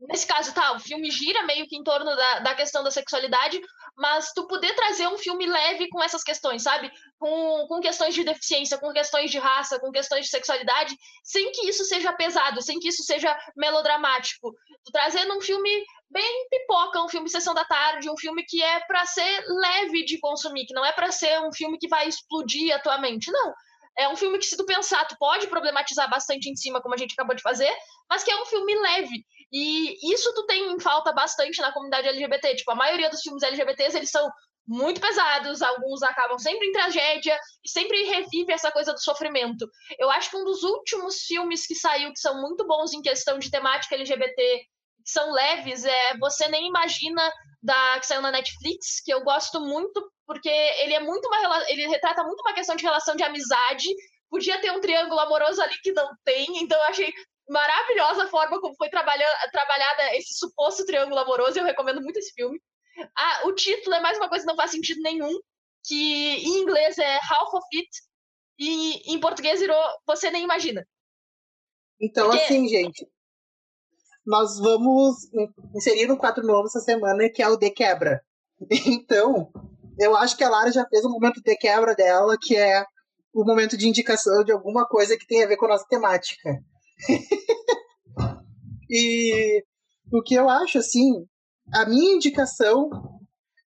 nesse 0.00 0.26
caso, 0.26 0.54
tá, 0.54 0.72
o 0.72 0.80
filme 0.80 1.10
gira 1.10 1.42
meio 1.44 1.66
que 1.66 1.76
em 1.76 1.82
torno 1.82 2.14
da, 2.14 2.38
da 2.40 2.54
questão 2.54 2.84
da 2.84 2.90
sexualidade, 2.90 3.60
mas 3.96 4.32
tu 4.32 4.46
poder 4.46 4.74
trazer 4.74 5.06
um 5.08 5.18
filme 5.18 5.46
leve 5.46 5.88
com 5.88 6.02
essas 6.02 6.22
questões, 6.22 6.62
sabe? 6.62 6.90
Com, 7.18 7.66
com 7.68 7.80
questões 7.80 8.14
de 8.14 8.24
deficiência, 8.24 8.78
com 8.78 8.92
questões 8.92 9.30
de 9.30 9.38
raça, 9.38 9.78
com 9.80 9.90
questões 9.90 10.24
de 10.24 10.30
sexualidade, 10.30 10.96
sem 11.22 11.50
que 11.52 11.68
isso 11.68 11.84
seja 11.84 12.12
pesado, 12.12 12.62
sem 12.62 12.78
que 12.78 12.88
isso 12.88 13.02
seja 13.02 13.36
melodramático. 13.56 14.52
Tu 14.84 14.92
trazendo 14.92 15.36
um 15.36 15.40
filme 15.40 15.84
bem 16.10 16.48
pipoca, 16.48 17.02
um 17.02 17.08
filme 17.08 17.28
sessão 17.28 17.54
da 17.54 17.64
tarde, 17.64 18.10
um 18.10 18.16
filme 18.16 18.44
que 18.44 18.62
é 18.62 18.80
para 18.80 19.04
ser 19.04 19.44
leve 19.46 20.04
de 20.04 20.18
consumir, 20.18 20.66
que 20.66 20.74
não 20.74 20.84
é 20.84 20.92
para 20.92 21.10
ser 21.10 21.40
um 21.40 21.52
filme 21.52 21.78
que 21.78 21.88
vai 21.88 22.08
explodir 22.08 22.74
a 22.74 22.78
tua 22.78 22.98
mente, 22.98 23.30
não 23.30 23.52
é 23.98 24.08
um 24.08 24.16
filme 24.16 24.38
que, 24.38 24.46
se 24.46 24.56
tu 24.56 24.64
pensar, 24.64 25.04
tu 25.06 25.16
pode 25.18 25.46
problematizar 25.46 26.08
bastante 26.08 26.48
em 26.48 26.56
cima, 26.56 26.80
como 26.80 26.94
a 26.94 26.98
gente 26.98 27.12
acabou 27.12 27.34
de 27.34 27.42
fazer, 27.42 27.72
mas 28.08 28.24
que 28.24 28.30
é 28.30 28.40
um 28.40 28.46
filme 28.46 28.74
leve. 28.74 29.24
E 29.52 30.12
isso 30.12 30.32
tu 30.34 30.46
tem 30.46 30.72
em 30.72 30.80
falta 30.80 31.12
bastante 31.12 31.60
na 31.60 31.72
comunidade 31.72 32.08
LGBT. 32.08 32.56
Tipo, 32.56 32.70
a 32.72 32.76
maioria 32.76 33.10
dos 33.10 33.20
filmes 33.20 33.42
LGBTs, 33.42 33.96
eles 33.96 34.10
são 34.10 34.30
muito 34.66 35.00
pesados, 35.00 35.60
alguns 35.60 36.02
acabam 36.02 36.38
sempre 36.38 36.68
em 36.68 36.72
tragédia, 36.72 37.38
e 37.64 37.68
sempre 37.68 38.04
revive 38.04 38.52
essa 38.52 38.70
coisa 38.70 38.92
do 38.92 39.02
sofrimento. 39.02 39.68
Eu 39.98 40.10
acho 40.10 40.30
que 40.30 40.36
um 40.36 40.44
dos 40.44 40.62
últimos 40.62 41.22
filmes 41.22 41.66
que 41.66 41.74
saiu 41.74 42.12
que 42.12 42.20
são 42.20 42.40
muito 42.40 42.66
bons 42.66 42.92
em 42.92 43.02
questão 43.02 43.38
de 43.38 43.50
temática 43.50 43.94
LGBT 43.94 44.62
são 45.10 45.32
leves. 45.32 45.84
É, 45.84 46.16
você 46.18 46.48
nem 46.48 46.68
imagina 46.68 47.32
da 47.62 47.98
que 48.00 48.06
saiu 48.06 48.20
na 48.20 48.30
Netflix, 48.30 49.00
que 49.04 49.12
eu 49.12 49.22
gosto 49.22 49.60
muito, 49.60 50.10
porque 50.26 50.48
ele 50.48 50.94
é 50.94 51.00
muito 51.00 51.26
uma 51.26 51.70
ele 51.70 51.86
retrata 51.86 52.24
muito 52.24 52.40
uma 52.40 52.54
questão 52.54 52.74
de 52.74 52.82
relação 52.82 53.14
de 53.14 53.22
amizade. 53.22 53.88
Podia 54.28 54.60
ter 54.60 54.72
um 54.72 54.80
triângulo 54.80 55.20
amoroso 55.20 55.60
ali 55.62 55.74
que 55.82 55.92
não 55.92 56.08
tem, 56.24 56.62
então 56.62 56.78
eu 56.78 56.84
achei 56.84 57.12
maravilhosa 57.48 58.24
a 58.24 58.28
forma 58.28 58.60
como 58.60 58.74
foi 58.76 58.88
trabalhada 58.88 60.16
esse 60.16 60.34
suposto 60.38 60.86
triângulo 60.86 61.18
amoroso. 61.18 61.58
Eu 61.58 61.64
recomendo 61.64 62.00
muito 62.00 62.18
esse 62.18 62.32
filme. 62.32 62.60
Ah, 63.16 63.42
o 63.46 63.52
título 63.52 63.94
é 63.94 64.00
mais 64.00 64.18
uma 64.18 64.28
coisa 64.28 64.44
que 64.44 64.50
não 64.50 64.56
faz 64.56 64.70
sentido 64.70 65.00
nenhum, 65.02 65.38
que 65.84 66.36
em 66.36 66.62
inglês 66.62 66.98
é 66.98 67.16
Half 67.30 67.54
of 67.54 67.66
It 67.74 67.88
e 68.58 69.14
em 69.14 69.20
português 69.20 69.60
virou 69.60 69.82
Você 70.06 70.30
Nem 70.30 70.44
Imagina. 70.44 70.86
Então, 72.00 72.28
Porque... 72.28 72.42
assim, 72.42 72.68
gente, 72.68 73.06
nós 74.26 74.58
vamos 74.58 75.16
inserir 75.74 76.10
um 76.10 76.16
quadro 76.16 76.46
novo 76.46 76.66
essa 76.66 76.80
semana, 76.80 77.28
que 77.28 77.42
é 77.42 77.48
o 77.48 77.56
De 77.56 77.70
Quebra. 77.70 78.20
Então, 78.86 79.50
eu 79.98 80.16
acho 80.16 80.36
que 80.36 80.44
a 80.44 80.48
Lara 80.48 80.70
já 80.70 80.86
fez 80.86 81.04
o 81.04 81.10
momento 81.10 81.42
de 81.42 81.56
quebra 81.56 81.94
dela, 81.94 82.36
que 82.40 82.56
é 82.56 82.84
o 83.34 83.44
momento 83.44 83.76
de 83.76 83.88
indicação 83.88 84.44
de 84.44 84.52
alguma 84.52 84.86
coisa 84.86 85.16
que 85.16 85.26
tem 85.26 85.42
a 85.42 85.46
ver 85.46 85.56
com 85.56 85.66
a 85.66 85.70
nossa 85.70 85.86
temática. 85.88 86.50
e 88.90 89.64
o 90.12 90.22
que 90.22 90.34
eu 90.34 90.48
acho, 90.48 90.78
assim, 90.78 91.26
a 91.72 91.86
minha 91.86 92.14
indicação 92.14 92.90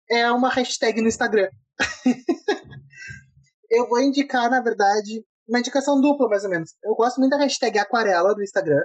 é 0.09 0.31
uma 0.31 0.49
hashtag 0.49 1.01
no 1.01 1.07
Instagram. 1.07 1.49
eu 3.69 3.87
vou 3.87 3.99
indicar, 4.01 4.49
na 4.49 4.61
verdade, 4.61 5.25
uma 5.47 5.59
indicação 5.59 5.99
dupla, 5.99 6.29
mais 6.29 6.43
ou 6.43 6.49
menos. 6.49 6.71
Eu 6.83 6.95
gosto 6.95 7.19
muito 7.19 7.31
da 7.31 7.37
hashtag 7.37 7.79
aquarela 7.79 8.33
do 8.33 8.43
Instagram, 8.43 8.83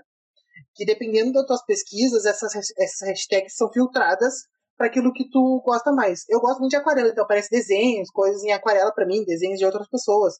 que 0.81 0.87
dependendo 0.87 1.35
das 1.35 1.45
tuas 1.45 1.63
pesquisas, 1.67 2.25
essas, 2.25 2.55
essas 2.79 3.07
hashtags 3.07 3.55
são 3.55 3.71
filtradas 3.71 4.33
para 4.79 4.87
aquilo 4.87 5.13
que 5.13 5.29
tu 5.29 5.61
gosta 5.63 5.93
mais. 5.93 6.25
Eu 6.27 6.41
gosto 6.41 6.59
muito 6.61 6.71
de 6.71 6.77
aquarela, 6.79 7.11
então 7.11 7.23
aparece 7.23 7.51
desenhos, 7.51 8.09
coisas 8.11 8.43
em 8.43 8.51
aquarela 8.51 8.91
para 8.91 9.05
mim, 9.05 9.23
desenhos 9.23 9.59
de 9.59 9.67
outras 9.67 9.87
pessoas, 9.91 10.39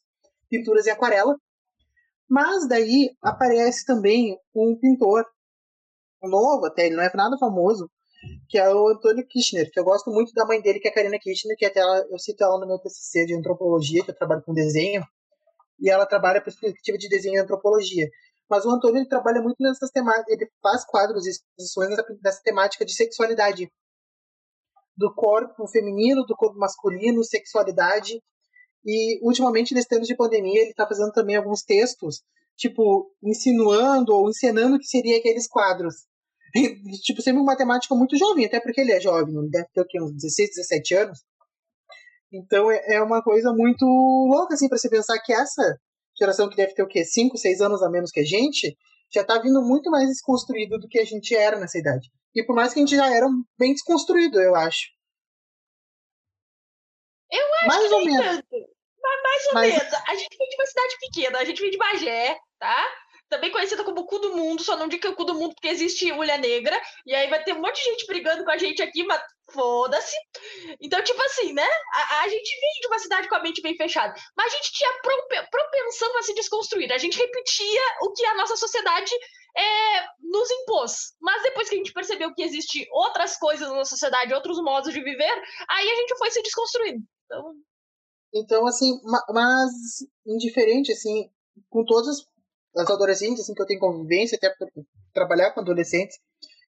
pinturas 0.49 0.87
em 0.87 0.89
aquarela. 0.89 1.35
Mas 2.27 2.67
daí 2.67 3.11
aparece 3.21 3.85
também 3.85 4.35
um 4.55 4.75
pintor 4.81 5.27
novo, 6.23 6.65
até 6.65 6.87
ele 6.87 6.95
não 6.95 7.03
é 7.03 7.11
nada 7.13 7.37
famoso, 7.37 7.87
que 8.49 8.57
é 8.57 8.67
o 8.73 8.87
Antônio 8.87 9.27
Kirchner, 9.27 9.69
que 9.71 9.79
eu 9.79 9.83
gosto 9.83 10.09
muito 10.09 10.33
da 10.33 10.43
mãe 10.43 10.59
dele, 10.59 10.79
que 10.79 10.87
é 10.87 10.91
a 10.91 10.93
Karina 10.95 11.19
Kirchner, 11.19 11.55
que 11.55 11.67
até 11.67 11.81
ela, 11.81 12.03
eu 12.09 12.17
cito 12.17 12.43
ela 12.43 12.59
no 12.59 12.65
meu 12.65 12.79
TCC 12.79 13.27
de 13.27 13.35
antropologia, 13.35 14.03
que 14.03 14.09
eu 14.09 14.15
trabalho 14.15 14.41
com 14.41 14.55
desenho, 14.55 15.03
e 15.79 15.87
ela 15.87 16.07
trabalha 16.07 16.39
a 16.39 16.43
perspectiva 16.43 16.97
de 16.97 17.07
desenho 17.09 17.35
e 17.35 17.39
antropologia. 17.39 18.09
Mas 18.51 18.65
o 18.65 18.69
Antônio 18.69 18.97
ele 18.97 19.07
trabalha 19.07 19.41
muito 19.41 19.55
nessas 19.61 19.89
temáticas, 19.91 20.27
ele 20.27 20.51
faz 20.61 20.83
quadros 20.83 21.25
e 21.25 21.29
exposições 21.29 21.89
nessa, 21.89 22.05
nessa 22.21 22.41
temática 22.43 22.83
de 22.83 22.93
sexualidade. 22.93 23.71
Do 24.97 25.15
corpo 25.15 25.65
feminino, 25.69 26.25
do 26.25 26.35
corpo 26.35 26.59
masculino, 26.59 27.23
sexualidade. 27.23 28.21
E 28.85 29.25
ultimamente, 29.25 29.73
nesse 29.73 29.87
tempo 29.87 30.03
de 30.03 30.17
pandemia, 30.17 30.63
ele 30.63 30.71
está 30.71 30.85
fazendo 30.85 31.13
também 31.13 31.37
alguns 31.37 31.63
textos, 31.63 32.23
tipo, 32.57 33.09
insinuando 33.23 34.13
ou 34.13 34.29
encenando 34.29 34.75
o 34.75 34.79
que 34.79 34.85
seria 34.85 35.17
aqueles 35.17 35.47
quadros. 35.47 35.95
E, 36.53 36.75
tipo, 36.99 37.21
sempre 37.21 37.41
uma 37.41 37.55
temática 37.55 37.95
muito 37.95 38.17
jovem, 38.17 38.45
até 38.45 38.59
porque 38.59 38.81
ele 38.81 38.91
é 38.91 38.99
jovem, 38.99 39.33
ele 39.33 39.49
deve 39.49 39.69
ter 39.73 39.79
o 39.79 39.85
quê, 39.87 40.01
uns 40.01 40.11
16, 40.11 40.49
17 40.57 40.95
anos. 40.95 41.19
Então 42.33 42.69
é, 42.69 42.95
é 42.95 43.01
uma 43.01 43.23
coisa 43.23 43.53
muito 43.53 43.85
louca, 43.85 44.55
assim, 44.55 44.67
para 44.67 44.77
você 44.77 44.89
pensar 44.89 45.17
que 45.19 45.31
essa 45.31 45.79
geração 46.21 46.49
que 46.49 46.55
deve 46.55 46.73
ter 46.73 46.83
o 46.83 46.87
quê? 46.87 47.03
5, 47.03 47.37
6 47.37 47.61
anos 47.61 47.81
a 47.83 47.89
menos 47.89 48.11
que 48.11 48.19
a 48.19 48.25
gente, 48.25 48.77
já 49.13 49.23
tá 49.23 49.39
vindo 49.39 49.61
muito 49.61 49.89
mais 49.89 50.07
desconstruído 50.07 50.79
do 50.79 50.87
que 50.87 50.99
a 50.99 51.05
gente 51.05 51.35
era 51.35 51.59
nessa 51.59 51.77
idade. 51.77 52.09
E 52.33 52.43
por 52.45 52.55
mais 52.55 52.73
que 52.73 52.79
a 52.79 52.81
gente 52.85 52.95
já 52.95 53.13
era 53.13 53.27
bem 53.57 53.73
desconstruído, 53.73 54.39
eu 54.39 54.55
acho. 54.55 54.89
Eu 57.29 57.45
acho 57.55 57.67
mais 57.67 57.87
que 57.87 57.93
ou 57.93 58.05
menos. 58.05 58.25
tanto. 58.25 58.71
Mas 59.01 59.23
mais 59.23 59.47
ou 59.47 59.53
Mas... 59.53 59.73
menos. 59.73 59.93
A 60.07 60.15
gente 60.15 60.37
vem 60.37 60.49
de 60.49 60.55
uma 60.55 60.65
cidade 60.65 60.97
pequena, 60.99 61.39
a 61.39 61.45
gente 61.45 61.61
vem 61.61 61.71
de 61.71 61.77
Bagé, 61.77 62.37
tá? 62.59 62.87
Também 63.31 63.49
conhecida 63.49 63.85
como 63.85 64.05
cu 64.05 64.19
do 64.19 64.35
mundo, 64.35 64.61
só 64.61 64.75
não 64.75 64.89
digo 64.89 65.01
que 65.01 65.07
é 65.07 65.09
o 65.09 65.15
cu 65.15 65.23
do 65.23 65.33
mundo 65.33 65.55
porque 65.55 65.69
existe 65.69 66.11
mulher 66.11 66.37
negra, 66.37 66.79
e 67.05 67.15
aí 67.15 67.29
vai 67.29 67.41
ter 67.41 67.53
um 67.53 67.61
monte 67.61 67.77
de 67.77 67.89
gente 67.89 68.05
brigando 68.05 68.43
com 68.43 68.51
a 68.51 68.57
gente 68.57 68.83
aqui, 68.83 69.05
mas 69.05 69.21
foda-se. 69.49 70.17
Então, 70.81 71.01
tipo 71.01 71.21
assim, 71.23 71.53
né? 71.53 71.65
A, 71.93 72.23
a, 72.23 72.27
gente 72.27 72.59
vem 72.59 72.81
de 72.81 72.87
uma 72.87 72.99
cidade 72.99 73.29
com 73.29 73.35
a 73.35 73.41
mente 73.41 73.61
bem 73.61 73.75
fechada, 73.77 74.13
mas 74.35 74.53
a 74.53 74.57
gente 74.57 74.73
tinha 74.73 74.89
propensão 75.49 76.17
a 76.17 76.23
se 76.23 76.33
desconstruir, 76.33 76.91
a 76.91 76.97
gente 76.97 77.17
repetia 77.17 77.81
o 78.01 78.11
que 78.11 78.25
a 78.25 78.35
nossa 78.35 78.57
sociedade 78.57 79.11
é, 79.57 80.05
nos 80.19 80.51
impôs. 80.51 81.13
Mas 81.21 81.41
depois 81.41 81.69
que 81.69 81.75
a 81.75 81.77
gente 81.77 81.93
percebeu 81.93 82.33
que 82.35 82.43
existe 82.43 82.85
outras 82.91 83.37
coisas 83.37 83.71
na 83.71 83.85
sociedade, 83.85 84.33
outros 84.33 84.61
modos 84.61 84.93
de 84.93 85.01
viver, 85.01 85.41
aí 85.69 85.89
a 85.89 85.95
gente 85.95 86.17
foi 86.17 86.29
se 86.31 86.41
desconstruindo. 86.41 87.01
Então, 87.25 87.55
então 88.33 88.67
assim, 88.67 88.99
mas 89.29 89.71
indiferente, 90.25 90.91
assim, 90.91 91.31
com 91.69 91.85
todas 91.85 92.25
as 92.75 92.89
adolescentes 92.89 93.41
assim, 93.41 93.53
que 93.53 93.61
eu 93.61 93.65
tenho 93.65 93.79
convivência, 93.79 94.37
até 94.37 94.53
trabalhar 95.13 95.51
com 95.51 95.61
adolescentes, 95.61 96.17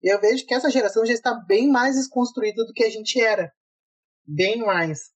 eu 0.01 0.19
vejo 0.19 0.45
que 0.45 0.53
essa 0.53 0.69
geração 0.69 1.05
já 1.05 1.13
está 1.13 1.33
bem 1.33 1.69
mais 1.69 1.95
desconstruída 1.95 2.65
do 2.65 2.73
que 2.73 2.83
a 2.83 2.89
gente 2.89 3.21
era. 3.21 3.51
Bem 4.25 4.57
mais. 4.57 5.13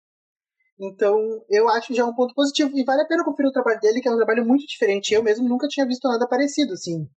Então, 0.79 1.17
eu 1.49 1.67
acho 1.69 1.93
já 1.93 2.05
um 2.05 2.15
ponto 2.15 2.33
positivo. 2.33 2.71
E 2.75 2.83
vale 2.83 3.01
a 3.01 3.07
pena 3.07 3.25
conferir 3.25 3.49
o 3.49 3.53
trabalho 3.53 3.79
dele, 3.81 3.99
que 3.99 4.07
é 4.07 4.11
um 4.11 4.17
trabalho 4.17 4.45
muito 4.45 4.65
diferente. 4.65 5.13
Eu 5.13 5.23
mesmo 5.23 5.47
nunca 5.47 5.67
tinha 5.67 5.85
visto 5.85 6.07
nada 6.07 6.27
parecido, 6.27 6.73
assim. 6.73 7.07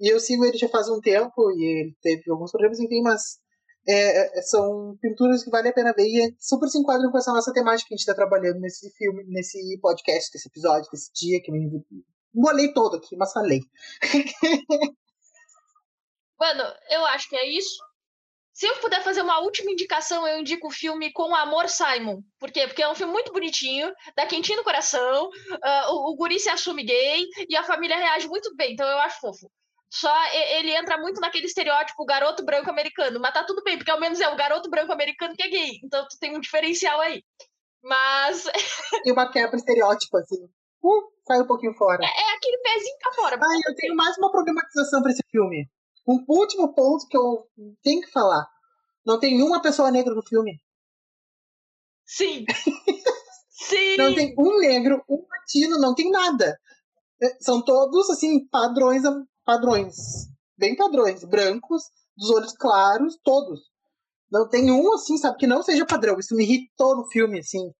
E 0.00 0.12
eu 0.12 0.18
sigo 0.18 0.44
ele 0.44 0.56
já 0.56 0.68
faz 0.68 0.88
um 0.88 1.00
tempo, 1.00 1.50
e 1.52 1.82
ele 1.82 1.96
teve 2.00 2.30
alguns 2.30 2.50
problemas, 2.50 2.80
enfim, 2.80 3.02
mas 3.02 3.38
é, 3.86 4.38
é 4.38 4.42
são 4.42 4.96
pinturas 5.00 5.44
que 5.44 5.50
vale 5.50 5.68
a 5.68 5.72
pena 5.72 5.92
ver 5.92 6.04
e 6.04 6.34
super 6.38 6.68
se 6.68 6.78
enquadram 6.78 7.10
com 7.10 7.18
essa 7.18 7.32
nossa 7.32 7.52
temática 7.52 7.88
que 7.88 7.94
a 7.94 7.96
gente 7.96 8.00
está 8.00 8.14
trabalhando 8.14 8.60
nesse 8.60 8.90
filme, 8.96 9.24
nesse 9.28 9.78
podcast, 9.80 10.30
nesse 10.34 10.48
episódio, 10.48 10.88
nesse 10.90 11.10
dia 11.12 11.40
que 11.42 11.52
me 11.52 11.68
Molei 12.34 12.72
todo 12.72 12.96
aqui, 12.96 13.16
mas 13.16 13.32
falei. 13.32 13.60
Mano, 16.38 16.64
eu 16.88 17.04
acho 17.06 17.28
que 17.28 17.36
é 17.36 17.46
isso. 17.46 17.78
Se 18.52 18.66
eu 18.66 18.76
puder 18.76 19.02
fazer 19.02 19.22
uma 19.22 19.40
última 19.40 19.70
indicação, 19.70 20.26
eu 20.26 20.38
indico 20.38 20.68
o 20.68 20.70
filme 20.70 21.12
Com 21.12 21.34
Amor 21.34 21.68
Simon. 21.68 22.20
Por 22.38 22.50
quê? 22.50 22.66
Porque 22.66 22.82
é 22.82 22.88
um 22.88 22.94
filme 22.94 23.12
muito 23.12 23.32
bonitinho, 23.32 23.92
dá 24.16 24.26
quentinho 24.26 24.58
no 24.58 24.64
coração, 24.64 25.28
uh, 25.28 25.92
o, 25.92 26.12
o 26.12 26.16
guri 26.16 26.38
se 26.38 26.50
assume 26.50 26.84
gay 26.84 27.26
e 27.48 27.56
a 27.56 27.64
família 27.64 27.96
reage 27.96 28.28
muito 28.28 28.54
bem, 28.56 28.72
então 28.72 28.86
eu 28.86 28.98
acho 28.98 29.20
fofo. 29.20 29.50
Só 29.92 30.14
ele 30.34 30.70
entra 30.72 30.98
muito 30.98 31.20
naquele 31.20 31.46
estereótipo 31.46 32.04
garoto 32.04 32.44
branco 32.44 32.70
americano, 32.70 33.18
mas 33.18 33.32
tá 33.32 33.44
tudo 33.44 33.62
bem, 33.62 33.76
porque 33.76 33.90
ao 33.90 33.98
menos 33.98 34.20
é 34.20 34.28
o 34.28 34.36
garoto 34.36 34.70
branco 34.70 34.92
americano 34.92 35.34
que 35.34 35.42
é 35.42 35.48
gay, 35.48 35.80
então 35.82 36.06
tu 36.08 36.18
tem 36.18 36.36
um 36.36 36.40
diferencial 36.40 37.00
aí. 37.00 37.24
Mas. 37.82 38.44
Tem 39.02 39.12
uma 39.12 39.30
quebra 39.30 39.56
estereótipo, 39.56 40.18
assim 40.18 40.48
uh, 40.82 41.12
sai 41.26 41.40
um 41.40 41.46
pouquinho 41.46 41.74
fora. 41.74 42.02
É, 42.02 42.06
é 42.06 42.36
aquele 42.36 42.58
pezinho 42.58 42.96
pra 43.00 43.12
fora. 43.12 43.36
Ah, 43.36 43.68
eu 43.68 43.74
tenho 43.74 43.94
mais 43.94 44.16
uma 44.18 44.30
problematização 44.30 45.02
pra 45.02 45.12
esse 45.12 45.22
filme. 45.30 45.68
Um 46.06 46.24
último 46.28 46.74
ponto 46.74 47.06
que 47.06 47.16
eu 47.16 47.46
tenho 47.82 48.00
que 48.00 48.10
falar. 48.10 48.48
Não 49.04 49.18
tem 49.18 49.42
uma 49.42 49.62
pessoa 49.62 49.90
negra 49.90 50.14
no 50.14 50.22
filme. 50.22 50.60
Sim. 52.04 52.44
Sim. 53.50 53.96
Não 53.96 54.14
tem 54.14 54.34
um 54.38 54.58
negro, 54.58 55.04
um 55.08 55.24
latino, 55.30 55.78
não 55.78 55.94
tem 55.94 56.10
nada. 56.10 56.58
É, 57.22 57.36
são 57.40 57.62
todos, 57.62 58.08
assim, 58.10 58.46
padrões, 58.48 59.02
padrões. 59.44 59.94
Bem 60.56 60.74
padrões. 60.74 61.22
Brancos, 61.24 61.84
dos 62.16 62.30
olhos 62.30 62.52
claros, 62.52 63.18
todos. 63.22 63.60
Não 64.30 64.48
tem 64.48 64.70
um, 64.70 64.92
assim, 64.94 65.18
sabe, 65.18 65.36
que 65.38 65.46
não 65.46 65.62
seja 65.62 65.84
padrão. 65.84 66.18
Isso 66.18 66.34
me 66.34 66.44
irritou 66.44 66.96
no 66.96 67.06
filme, 67.08 67.40
assim. 67.40 67.70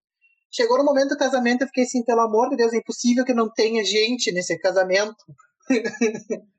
Chegou 0.50 0.78
no 0.78 0.84
momento 0.84 1.10
do 1.10 1.18
casamento, 1.18 1.62
eu 1.62 1.68
fiquei 1.68 1.84
assim, 1.84 2.04
pelo 2.04 2.22
amor 2.22 2.50
de 2.50 2.56
Deus, 2.56 2.72
é 2.72 2.78
impossível 2.78 3.24
que 3.24 3.34
não 3.34 3.48
tenha 3.48 3.84
gente 3.84 4.32
nesse 4.32 4.58
casamento. 4.58 5.24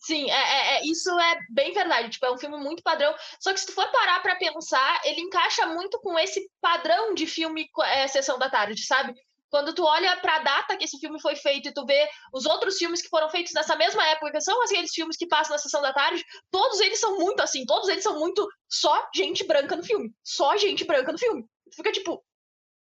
Sim, 0.00 0.30
é, 0.30 0.34
é, 0.34 0.76
é, 0.76 0.86
isso 0.86 1.10
é 1.18 1.38
bem 1.50 1.72
verdade. 1.72 2.10
Tipo, 2.10 2.26
é 2.26 2.32
um 2.32 2.38
filme 2.38 2.56
muito 2.58 2.82
padrão. 2.82 3.12
Só 3.40 3.52
que 3.52 3.60
se 3.60 3.66
tu 3.66 3.72
for 3.72 3.90
parar 3.90 4.20
pra 4.20 4.36
pensar, 4.36 5.00
ele 5.04 5.20
encaixa 5.20 5.66
muito 5.66 5.98
com 6.00 6.18
esse 6.18 6.48
padrão 6.60 7.14
de 7.14 7.26
filme 7.26 7.66
é, 7.84 8.06
Sessão 8.06 8.38
da 8.38 8.48
Tarde, 8.48 8.86
sabe? 8.86 9.14
Quando 9.50 9.74
tu 9.74 9.82
olha 9.82 10.14
pra 10.18 10.40
data 10.40 10.76
que 10.76 10.84
esse 10.84 10.98
filme 10.98 11.20
foi 11.20 11.34
feito 11.34 11.68
e 11.68 11.72
tu 11.72 11.84
vê 11.86 12.06
os 12.34 12.44
outros 12.44 12.76
filmes 12.76 13.00
que 13.00 13.08
foram 13.08 13.30
feitos 13.30 13.52
nessa 13.54 13.74
mesma 13.76 14.06
época, 14.08 14.30
que 14.30 14.40
são 14.40 14.62
aqueles 14.62 14.92
filmes 14.92 15.16
que 15.16 15.26
passam 15.26 15.52
na 15.52 15.58
Sessão 15.58 15.80
da 15.80 15.92
Tarde, 15.92 16.22
todos 16.50 16.80
eles 16.80 17.00
são 17.00 17.16
muito 17.16 17.40
assim, 17.40 17.64
todos 17.64 17.88
eles 17.88 18.02
são 18.02 18.18
muito 18.18 18.46
só 18.68 19.08
gente 19.14 19.44
branca 19.44 19.74
no 19.74 19.82
filme. 19.82 20.10
Só 20.22 20.56
gente 20.56 20.84
branca 20.84 21.10
no 21.10 21.18
filme. 21.18 21.42
Tu 21.70 21.76
fica 21.76 21.90
tipo, 21.90 22.22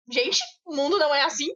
gente, 0.09 0.41
o 0.65 0.75
mundo 0.75 0.97
não 0.97 1.13
é 1.13 1.23
assim. 1.23 1.49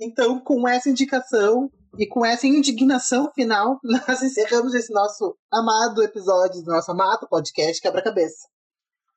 Então, 0.00 0.40
com 0.40 0.66
essa 0.66 0.88
indicação 0.88 1.70
e 1.98 2.06
com 2.06 2.24
essa 2.24 2.46
indignação 2.46 3.30
final, 3.32 3.78
nós 3.84 4.22
encerramos 4.22 4.74
esse 4.74 4.92
nosso 4.92 5.36
amado 5.50 6.02
episódio 6.02 6.62
do 6.62 6.70
nosso 6.70 6.90
amado 6.90 7.28
podcast 7.28 7.80
Quebra-Cabeça. 7.80 8.48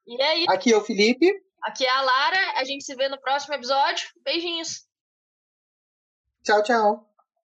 E 0.06 0.22
aí? 0.22 0.46
Aqui 0.50 0.72
é 0.72 0.78
o 0.78 0.84
Felipe. 0.84 1.32
Aqui 1.64 1.86
é 1.86 1.90
a 1.90 2.02
Lara. 2.02 2.60
A 2.60 2.64
gente 2.64 2.84
se 2.84 2.96
vê 2.96 3.10
no 3.10 3.20
próximo 3.20 3.56
episódio. 3.56 4.08
Beijinhos. 4.24 4.86
Tchau, 6.44 6.62
tchau. 6.62 7.15